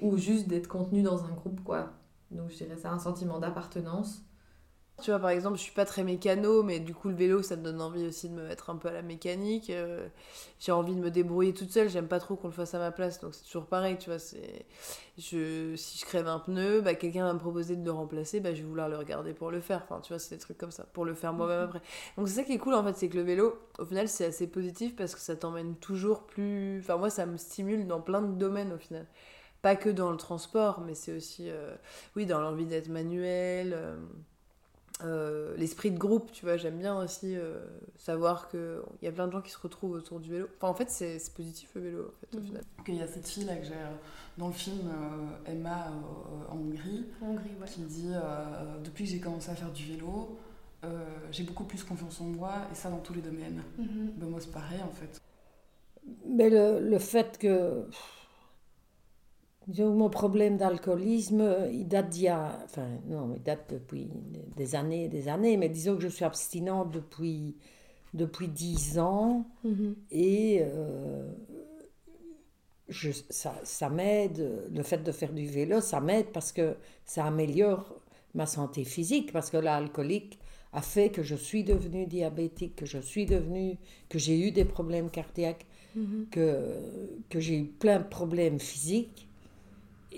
ou 0.00 0.16
juste 0.16 0.48
d'être 0.48 0.68
contenu 0.68 1.02
dans 1.02 1.24
un 1.24 1.30
groupe 1.30 1.62
quoi. 1.64 1.92
Donc 2.30 2.50
je 2.50 2.56
dirais 2.56 2.76
ça 2.76 2.90
un 2.92 2.98
sentiment 2.98 3.38
d'appartenance. 3.38 4.22
Tu 5.02 5.10
vois, 5.10 5.20
par 5.20 5.28
exemple, 5.28 5.58
je 5.58 5.62
suis 5.62 5.74
pas 5.74 5.84
très 5.84 6.04
mécano, 6.04 6.62
mais 6.62 6.80
du 6.80 6.94
coup, 6.94 7.10
le 7.10 7.14
vélo, 7.14 7.42
ça 7.42 7.54
me 7.56 7.62
donne 7.62 7.82
envie 7.82 8.06
aussi 8.06 8.30
de 8.30 8.34
me 8.34 8.48
mettre 8.48 8.70
un 8.70 8.76
peu 8.76 8.88
à 8.88 8.92
la 8.92 9.02
mécanique. 9.02 9.68
Euh, 9.68 10.08
j'ai 10.58 10.72
envie 10.72 10.94
de 10.94 11.00
me 11.00 11.10
débrouiller 11.10 11.52
toute 11.52 11.70
seule, 11.70 11.90
j'aime 11.90 12.08
pas 12.08 12.18
trop 12.18 12.34
qu'on 12.34 12.46
le 12.46 12.52
fasse 12.54 12.72
à 12.72 12.78
ma 12.78 12.90
place, 12.90 13.20
donc 13.20 13.34
c'est 13.34 13.44
toujours 13.44 13.66
pareil, 13.66 13.98
tu 13.98 14.08
vois. 14.08 14.18
C'est... 14.18 14.64
Je... 15.18 15.76
Si 15.76 15.98
je 15.98 16.06
crève 16.06 16.26
un 16.28 16.38
pneu, 16.38 16.80
bah, 16.80 16.94
quelqu'un 16.94 17.26
va 17.26 17.34
me 17.34 17.38
proposer 17.38 17.76
de 17.76 17.84
le 17.84 17.90
remplacer, 17.90 18.40
bah, 18.40 18.54
je 18.54 18.62
vais 18.62 18.68
vouloir 18.68 18.88
le 18.88 18.96
regarder 18.96 19.34
pour 19.34 19.50
le 19.50 19.60
faire. 19.60 19.82
Enfin, 19.84 20.00
tu 20.00 20.14
vois, 20.14 20.18
c'est 20.18 20.34
des 20.36 20.40
trucs 20.40 20.56
comme 20.56 20.70
ça, 20.70 20.84
pour 20.94 21.04
le 21.04 21.12
faire 21.12 21.34
moi-même 21.34 21.60
après. 21.60 21.82
Donc 22.16 22.28
c'est 22.28 22.36
ça 22.36 22.44
qui 22.44 22.52
est 22.52 22.58
cool, 22.58 22.72
en 22.74 22.82
fait, 22.82 22.96
c'est 22.96 23.10
que 23.10 23.16
le 23.18 23.22
vélo, 23.22 23.58
au 23.78 23.84
final, 23.84 24.08
c'est 24.08 24.24
assez 24.24 24.46
positif 24.46 24.96
parce 24.96 25.14
que 25.14 25.20
ça 25.20 25.36
t'emmène 25.36 25.76
toujours 25.76 26.22
plus. 26.22 26.78
Enfin, 26.80 26.96
moi, 26.96 27.10
ça 27.10 27.26
me 27.26 27.36
stimule 27.36 27.86
dans 27.86 28.00
plein 28.00 28.22
de 28.22 28.32
domaines, 28.32 28.72
au 28.72 28.78
final. 28.78 29.06
Pas 29.60 29.76
que 29.76 29.90
dans 29.90 30.10
le 30.10 30.16
transport, 30.16 30.80
mais 30.80 30.94
c'est 30.94 31.14
aussi, 31.14 31.50
euh, 31.50 31.74
oui, 32.16 32.24
dans 32.24 32.40
l'envie 32.40 32.66
d'être 32.66 32.88
manuel. 32.88 33.74
euh, 33.74 33.96
euh, 35.04 35.54
l'esprit 35.56 35.90
de 35.90 35.98
groupe, 35.98 36.32
tu 36.32 36.44
vois, 36.46 36.56
j'aime 36.56 36.78
bien 36.78 36.98
aussi 37.02 37.36
euh, 37.36 37.60
savoir 37.96 38.48
qu'il 38.48 38.80
y 39.02 39.06
a 39.06 39.12
plein 39.12 39.26
de 39.26 39.32
gens 39.32 39.42
qui 39.42 39.50
se 39.50 39.58
retrouvent 39.58 39.92
autour 39.92 40.20
du 40.20 40.30
vélo. 40.30 40.48
Enfin, 40.56 40.68
en 40.68 40.74
fait, 40.74 40.90
c'est 40.90 41.18
c'est 41.18 41.34
positif 41.34 41.70
le 41.74 41.82
vélo, 41.82 42.02
en 42.08 42.20
fait, 42.20 42.36
au 42.36 42.40
Mhm. 42.40 42.46
final. 42.46 42.62
Qu'il 42.84 42.94
y 42.96 43.02
a 43.02 43.06
cette 43.06 43.28
fille 43.28 43.44
là 43.44 43.56
que 43.56 43.64
j'ai 43.64 43.74
euh, 43.74 43.94
dans 44.38 44.46
le 44.48 44.52
film 44.54 44.88
euh, 44.88 45.50
Emma 45.52 45.88
euh, 45.88 46.52
en 46.52 46.56
Hongrie 46.56 47.04
Hongrie, 47.20 47.50
ouais. 47.60 47.66
qui 47.66 47.80
dit 47.82 48.10
euh, 48.14 48.78
depuis 48.84 49.04
que 49.04 49.10
j'ai 49.10 49.20
commencé 49.20 49.50
à 49.50 49.54
faire 49.54 49.72
du 49.72 49.84
vélo, 49.84 50.38
euh, 50.84 51.04
j'ai 51.30 51.42
beaucoup 51.42 51.64
plus 51.64 51.82
confiance 51.84 52.20
en 52.20 52.24
moi 52.24 52.52
et 52.72 52.74
ça 52.74 52.90
dans 52.90 52.98
tous 52.98 53.14
les 53.14 53.22
domaines. 53.22 53.62
Mhm. 53.78 54.12
Ben, 54.16 54.28
moi 54.28 54.40
c'est 54.40 54.52
pareil 54.52 54.80
en 54.82 54.90
fait. 54.90 55.18
Mais 56.26 56.50
le, 56.50 56.80
le 56.80 56.98
fait 56.98 57.38
que. 57.38 57.84
Disons, 59.66 59.94
mon 59.94 60.08
problème 60.10 60.56
d'alcoolisme, 60.56 61.68
il 61.72 61.88
date 61.88 62.10
d'il 62.10 62.22
y 62.24 62.28
a. 62.28 62.60
Enfin, 62.64 62.86
non, 63.08 63.32
il 63.34 63.42
date 63.42 63.72
depuis 63.72 64.08
des 64.56 64.76
années 64.76 65.04
et 65.04 65.08
des 65.08 65.28
années, 65.28 65.56
mais 65.56 65.68
disons 65.68 65.96
que 65.96 66.02
je 66.02 66.08
suis 66.08 66.24
abstinente 66.24 66.92
depuis, 66.92 67.56
depuis 68.14 68.48
10 68.48 68.98
ans 68.98 69.46
Mhm. 69.64 69.96
et 70.12 70.60
euh, 70.62 71.30
je, 72.88 73.10
ça, 73.30 73.54
ça 73.64 73.88
m'aide. 73.88 74.68
Le 74.72 74.82
fait 74.82 75.02
de 75.02 75.12
faire 75.12 75.32
du 75.32 75.46
vélo, 75.46 75.80
ça 75.80 76.00
m'aide 76.00 76.26
parce 76.32 76.52
que 76.52 76.76
ça 77.04 77.24
améliore 77.26 78.00
ma 78.34 78.46
santé 78.46 78.84
physique, 78.84 79.32
parce 79.32 79.50
que 79.50 79.56
l'alcoolique 79.56 80.38
a 80.72 80.82
fait 80.82 81.10
que 81.10 81.22
je 81.22 81.34
suis 81.34 81.64
devenue 81.64 82.06
diabétique, 82.06 82.76
que 82.76 82.86
je 82.86 82.98
suis 82.98 83.26
devenue. 83.26 83.78
que 84.08 84.18
j'ai 84.18 84.38
eu 84.38 84.52
des 84.52 84.64
problèmes 84.64 85.10
cardiaques 85.10 85.66
Mhm. 85.94 86.26
que, 86.30 86.80
que 87.30 87.40
j'ai 87.40 87.58
eu 87.58 87.66
plein 87.66 87.98
de 88.00 88.04
problèmes 88.08 88.60
physiques. 88.60 89.28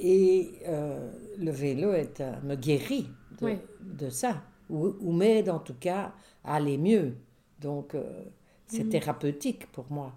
Et 0.01 0.53
euh, 0.67 1.11
le 1.39 1.51
vélo 1.51 1.93
est 1.93 2.21
me 2.45 2.55
guérit 2.57 3.09
de, 3.41 3.47
Oui. 3.47 3.59
de 3.81 4.11
ça, 4.11 4.43
ou, 4.71 4.95
ou 5.01 5.13
m'aide 5.13 5.51
en 5.51 5.59
tout 5.59 5.75
cas 5.79 6.13
à 6.45 6.57
aller 6.57 6.79
mieux. 6.79 7.15
Donc 7.61 7.95
euh, 7.95 8.25
c'est 8.67 8.85
Mhm. 8.85 8.91
thérapeutique 8.91 9.71
pour 9.73 9.87
moi. 9.91 10.13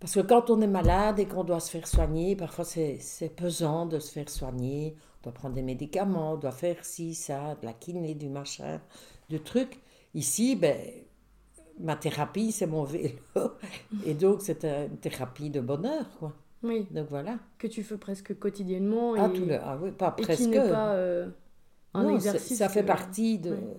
Parce 0.00 0.14
que 0.14 0.20
quand 0.20 0.48
on 0.50 0.60
est 0.62 0.66
malade 0.66 1.18
et 1.20 1.26
qu'on 1.26 1.44
doit 1.44 1.60
se 1.60 1.70
faire 1.70 1.86
soigner, 1.86 2.34
parfois 2.36 2.64
c'est 2.64 2.98
c'est 3.00 3.28
pesant 3.28 3.86
de 3.86 3.98
se 3.98 4.10
faire 4.12 4.30
soigner. 4.30 4.96
On 5.20 5.24
doit 5.24 5.32
prendre 5.34 5.54
des 5.54 5.62
médicaments, 5.62 6.32
on 6.34 6.36
doit 6.38 6.52
faire 6.52 6.82
ci, 6.84 7.14
ça, 7.14 7.56
de 7.60 7.66
la 7.66 7.74
kiné, 7.74 8.14
du 8.14 8.28
machin, 8.30 8.80
du 9.28 9.40
truc. 9.40 9.78
Ici, 10.14 10.56
ben, 10.56 10.76
ma 11.78 11.96
thérapie, 11.96 12.52
c'est 12.52 12.66
mon 12.66 12.84
vélo. 12.84 13.18
Et 14.06 14.14
donc, 14.14 14.42
c'est 14.42 14.64
une 14.64 14.96
thérapie 14.98 15.50
de 15.50 15.60
bonheur, 15.60 16.06
quoi. 16.18 16.32
Oui, 16.62 16.86
Donc 16.90 17.08
voilà. 17.08 17.38
que 17.58 17.66
tu 17.66 17.82
fais 17.82 17.96
presque 17.96 18.38
quotidiennement 18.38 19.16
et, 19.16 19.20
Ah, 19.20 19.30
tout 19.34 19.44
le... 19.46 19.54
ah 19.60 19.78
oui, 19.80 19.92
pas 19.92 20.14
et 20.18 20.22
presque. 20.22 20.42
qui 20.42 20.48
n'est 20.48 20.58
pas 20.70 20.92
euh, 20.94 21.28
un 21.94 22.02
Non, 22.04 22.14
exercice. 22.14 22.58
ça 22.58 22.68
fait 22.68 22.82
que- 22.82 22.86
partie 22.86 23.38
de... 23.38 23.50
Ouais. 23.52 23.76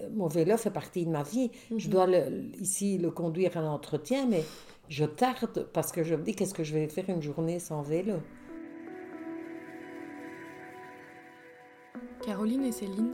Euh, 0.00 0.08
Mon 0.14 0.26
vélo 0.28 0.56
fait 0.56 0.70
partie 0.70 1.04
de 1.04 1.10
ma 1.10 1.22
vie. 1.22 1.50
Je 1.76 1.86
Mhm. 1.86 1.92
dois 1.92 2.06
le- 2.06 2.44
ici 2.60 2.96
le 2.98 3.10
conduire 3.10 3.56
à 3.56 3.60
l'entretien, 3.60 4.26
mais 4.26 4.42
je 4.88 5.04
tarde 5.04 5.66
parce 5.72 5.92
que 5.92 6.02
je 6.02 6.14
me 6.14 6.22
dis 6.22 6.34
qu'est-ce 6.34 6.54
que 6.54 6.64
je 6.64 6.72
vais 6.74 6.88
faire 6.88 7.10
une 7.10 7.20
journée 7.20 7.58
sans 7.58 7.82
vélo? 7.82 8.14
Caroline 12.24 12.62
et 12.64 12.72
Céline 12.72 13.12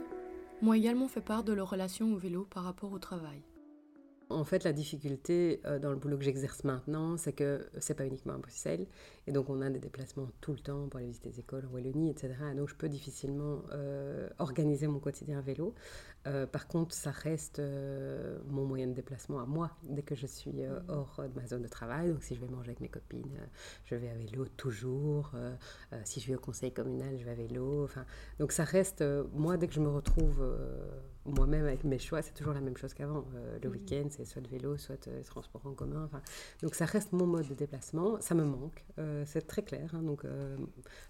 m'ont 0.61 0.73
également 0.73 1.07
fait 1.07 1.21
part 1.21 1.43
de 1.43 1.51
leur 1.53 1.69
relation 1.69 2.13
au 2.13 2.17
vélo 2.17 2.45
par 2.49 2.63
rapport 2.63 2.91
au 2.93 2.99
travail. 2.99 3.41
En 4.31 4.43
fait, 4.43 4.63
la 4.63 4.73
difficulté 4.73 5.59
euh, 5.65 5.79
dans 5.79 5.89
le 5.89 5.95
boulot 5.95 6.15
que 6.15 6.23
j'exerce 6.23 6.63
maintenant, 6.63 7.17
c'est 7.17 7.33
que 7.33 7.67
c'est 7.79 7.95
pas 7.95 8.05
uniquement 8.05 8.33
à 8.33 8.37
Bruxelles. 8.37 8.85
Et 9.25 9.31
donc, 9.31 9.49
on 9.49 9.59
a 9.61 9.69
des 9.71 9.79
déplacements 9.79 10.27
tout 10.39 10.51
le 10.51 10.59
temps 10.59 10.87
pour 10.87 10.99
aller 10.99 11.07
visiter 11.07 11.29
des 11.29 11.39
écoles 11.39 11.65
en 11.65 11.73
Wallonie, 11.73 12.11
etc. 12.11 12.35
Et 12.51 12.55
donc, 12.55 12.69
je 12.69 12.75
peux 12.75 12.89
difficilement 12.89 13.63
euh, 13.71 14.29
organiser 14.37 14.85
mon 14.85 14.99
quotidien 14.99 15.39
à 15.39 15.41
vélo. 15.41 15.73
Euh, 16.27 16.45
par 16.45 16.67
contre, 16.67 16.93
ça 16.93 17.09
reste 17.09 17.59
mon 18.47 18.65
moyen 18.65 18.87
de 18.87 18.93
déplacement 18.93 19.39
à 19.39 19.45
moi 19.45 19.71
dès 19.83 20.03
que 20.03 20.15
je 20.15 20.27
suis 20.27 20.63
euh, 20.63 20.79
hors 20.89 21.21
de 21.23 21.39
ma 21.39 21.47
zone 21.47 21.63
de 21.63 21.67
travail. 21.67 22.09
Donc, 22.09 22.21
si 22.21 22.35
je 22.35 22.41
vais 22.41 22.47
manger 22.47 22.69
avec 22.69 22.81
mes 22.81 22.89
copines, 22.89 23.35
je 23.85 23.95
vais 23.95 24.09
à 24.09 24.15
vélo 24.15 24.45
toujours. 24.57 25.31
Si 26.03 26.19
je 26.19 26.27
vais 26.27 26.35
au 26.35 26.39
conseil 26.39 26.71
communal, 26.71 27.17
je 27.17 27.23
vais 27.23 27.31
à 27.31 27.35
vélo. 27.35 27.83
Enfin, 27.83 28.05
donc, 28.39 28.51
ça 28.51 28.63
reste, 28.63 29.03
moi, 29.33 29.57
dès 29.57 29.67
que 29.67 29.73
je 29.73 29.79
me 29.79 29.89
retrouve 29.89 30.43
moi-même 31.25 31.65
avec 31.65 31.83
mes 31.83 31.99
choix, 31.99 32.21
c'est 32.21 32.33
toujours 32.33 32.53
la 32.53 32.61
même 32.61 32.77
chose 32.77 32.93
qu'avant. 32.93 33.25
Euh, 33.35 33.59
le 33.61 33.69
week-end, 33.69 34.07
c'est 34.09 34.25
soit 34.25 34.45
vélo, 34.47 34.77
soit 34.77 35.07
de 35.07 35.21
transport 35.23 35.65
en 35.65 35.73
commun. 35.73 36.05
Enfin, 36.05 36.21
donc 36.61 36.75
ça 36.75 36.85
reste 36.85 37.11
mon 37.13 37.27
mode 37.27 37.47
de 37.47 37.53
déplacement. 37.53 38.19
Ça 38.21 38.35
me 38.35 38.43
manque, 38.43 38.85
c'est 39.25 39.47
très 39.47 39.63
clair. 39.63 39.89
Hein. 39.93 40.01
donc 40.03 40.23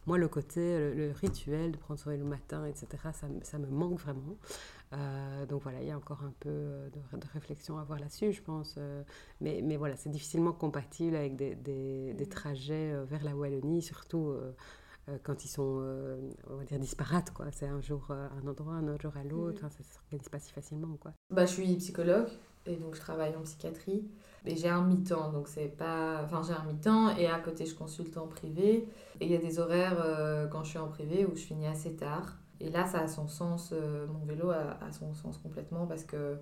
moi, 0.05 0.17
le 0.17 0.27
côté, 0.27 0.93
le, 0.93 1.11
rituel 1.11 1.71
de 1.71 1.77
prendre 1.77 1.99
son 1.99 2.09
vélo 2.09 2.23
le 2.23 2.29
matin, 2.29 2.65
etc., 2.65 2.87
ça, 3.13 3.27
ça 3.43 3.57
me 3.57 3.67
manque 3.67 3.99
vraiment. 3.99 4.37
Euh, 4.91 5.45
donc 5.45 5.61
voilà, 5.61 5.81
il 5.81 5.87
y 5.87 5.91
a 5.91 5.97
encore 5.97 6.23
un 6.23 6.33
peu 6.39 6.49
euh, 6.49 6.89
de, 6.89 7.27
réflexion 7.33 7.77
à 7.77 7.81
avoir 7.81 7.99
là-dessus, 7.99 8.33
je 8.33 8.41
pense. 8.41 8.75
Euh, 8.77 9.03
mais, 9.39 9.61
mais 9.63 9.77
voilà, 9.77 9.95
c'est 9.95 10.09
difficilement 10.09 10.51
compatible 10.51 11.15
avec 11.15 11.35
des, 11.35 11.55
des, 11.55 12.13
des, 12.13 12.25
trajets 12.25 12.93
vers 13.05 13.23
la 13.23 13.35
Wallonie, 13.35 13.81
surtout 13.81 14.33
quand 15.23 15.45
ils 15.45 15.49
sont, 15.49 15.83
on 16.49 16.55
va 16.55 16.63
dire, 16.65 16.79
disparates. 16.79 17.31
Quoi. 17.31 17.47
C'est 17.51 17.67
un 17.67 17.81
jour 17.81 18.05
à 18.09 18.29
un 18.35 18.47
endroit, 18.47 18.73
un 18.73 18.87
autre 18.87 19.01
jour 19.01 19.17
à 19.17 19.23
l'autre. 19.23 19.61
ça 19.61 19.79
ne 19.79 19.83
s'organise 19.83 20.29
pas 20.29 20.39
si 20.39 20.51
facilement. 20.51 20.97
Quoi. 20.99 21.13
Bah, 21.29 21.45
je 21.45 21.53
suis 21.53 21.75
psychologue 21.77 22.29
et 22.65 22.75
donc 22.75 22.95
je 22.95 22.99
travaille 22.99 23.35
en 23.35 23.41
psychiatrie. 23.41 24.07
Et 24.45 24.55
j'ai 24.55 24.69
un 24.69 24.83
mi-temps, 24.83 25.31
donc 25.31 25.47
c'est 25.47 25.67
pas... 25.67 26.21
Enfin, 26.23 26.41
j'ai 26.47 26.53
un 26.53 26.63
mi-temps 26.63 27.15
et 27.17 27.27
à 27.27 27.39
côté, 27.39 27.65
je 27.65 27.75
consulte 27.75 28.17
en 28.17 28.27
privé. 28.27 28.87
Et 29.19 29.25
il 29.25 29.31
y 29.31 29.35
a 29.35 29.39
des 29.39 29.59
horaires 29.59 30.47
quand 30.49 30.63
je 30.63 30.69
suis 30.69 30.79
en 30.79 30.87
privé 30.87 31.25
où 31.25 31.35
je 31.35 31.41
finis 31.41 31.67
assez 31.67 31.95
tard. 31.95 32.37
Et 32.59 32.69
là, 32.69 32.85
ça 32.85 33.01
a 33.01 33.07
son 33.07 33.27
sens, 33.27 33.71
euh, 33.73 34.05
mon 34.07 34.25
vélo 34.25 34.51
a, 34.51 34.91
son 34.91 35.13
sens 35.13 35.37
complètement 35.37 35.85
parce 35.85 36.03
que 36.03 36.37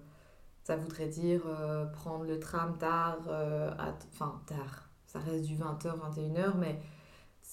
ça 0.64 0.76
voudrait 0.76 1.08
dire 1.08 1.44
euh, 1.46 1.86
prendre 1.86 2.26
le 2.26 2.40
tram 2.40 2.78
tard, 2.78 3.20
euh, 3.28 3.72
enfin 4.14 4.42
tard, 4.48 4.90
ça 5.06 5.20
reste 5.20 5.46
du 5.46 5.56
20h, 5.56 5.94
21h, 6.16 6.58
mais 6.58 6.80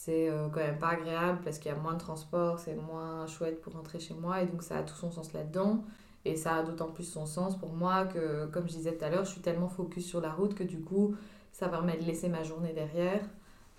c'est 0.05 0.31
quand 0.53 0.61
même 0.61 0.79
pas 0.79 0.91
agréable 0.91 1.41
parce 1.45 1.59
qu'il 1.59 1.71
y 1.71 1.75
a 1.75 1.79
moins 1.79 1.95
de 1.95 1.99
transport, 1.99 2.59
c'est 2.59 2.75
moins 2.75 3.27
chouette 3.27 3.61
pour 3.61 3.73
rentrer 3.73 4.01
chez 4.01 4.15
moi 4.15 4.43
et 4.43 4.47
donc 4.47 4.63
ça 4.63 4.79
a 4.79 4.83
tout 4.83 4.95
son 4.95 5.11
sens 5.11 5.33
là-dedans. 5.33 5.85
Et 6.27 6.37
ça 6.37 6.57
a 6.57 6.63
d'autant 6.63 6.89
plus 6.89 7.05
son 7.05 7.27
sens 7.27 7.59
pour 7.59 7.75
moi 7.75 8.07
que, 8.07 8.47
comme 8.47 8.67
je 8.67 8.75
disais 8.75 8.97
tout 8.97 9.05
à 9.05 9.11
l'heure, 9.11 9.25
je 9.25 9.31
suis 9.31 9.43
tellement 9.43 9.69
focus 9.69 10.07
sur 10.07 10.21
la 10.21 10.33
route 10.33 10.55
que 10.55 10.65
du 10.65 10.81
coup, 10.81 11.15
ça 11.53 11.69
permet 11.69 11.97
de 11.99 12.05
laisser 12.05 12.29
ma 12.29 12.43
journée 12.43 12.73
derrière. 12.73 13.23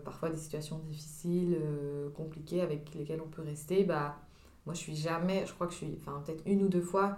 Parfois 0.04 0.30
des 0.30 0.38
situations 0.38 0.78
difficiles, 0.80 1.58
compliquées 2.16 2.62
avec 2.62 2.94
lesquelles 2.94 3.22
on 3.26 3.30
peut 3.30 3.42
rester, 3.42 3.84
bah 3.84 4.18
moi, 4.66 4.74
je 4.74 4.80
suis 4.80 4.96
jamais, 4.96 5.46
je 5.46 5.54
crois 5.54 5.68
que 5.68 5.74
je 5.74 5.78
suis, 5.78 5.98
enfin, 6.00 6.22
peut-être 6.26 6.44
une 6.46 6.64
ou 6.64 6.68
deux 6.68 6.82
fois 6.82 7.18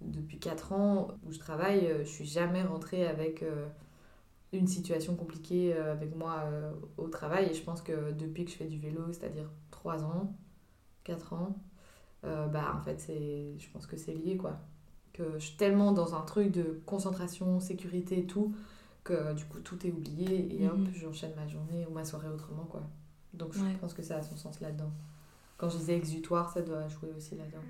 depuis 0.00 0.38
4 0.38 0.72
ans 0.72 1.08
où 1.26 1.32
je 1.32 1.38
travaille, 1.38 1.86
euh, 1.86 2.04
je 2.04 2.10
suis 2.10 2.24
jamais 2.24 2.62
rentrée 2.62 3.06
avec 3.06 3.42
euh, 3.42 3.66
une 4.52 4.66
situation 4.66 5.14
compliquée 5.14 5.74
euh, 5.74 5.92
avec 5.92 6.14
moi 6.16 6.44
au 6.96 7.08
travail. 7.08 7.48
Et 7.50 7.54
je 7.54 7.62
pense 7.62 7.82
que 7.82 8.12
depuis 8.12 8.44
que 8.44 8.50
je 8.50 8.56
fais 8.56 8.66
du 8.66 8.78
vélo, 8.78 9.12
c'est-à-dire 9.12 9.48
3 9.70 10.04
ans, 10.04 10.34
4 11.04 11.32
ans, 11.32 11.56
bah 12.22 12.76
en 12.78 12.82
fait, 12.82 13.00
c'est, 13.00 13.58
je 13.58 13.70
pense 13.72 13.86
que 13.86 13.96
c'est 13.96 14.12
lié 14.12 14.36
quoi. 14.36 14.58
Que 15.12 15.38
je 15.38 15.46
suis 15.46 15.56
tellement 15.56 15.92
dans 15.92 16.14
un 16.14 16.20
truc 16.20 16.50
de 16.50 16.80
concentration, 16.84 17.60
sécurité 17.60 18.18
et 18.18 18.26
tout, 18.26 18.54
que 19.04 19.34
du 19.34 19.44
coup 19.44 19.60
tout 19.60 19.86
est 19.86 19.90
oublié 19.90 20.60
et 20.60 20.68
hop, 20.68 20.76
mhm. 20.76 20.92
j'enchaîne 20.92 21.32
ma 21.36 21.46
journée 21.48 21.86
ou 21.88 21.92
ma 21.92 22.04
soirée 22.04 22.28
autrement 22.28 22.64
quoi. 22.64 22.82
Donc 23.34 23.54
je 23.54 23.78
pense 23.80 23.94
que 23.94 24.02
ça 24.02 24.16
a 24.16 24.22
son 24.22 24.36
sens 24.36 24.60
là-dedans. 24.60 24.90
Quand 25.56 25.68
je 25.68 25.76
disais 25.76 25.96
exutoire, 25.96 26.50
ça 26.52 26.62
doit 26.62 26.88
jouer 26.88 27.10
aussi 27.16 27.36
là-dedans. 27.36 27.62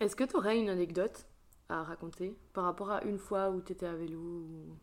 Est-ce 0.00 0.16
que 0.16 0.24
tu 0.24 0.34
aurais 0.36 0.58
une 0.58 0.70
anecdote 0.70 1.26
à 1.68 1.82
raconter 1.82 2.34
par 2.54 2.64
rapport 2.64 2.90
à 2.90 3.04
une 3.04 3.18
fois 3.18 3.50
où 3.50 3.60
tu 3.60 3.72
étais 3.72 3.84
à 3.86 3.94
vélo 3.94 4.18
ou... 4.18 4.76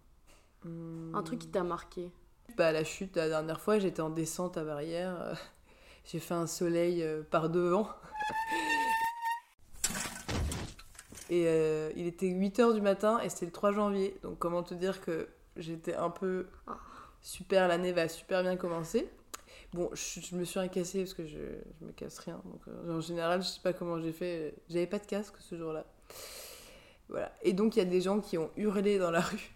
Un 1.13 1.23
truc 1.23 1.39
qui 1.39 1.47
t'a 1.47 1.63
marqué? 1.63 2.11
Bah, 2.55 2.71
La 2.71 2.83
chute, 2.83 3.15
la 3.15 3.27
dernière 3.27 3.59
fois, 3.59 3.79
j'étais 3.79 4.01
en 4.01 4.11
descente 4.11 4.57
à 4.57 4.63
barrière. 4.63 5.35
J'ai 6.05 6.19
fait 6.19 6.35
un 6.35 6.45
soleil 6.45 7.01
euh, 7.03 7.23
par 7.23 7.49
devant. 7.49 7.89
Et 11.29 11.45
euh, 11.47 11.91
il 11.95 12.05
était 12.05 12.27
8h 12.27 12.73
du 12.73 12.79
matin 12.79 13.19
et 13.19 13.27
c'était 13.27 13.47
le 13.47 13.51
3 13.51 13.73
janvier. 13.73 14.17
Donc 14.23 14.39
comment 14.39 14.63
te 14.63 14.73
dire 14.73 15.01
que 15.01 15.27
j'étais 15.57 15.93
un 15.93 16.09
peu 16.09 16.47
super, 17.21 17.67
l'année 17.67 17.91
va 17.91 18.07
super 18.07 18.43
bien 18.43 18.55
commencer. 18.55 19.09
Bon, 19.73 19.89
je, 19.93 20.35
me 20.35 20.45
suis 20.45 20.59
rien 20.59 20.69
cassé 20.69 20.99
parce 20.99 21.13
que 21.13 21.25
je, 21.25 21.37
je 21.79 21.85
me 21.85 21.91
casse 21.91 22.19
rien. 22.19 22.41
Euh, 22.67 22.97
en 22.97 23.01
général, 23.01 23.41
je 23.41 23.47
sais 23.47 23.61
pas 23.61 23.73
comment 23.73 23.99
j'ai 24.01 24.13
fait. 24.13 24.55
J'avais 24.69 24.87
pas 24.87 24.99
de 24.99 25.05
casque 25.05 25.35
ce 25.39 25.57
jour-là. 25.57 25.85
Voilà. 27.09 27.33
Et 27.43 27.53
donc 27.53 27.75
il 27.75 27.79
y 27.79 27.81
a 27.81 27.85
des 27.85 28.01
gens 28.01 28.19
qui 28.19 28.37
ont 28.37 28.49
hurlé 28.55 28.97
dans 28.97 29.11
la 29.11 29.21
rue. 29.21 29.51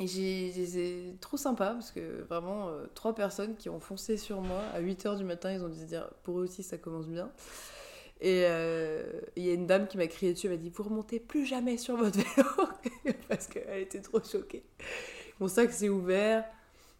Et 0.00 0.06
j'ai 0.06 1.16
trop 1.20 1.36
sympa 1.36 1.70
parce 1.72 1.90
que 1.90 2.22
vraiment, 2.22 2.68
euh, 2.68 2.86
trois 2.94 3.14
personnes 3.14 3.56
qui 3.56 3.68
ont 3.68 3.80
foncé 3.80 4.16
sur 4.16 4.40
moi 4.40 4.62
à 4.72 4.80
8h 4.80 5.16
du 5.16 5.24
matin, 5.24 5.52
ils 5.52 5.64
ont 5.64 5.68
dû 5.68 5.78
se 5.80 5.84
dire 5.84 6.08
pour 6.22 6.38
eux 6.38 6.44
aussi 6.44 6.62
ça 6.62 6.78
commence 6.78 7.08
bien. 7.08 7.30
Et 8.20 8.44
euh, 8.46 9.20
il 9.36 9.44
y 9.44 9.50
a 9.50 9.54
une 9.54 9.66
dame 9.66 9.86
qui 9.88 9.96
m'a 9.96 10.06
crié 10.06 10.32
dessus, 10.32 10.46
elle 10.46 10.52
m'a 10.52 10.58
dit 10.58 10.70
Vous 10.70 10.84
remontez 10.84 11.18
plus 11.20 11.46
jamais 11.46 11.76
sur 11.76 11.96
votre 11.96 12.18
vélo 12.18 13.14
Parce 13.28 13.48
qu'elle 13.48 13.80
était 13.80 14.00
trop 14.00 14.22
choquée. 14.22 14.64
Mon 15.40 15.48
sac 15.48 15.72
s'est 15.72 15.88
ouvert, 15.88 16.44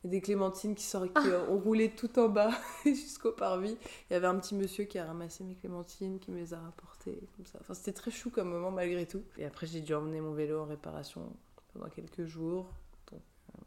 a 0.07 0.09
des 0.09 0.21
clémentines 0.21 0.75
qui, 0.75 0.85
sont, 0.85 1.07
qui 1.09 1.13
ah. 1.17 1.51
ont 1.51 1.59
roulé 1.59 1.91
tout 1.91 2.19
en 2.19 2.29
bas 2.29 2.51
jusqu'au 2.85 3.33
parvis. 3.33 3.77
Il 4.09 4.13
y 4.13 4.17
avait 4.17 4.27
un 4.27 4.39
petit 4.39 4.55
monsieur 4.55 4.85
qui 4.85 4.99
a 4.99 5.05
ramassé 5.05 5.45
mes 5.45 5.55
clémentines, 5.55 6.19
qui 6.21 6.31
me 6.31 6.37
les 6.37 6.55
a 6.55 6.61
rapportées. 6.61 7.29
Comme 7.37 7.47
ça. 7.47 7.59
Enfin, 7.61 7.75
c'était 7.75 7.93
très 7.93 8.11
chou 8.11 8.31
comme 8.31 8.51
moment 8.51 8.71
malgré 8.71 9.07
tout. 9.07 9.23
Et 9.37 9.45
après, 9.45 9.67
j'ai 9.67 9.81
dû 9.81 9.95
emmener 9.95 10.21
mon 10.21 10.33
vélo 10.33 10.61
en 10.61 10.67
réparation 10.67 11.33
pendant 11.73 11.89
quelques 11.89 12.27
jours. 12.27 12.65
Donc, 13.11 13.21
euh, 13.21 13.61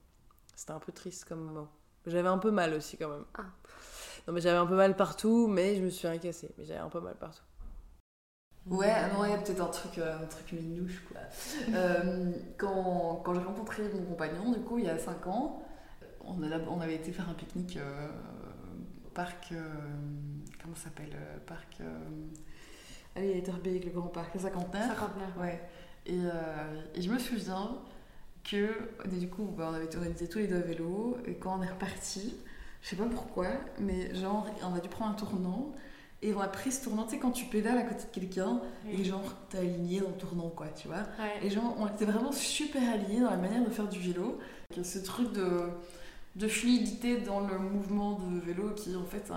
c'était 0.56 0.72
un 0.72 0.80
peu 0.80 0.91
triste 0.91 1.26
comme 1.26 1.41
moment. 1.41 1.70
J'avais 2.06 2.30
un 2.30 2.38
peu 2.38 2.52
mal 2.52 2.74
aussi 2.74 2.98
quand 2.98 3.10
même. 3.10 3.26
Ah. 3.36 3.46
Non, 4.28 4.34
mais 4.34 4.41
j'avais 4.41 4.58
un 4.58 4.65
peu 4.65 4.76
mal 4.76 4.96
partout, 4.96 5.48
mais 5.48 5.76
je 5.76 5.82
me 5.82 5.89
suis 5.89 6.08
rien 6.08 6.17
cassé. 6.17 6.50
Mais 6.58 6.65
j'avais 6.65 6.80
un 6.80 6.89
peu 6.89 7.00
mal 7.00 7.15
partout. 7.15 7.44
Ouais, 8.67 9.10
non, 9.12 9.26
il 9.26 9.32
y 9.32 9.34
a 9.34 9.38
peut-être 9.38 9.62
un 9.62 9.67
truc, 9.67 9.98
euh, 9.98 10.15
un 10.22 10.28
truc 10.28 10.52
minouche, 10.52 11.04
quoi. 11.12 11.22
Euh, 11.74 12.32
quand 12.58 13.22
quand 13.26 13.34
j'ai 13.34 13.41
rencontré 13.41 13.84
mon 13.89 14.06
compagnon, 14.06 14.52
du 14.52 14.60
coup, 14.60 14.78
il 14.78 14.86
y 14.86 14.89
a 14.89 15.00
5 15.00 15.26
ans, 15.28 15.63
on, 16.26 16.42
a, 16.44 16.60
on 16.70 16.82
avait 16.82 16.96
été 16.96 17.12
faire 17.12 17.30
un 17.30 17.34
pique-nique 17.34 17.78
euh, 17.78 18.08
au 19.06 19.10
parc. 19.10 19.54
comment 20.62 20.76
ça 20.76 20.86
s'appelle 20.86 21.16
Parc. 21.46 21.78
allez, 23.16 23.38
Etterbeek, 23.38 23.86
le 23.86 23.92
grand 23.92 24.08
parc, 24.08 24.34
le 24.36 24.40
cinquantenaire. 24.42 24.88
Cinquantenaire. 24.88 25.34
Ouais. 25.40 25.62
Et, 26.06 26.20
et, 26.96 27.02
je 27.02 27.10
me 27.10 27.20
souviens 27.20 27.78
que, 28.44 28.90
du 29.08 29.30
coup, 29.30 29.46
bah, 29.56 29.70
on 29.72 29.76
avait 29.76 29.96
organisé 29.96 30.28
tous 30.28 30.40
les 30.40 30.48
deux 30.48 30.58
à 30.58 30.62
vélo, 30.62 31.18
et 31.26 31.36
quand 31.36 31.60
on 31.60 31.62
est 31.62 31.70
reparti, 31.70 32.36
je 32.82 32.90
sais 32.90 32.96
pas 32.96 33.06
pourquoi, 33.06 33.48
mais 33.80 34.14
genre, 34.16 34.48
on 34.64 34.74
a 34.74 34.80
dû 34.80 34.90
prendre 34.90 35.12
un 35.12 35.16
tournant. 35.16 35.74
Et 36.24 36.36
on 36.36 36.40
a 36.40 36.48
pris 36.48 36.72
ce 36.72 36.84
tournant, 36.84 37.06
tu 37.06 37.12
sais, 37.12 37.18
quand 37.18 37.32
tu 37.32 37.46
pédales 37.46 37.80
à 37.80 37.82
côté 37.82 38.04
de 38.04 38.20
quelqu'un, 38.20 38.62
et 38.88 39.04
genre, 39.04 39.24
t'es 39.50 39.58
aligné 39.58 40.02
dans 40.02 40.10
le 40.10 40.18
tournant, 40.18 40.50
quoi, 40.50 40.68
tu 40.68 40.88
vois. 40.88 41.04
Et 41.42 41.50
genre, 41.50 41.76
on 41.80 41.88
était 41.88 42.06
vraiment 42.06 42.32
super 42.32 42.82
alignés 42.94 43.22
dans 43.22 43.32
la 43.32 43.38
manière 43.38 43.64
de 43.64 43.72
faire 43.72 43.88
du 43.88 44.00
vélo. 44.00 44.38
Ce 44.84 45.00
truc 45.00 45.34
de, 45.34 45.64
de 46.36 46.48
fluidité 46.48 47.17
dans 47.17 47.41
le 47.41 47.60
mouvement 47.60 48.20
de 48.20 48.39
vélo 48.39 48.72
qui, 48.72 48.96
en 48.96 49.06
fait, 49.06 49.32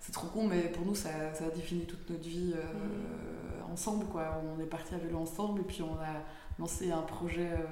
c'est 0.00 0.12
trop 0.12 0.28
con, 0.28 0.46
mais 0.46 0.62
pour 0.62 0.84
nous, 0.84 0.94
ça, 0.94 1.34
ça, 1.34 1.46
a 1.46 1.50
défini 1.50 1.86
toute 1.86 2.08
notre 2.10 2.28
vie 2.28 2.54
euh, 2.54 3.72
ensemble, 3.72 4.06
quoi. 4.06 4.42
On 4.44 4.60
est 4.60 4.66
parti 4.66 4.94
à 4.94 4.98
vélo 4.98 5.18
ensemble, 5.18 5.60
et 5.62 5.64
puis 5.64 5.82
on 5.82 5.94
a 5.94 6.22
lancé 6.58 6.90
un 6.90 7.02
projet. 7.02 7.50
Euh, 7.52 7.66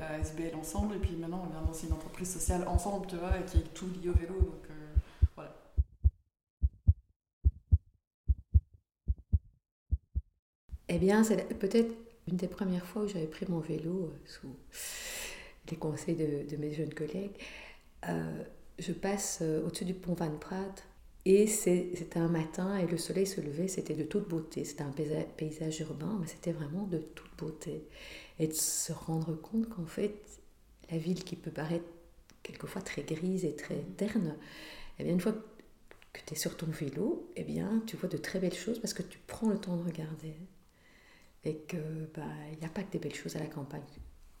à 0.00 0.18
SBL 0.18 0.54
ensemble, 0.54 0.96
et 0.96 0.98
puis 0.98 1.16
maintenant 1.16 1.42
on 1.46 1.50
vient 1.50 1.60
lancer 1.60 1.86
une 1.86 1.92
entreprise 1.92 2.32
sociale 2.32 2.66
ensemble, 2.68 3.06
tu 3.06 3.16
vois, 3.16 3.32
qui 3.46 3.58
est 3.58 3.74
tout 3.74 3.86
lié 4.02 4.08
au 4.10 4.12
vélo. 4.12 4.34
Donc 4.34 4.64
euh, 4.70 4.74
voilà. 5.34 5.54
Eh 10.88 10.98
bien, 10.98 11.24
c'est 11.24 11.58
peut-être 11.58 11.94
une 12.26 12.36
des 12.36 12.48
premières 12.48 12.86
fois 12.86 13.02
où 13.02 13.08
j'avais 13.08 13.26
pris 13.26 13.46
mon 13.48 13.60
vélo 13.60 14.12
euh, 14.12 14.18
sous 14.26 14.54
les 15.70 15.76
conseils 15.76 16.16
de, 16.16 16.56
mes 16.56 16.72
jeunes 16.72 16.94
collègues. 16.94 17.36
Euh, 18.08 18.42
je 18.78 18.92
passe 18.92 19.42
au-dessus 19.42 19.84
du 19.84 19.94
pont 19.94 20.14
Van 20.14 20.30
Praat 20.30 20.74
et 21.24 21.46
c'était 21.46 22.18
un 22.18 22.28
matin 22.28 22.78
et 22.78 22.86
le 22.86 22.96
soleil 22.96 23.26
se 23.26 23.40
levait, 23.40 23.68
c'était 23.68 23.94
de 23.94 24.04
toute 24.04 24.28
beauté. 24.28 24.64
C'était 24.64 24.82
un 24.82 24.94
paysage 25.36 25.80
urbain, 25.80 26.16
mais 26.20 26.26
c'était 26.26 26.52
vraiment 26.52 26.84
de 26.84 26.98
toute 26.98 27.36
beauté 27.36 27.84
et 28.38 28.46
de 28.46 28.52
se 28.52 28.92
rendre 28.92 29.34
compte 29.34 29.68
qu'en 29.68 29.86
fait, 29.86 30.14
la 30.90 30.98
ville 30.98 31.24
qui 31.24 31.36
peut 31.36 31.50
paraître 31.50 31.84
quelquefois 32.42 32.82
très 32.82 33.02
grise 33.02 33.44
et 33.44 33.54
très 33.54 33.76
terne, 33.96 34.36
eh 34.98 35.04
bien, 35.04 35.12
une 35.12 35.20
fois 35.20 35.34
que 36.12 36.20
tu 36.24 36.34
es 36.34 36.36
sur 36.36 36.56
ton 36.56 36.66
vélo, 36.66 37.28
eh 37.36 37.44
bien, 37.44 37.82
tu 37.86 37.96
vois 37.96 38.08
de 38.08 38.16
très 38.16 38.38
belles 38.38 38.54
choses 38.54 38.78
parce 38.78 38.94
que 38.94 39.02
tu 39.02 39.18
prends 39.26 39.50
le 39.50 39.58
temps 39.58 39.76
de 39.76 39.84
regarder. 39.84 40.34
Et 41.44 41.56
que 41.56 41.76
bah, 42.14 42.22
n'y 42.58 42.66
a 42.66 42.70
pas 42.70 42.82
que 42.82 42.92
des 42.92 42.98
belles 42.98 43.14
choses 43.14 43.36
à 43.36 43.38
la 43.38 43.46
campagne, 43.46 43.82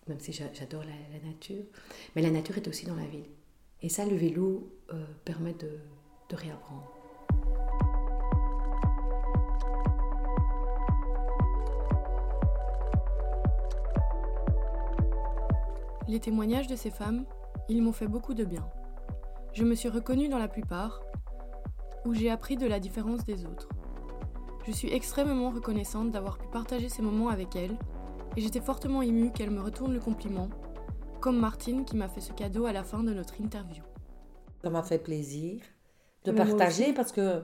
même 0.08 0.20
si 0.20 0.32
j'adore 0.32 0.84
la, 0.84 1.28
nature, 1.28 1.64
mais 2.14 2.22
la 2.22 2.30
nature 2.30 2.56
est 2.56 2.68
aussi 2.68 2.86
dans 2.86 2.96
la 2.96 3.06
ville. 3.06 3.26
Et 3.82 3.88
ça, 3.88 4.04
le 4.04 4.16
vélo 4.16 4.72
euh, 4.92 5.04
permet 5.24 5.54
de, 5.54 5.78
de 6.28 6.36
réapprendre. 6.36 6.92
Les 16.08 16.20
témoignages 16.20 16.66
de 16.66 16.76
ces 16.76 16.90
femmes, 16.90 17.26
ils 17.68 17.82
m'ont 17.82 17.92
fait 17.92 18.08
beaucoup 18.08 18.32
de 18.32 18.44
bien. 18.44 18.66
Je 19.52 19.64
me 19.64 19.74
suis 19.74 19.90
reconnue 19.90 20.28
dans 20.28 20.38
la 20.38 20.48
plupart, 20.48 21.02
où 22.04 22.14
j'ai 22.14 22.30
appris 22.30 22.56
de 22.56 22.66
la 22.66 22.80
différence 22.80 23.24
des 23.24 23.44
autres. 23.44 23.68
Je 24.66 24.72
suis 24.72 24.92
extrêmement 24.92 25.50
reconnaissante 25.50 26.10
d'avoir 26.10 26.38
pu 26.38 26.46
partager 26.48 26.88
ces 26.88 27.02
moments 27.02 27.28
avec 27.28 27.56
elle, 27.56 27.76
et 28.38 28.40
j'étais 28.40 28.60
fortement 28.60 29.02
émue 29.02 29.32
qu'elle 29.32 29.50
me 29.50 29.60
retourne 29.60 29.92
le 29.92 29.98
compliment, 29.98 30.48
comme 31.20 31.40
Martine 31.40 31.84
qui 31.84 31.96
m'a 31.96 32.08
fait 32.08 32.20
ce 32.20 32.32
cadeau 32.32 32.66
à 32.66 32.72
la 32.72 32.84
fin 32.84 33.02
de 33.02 33.12
notre 33.12 33.40
interview. 33.40 33.82
Ça 34.62 34.70
m'a 34.70 34.84
fait 34.84 35.00
plaisir 35.00 35.60
de 36.24 36.30
Mais 36.30 36.36
partager 36.36 36.92
parce 36.92 37.10
que 37.10 37.42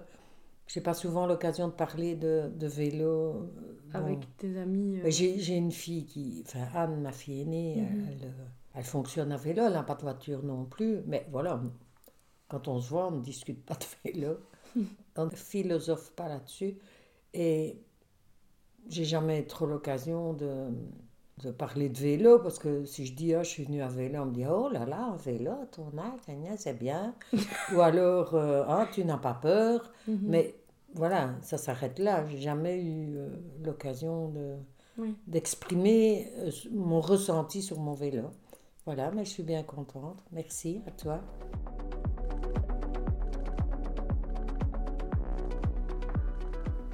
j'ai 0.68 0.80
pas 0.80 0.94
souvent 0.94 1.26
l'occasion 1.26 1.66
de 1.66 1.72
parler 1.72 2.14
de, 2.14 2.48
de 2.54 2.66
vélo. 2.68 3.50
Avec 3.92 4.20
Bon. 4.20 4.26
tes 4.38 4.56
amis. 4.56 5.00
euh, 5.00 5.10
J'ai 5.10 5.56
une 5.56 5.72
fille 5.72 6.06
qui, 6.06 6.44
enfin 6.46 6.66
Anne, 6.76 7.00
ma 7.00 7.10
fille 7.10 7.40
aînée, 7.40 7.74
Mhm. 7.80 8.06
elle, 8.12 8.28
euh, 8.28 8.44
elle 8.74 8.84
fonctionne 8.84 9.32
à 9.32 9.36
vélo, 9.36 9.64
elle 9.66 9.72
n'a 9.72 9.82
pas 9.82 9.96
de 9.96 10.02
voiture 10.02 10.44
non 10.44 10.64
plus. 10.64 11.00
Mais 11.06 11.26
voilà, 11.32 11.60
quand 12.48 12.68
on 12.68 12.78
se 12.80 12.88
voit, 12.88 13.08
on 13.08 13.16
ne 13.16 13.20
discute 13.22 13.64
pas 13.66 13.74
de 13.74 13.84
vélo. 14.12 14.36
on 15.16 15.24
ne 15.24 15.30
philosophe 15.30 16.12
pas 16.12 16.28
là-dessus. 16.28 16.76
Et 17.32 17.80
j'ai 18.88 19.04
jamais 19.04 19.42
trop 19.44 19.66
l'occasion 19.66 20.32
de, 20.32 20.68
de 21.42 21.50
parler 21.50 21.88
de 21.88 21.98
vélo 21.98 22.38
parce 22.38 22.58
que 22.58 22.84
si 22.84 23.06
je 23.06 23.14
dis, 23.14 23.34
ah, 23.34 23.42
je 23.42 23.48
suis 23.48 23.64
venue 23.64 23.82
à 23.82 23.88
vélo, 23.88 24.22
on 24.22 24.26
me 24.26 24.32
dit, 24.34 24.44
oh 24.46 24.68
là 24.70 24.84
là, 24.86 25.10
un 25.12 25.16
vélo, 25.16 25.52
ton 25.72 25.86
âge, 25.98 26.20
c'est 26.58 26.78
bien. 26.78 27.14
Ou 27.74 27.80
alors, 27.80 28.34
ah, 28.36 28.86
tu 28.92 29.04
n'as 29.04 29.18
pas 29.18 29.34
peur. 29.34 29.92
mhm. 30.08 30.18
Mais 30.22 30.54
voilà, 30.94 31.34
ça 31.42 31.58
s'arrête 31.58 31.98
là. 31.98 32.24
J'ai 32.28 32.40
jamais 32.40 32.80
eu 32.82 33.16
euh, 33.16 33.28
l'occasion 33.64 34.28
de 34.28 34.54
Oui. 34.96 35.16
d'exprimer 35.26 36.30
euh, 36.38 36.50
mon 36.72 37.00
ressenti 37.00 37.62
sur 37.62 37.80
mon 37.80 37.94
vélo. 37.94 38.30
Voilà, 38.86 39.10
mais 39.10 39.24
je 39.24 39.30
suis 39.30 39.42
bien 39.42 39.62
contente. 39.64 40.22
Merci 40.30 40.82
à 40.86 40.90
toi. 40.92 41.20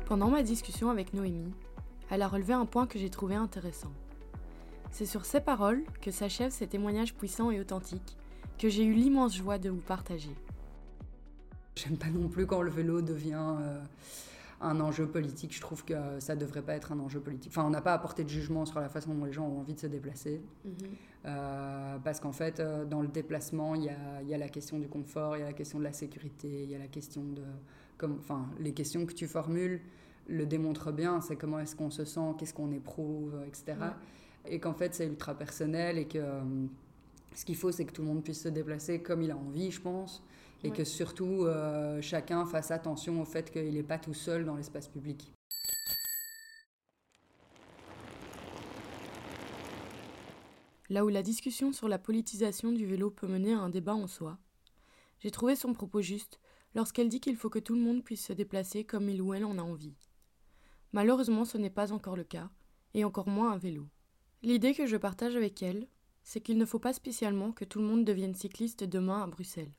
Pendant 0.07 0.29
ma 0.29 0.43
discussion 0.43 0.91
avec 0.91 1.15
Noémie, 1.15 1.53
elle 2.11 2.23
a 2.23 2.29
relevé 2.29 2.53
un 2.53 2.67
point 2.67 2.87
que 2.87 2.99
j'ai 2.99 3.11
trouvé 3.11 3.37
intéressant. 3.37 3.93
C'est 4.91 5.07
sur 5.07 5.25
ces 5.25 5.41
paroles 5.41 5.85
que 6.03 6.11
s'achève 6.11 6.51
ces 6.51 6.67
témoignages 6.67 7.15
puissants 7.15 7.51
et 7.51 7.61
authentiques 7.61 8.17
que 8.59 8.69
j'ai 8.69 8.85
eu 8.85 8.93
l'immense 8.93 9.37
joie 9.37 9.59
de 9.59 9.71
vous 9.71 9.81
partager. 9.81 10.35
J'aime 11.77 11.97
pas 11.97 12.11
non 12.11 12.29
plus 12.29 12.47
quand 12.47 12.61
le 12.61 12.71
vélo 12.71 13.01
devient 13.01 13.57
euh, 13.61 13.81
un 14.61 14.81
enjeu 14.81 15.07
politique. 15.07 15.55
Je 15.55 15.61
trouve 15.61 15.85
que 15.85 15.95
ça 16.19 16.37
devrait 16.37 16.61
pas 16.61 16.75
être 16.75 16.93
un 16.93 16.99
enjeu 16.99 17.21
politique. 17.21 17.53
Enfin, 17.53 17.65
on 17.65 17.71
n'a 17.71 17.81
pas 17.81 17.95
à 17.95 17.99
porter 17.99 18.25
de 18.25 18.29
jugement 18.29 18.67
sur 18.67 18.81
la 18.81 18.89
façon 18.89 19.15
dont 19.15 19.25
les 19.25 19.33
gens 19.33 19.47
ont 19.47 19.61
envie 19.61 19.75
de 19.75 19.81
se 19.81 19.87
déplacer. 19.87 20.43
Euh, 21.25 21.99
parce 22.05 22.21
qu'en 22.21 22.33
fait, 22.33 22.61
euh, 22.61 22.85
dans 22.85 23.01
le 23.01 23.09
déplacement, 23.09 23.75
il 23.77 23.85
y 23.85 23.89
a, 23.89 24.23
il 24.23 24.29
y 24.29 24.35
a 24.35 24.39
la 24.39 24.49
question 24.49 24.79
du 24.79 24.89
confort, 24.89 25.37
il 25.37 25.41
y 25.41 25.43
a 25.43 25.47
la 25.47 25.53
question 25.53 25.79
de 25.79 25.85
la 25.85 25.93
sécurité, 25.93 26.65
il 26.65 26.71
y 26.71 26.75
a 26.75 26.79
la 26.79 26.89
question 26.89 27.23
de. 27.23 27.43
Comme, 27.97 28.17
enfin, 28.19 28.51
les 28.59 28.73
questions 28.73 29.07
que 29.07 29.13
tu 29.13 29.27
formules 29.27 29.81
le 30.29 30.47
démontrent 30.47 30.93
bien. 30.93 31.21
C'est 31.21 31.37
comment 31.37 31.59
est-ce 31.59 31.75
qu'on 31.77 31.91
se 31.91 32.05
sent, 32.05 32.35
qu'est-ce 32.39 32.55
qu'on 32.55 32.73
éprouve, 32.73 33.35
etc. 33.47 33.75
Et 34.47 34.59
qu'en 34.61 34.75
fait, 34.75 34.95
c'est 34.95 35.07
ultra 35.07 35.35
personnel 35.35 35.99
et 35.99 36.07
que 36.07 36.19
euh, 36.19 36.41
ce 37.35 37.45
qu'il 37.45 37.57
faut, 37.57 37.73
c'est 37.73 37.85
que 37.85 37.93
tout 37.93 38.03
le 38.03 38.09
monde 38.09 38.23
puisse 38.25 38.43
se 38.43 38.49
déplacer 38.49 39.03
comme 39.03 39.23
il 39.23 39.31
a 39.31 39.37
envie, 39.37 39.71
je 39.71 39.81
pense. 39.81 40.23
Et 40.63 40.69
Ouais. 40.71 40.77
que 40.77 40.85
surtout, 40.85 41.45
euh, 41.47 42.01
chacun 42.03 42.45
fasse 42.45 42.71
attention 42.71 43.21
au 43.21 43.25
fait 43.25 43.51
qu'il 43.51 43.73
n'est 43.75 43.83
pas 43.83 43.99
tout 43.99 44.13
seul 44.15 44.45
dans 44.45 44.57
l'espace 44.57 44.89
public. 44.89 45.33
Là 50.89 51.05
où 51.05 51.09
la 51.09 51.23
discussion 51.23 51.73
sur 51.73 51.89
la 51.89 51.99
politisation 51.99 52.73
du 52.73 52.85
vélo 52.85 53.11
peut 53.11 53.29
mener 53.29 53.53
à 53.55 53.61
un 53.61 53.69
débat 53.71 53.95
en 53.95 54.07
soi, 54.09 54.39
j'ai 55.21 55.31
trouvé 55.31 55.55
son 55.55 55.73
propos 55.73 56.01
juste 56.01 56.41
lorsqu'elle 56.75 57.09
dit 57.09 57.21
qu'il 57.21 57.37
faut 57.37 57.51
que 57.51 57.59
tout 57.59 57.75
le 57.75 57.81
monde 57.81 58.03
puisse 58.03 58.25
se 58.27 58.33
déplacer 58.33 58.85
comme 58.85 59.09
il 59.09 59.23
ou 59.23 59.33
elle 59.35 59.45
en 59.45 59.59
a 59.59 59.63
envie. 59.63 59.95
Malheureusement, 60.93 61.45
ce 61.45 61.59
n'est 61.59 61.71
pas 61.71 61.93
encore 61.93 62.17
le 62.17 62.25
cas, 62.25 62.51
et 62.95 63.05
encore 63.05 63.29
moins 63.29 63.53
à 63.53 63.59
vélo. 63.59 63.87
L'idée 64.43 64.75
que 64.75 64.87
je 64.87 64.97
partage 64.97 65.37
avec 65.37 65.63
elle, 65.63 65.87
c'est 66.23 66.41
qu'il 66.41 66.59
ne 66.59 66.65
faut 66.65 66.79
pas 66.79 66.93
spécialement 66.93 67.53
que 67.53 67.65
tout 67.65 67.79
le 67.79 67.87
monde 67.87 68.05
devienne 68.05 68.35
cycliste 68.35 68.85
demain 68.85 69.23
à 69.23 69.27
Bruxelles. 69.27 69.73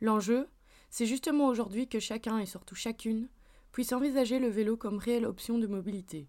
L'enjeu, 0.00 0.48
c'est 0.90 1.06
justement 1.06 1.48
aujourd'hui 1.48 1.88
que 1.88 1.98
chacun 1.98 2.38
et 2.38 2.46
surtout 2.46 2.74
chacune 2.74 3.28
puisse 3.72 3.92
envisager 3.92 4.38
le 4.38 4.48
vélo 4.48 4.76
comme 4.76 4.98
réelle 4.98 5.26
option 5.26 5.58
de 5.58 5.66
mobilité, 5.66 6.28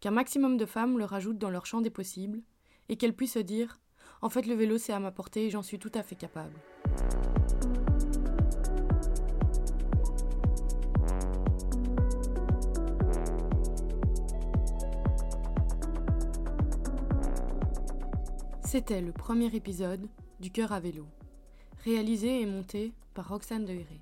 qu'un 0.00 0.10
maximum 0.10 0.56
de 0.56 0.66
femmes 0.66 0.98
le 0.98 1.04
rajoutent 1.04 1.38
dans 1.38 1.50
leur 1.50 1.64
champ 1.64 1.80
des 1.80 1.90
possibles, 1.90 2.42
et 2.88 2.96
qu'elles 2.96 3.16
puissent 3.16 3.34
se 3.34 3.38
dire 3.38 3.80
En 4.20 4.28
fait, 4.28 4.46
le 4.46 4.54
vélo, 4.54 4.76
c'est 4.76 4.92
à 4.92 5.00
ma 5.00 5.10
portée 5.10 5.46
et 5.46 5.50
j'en 5.50 5.62
suis 5.62 5.78
tout 5.78 5.92
à 5.94 6.02
fait 6.02 6.16
capable. 6.16 6.54
C'était 18.74 19.00
le 19.00 19.12
premier 19.12 19.54
épisode 19.54 20.08
du 20.40 20.50
Cœur 20.50 20.72
à 20.72 20.80
vélo, 20.80 21.06
réalisé 21.84 22.40
et 22.40 22.44
monté 22.44 22.92
par 23.14 23.28
Roxane 23.28 23.64
Deheré. 23.64 24.00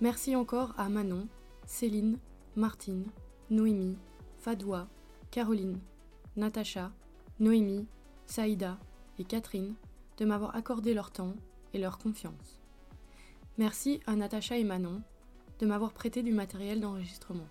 Merci 0.00 0.34
encore 0.34 0.72
à 0.78 0.88
Manon, 0.88 1.28
Céline, 1.66 2.16
Martine, 2.56 3.04
Noémie, 3.50 3.98
Fadoua, 4.38 4.88
Caroline, 5.30 5.78
Natacha, 6.34 6.92
Noémie, 7.40 7.86
Saïda 8.24 8.78
et 9.18 9.24
Catherine 9.24 9.74
de 10.16 10.24
m'avoir 10.24 10.56
accordé 10.56 10.94
leur 10.94 11.10
temps 11.10 11.34
et 11.74 11.78
leur 11.78 11.98
confiance. 11.98 12.58
Merci 13.58 14.00
à 14.06 14.16
Natacha 14.16 14.56
et 14.56 14.64
Manon 14.64 15.02
de 15.58 15.66
m'avoir 15.66 15.92
prêté 15.92 16.22
du 16.22 16.32
matériel 16.32 16.80
d'enregistrement. 16.80 17.48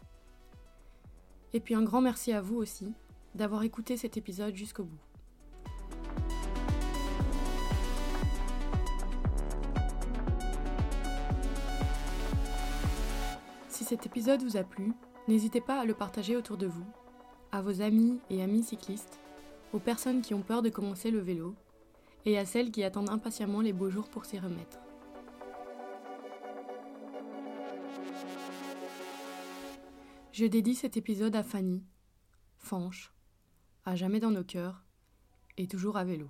Et 1.53 1.59
puis 1.59 1.75
un 1.75 1.83
grand 1.83 2.01
merci 2.01 2.33
à 2.33 2.41
vous 2.41 2.55
aussi 2.55 2.91
d'avoir 3.35 3.61
écouté 3.61 3.97
cet 3.97 4.17
épisode 4.17 4.55
jusqu'au 4.55 4.85
bout. 4.85 5.10
Cet 13.91 14.05
épisode 14.05 14.41
vous 14.41 14.55
a 14.55 14.63
plu, 14.63 14.93
n'hésitez 15.27 15.59
pas 15.59 15.81
à 15.81 15.83
le 15.83 15.93
partager 15.93 16.37
autour 16.37 16.55
de 16.55 16.65
vous, 16.65 16.85
à 17.51 17.61
vos 17.61 17.81
amis 17.81 18.21
et 18.29 18.41
amis 18.41 18.63
cyclistes, 18.63 19.19
aux 19.73 19.79
personnes 19.79 20.21
qui 20.21 20.33
ont 20.33 20.43
peur 20.43 20.61
de 20.61 20.69
commencer 20.69 21.11
le 21.11 21.19
vélo, 21.19 21.55
et 22.23 22.37
à 22.37 22.45
celles 22.45 22.71
qui 22.71 22.85
attendent 22.85 23.09
impatiemment 23.09 23.59
les 23.59 23.73
beaux 23.73 23.89
jours 23.89 24.07
pour 24.07 24.23
s'y 24.23 24.39
remettre. 24.39 24.79
Je 30.31 30.45
dédie 30.45 30.75
cet 30.75 30.95
épisode 30.95 31.35
à 31.35 31.43
Fanny, 31.43 31.83
Fanche, 32.59 33.11
à 33.83 33.97
jamais 33.97 34.21
dans 34.21 34.31
nos 34.31 34.45
cœurs, 34.45 34.85
et 35.57 35.67
toujours 35.67 35.97
à 35.97 36.05
vélo. 36.05 36.29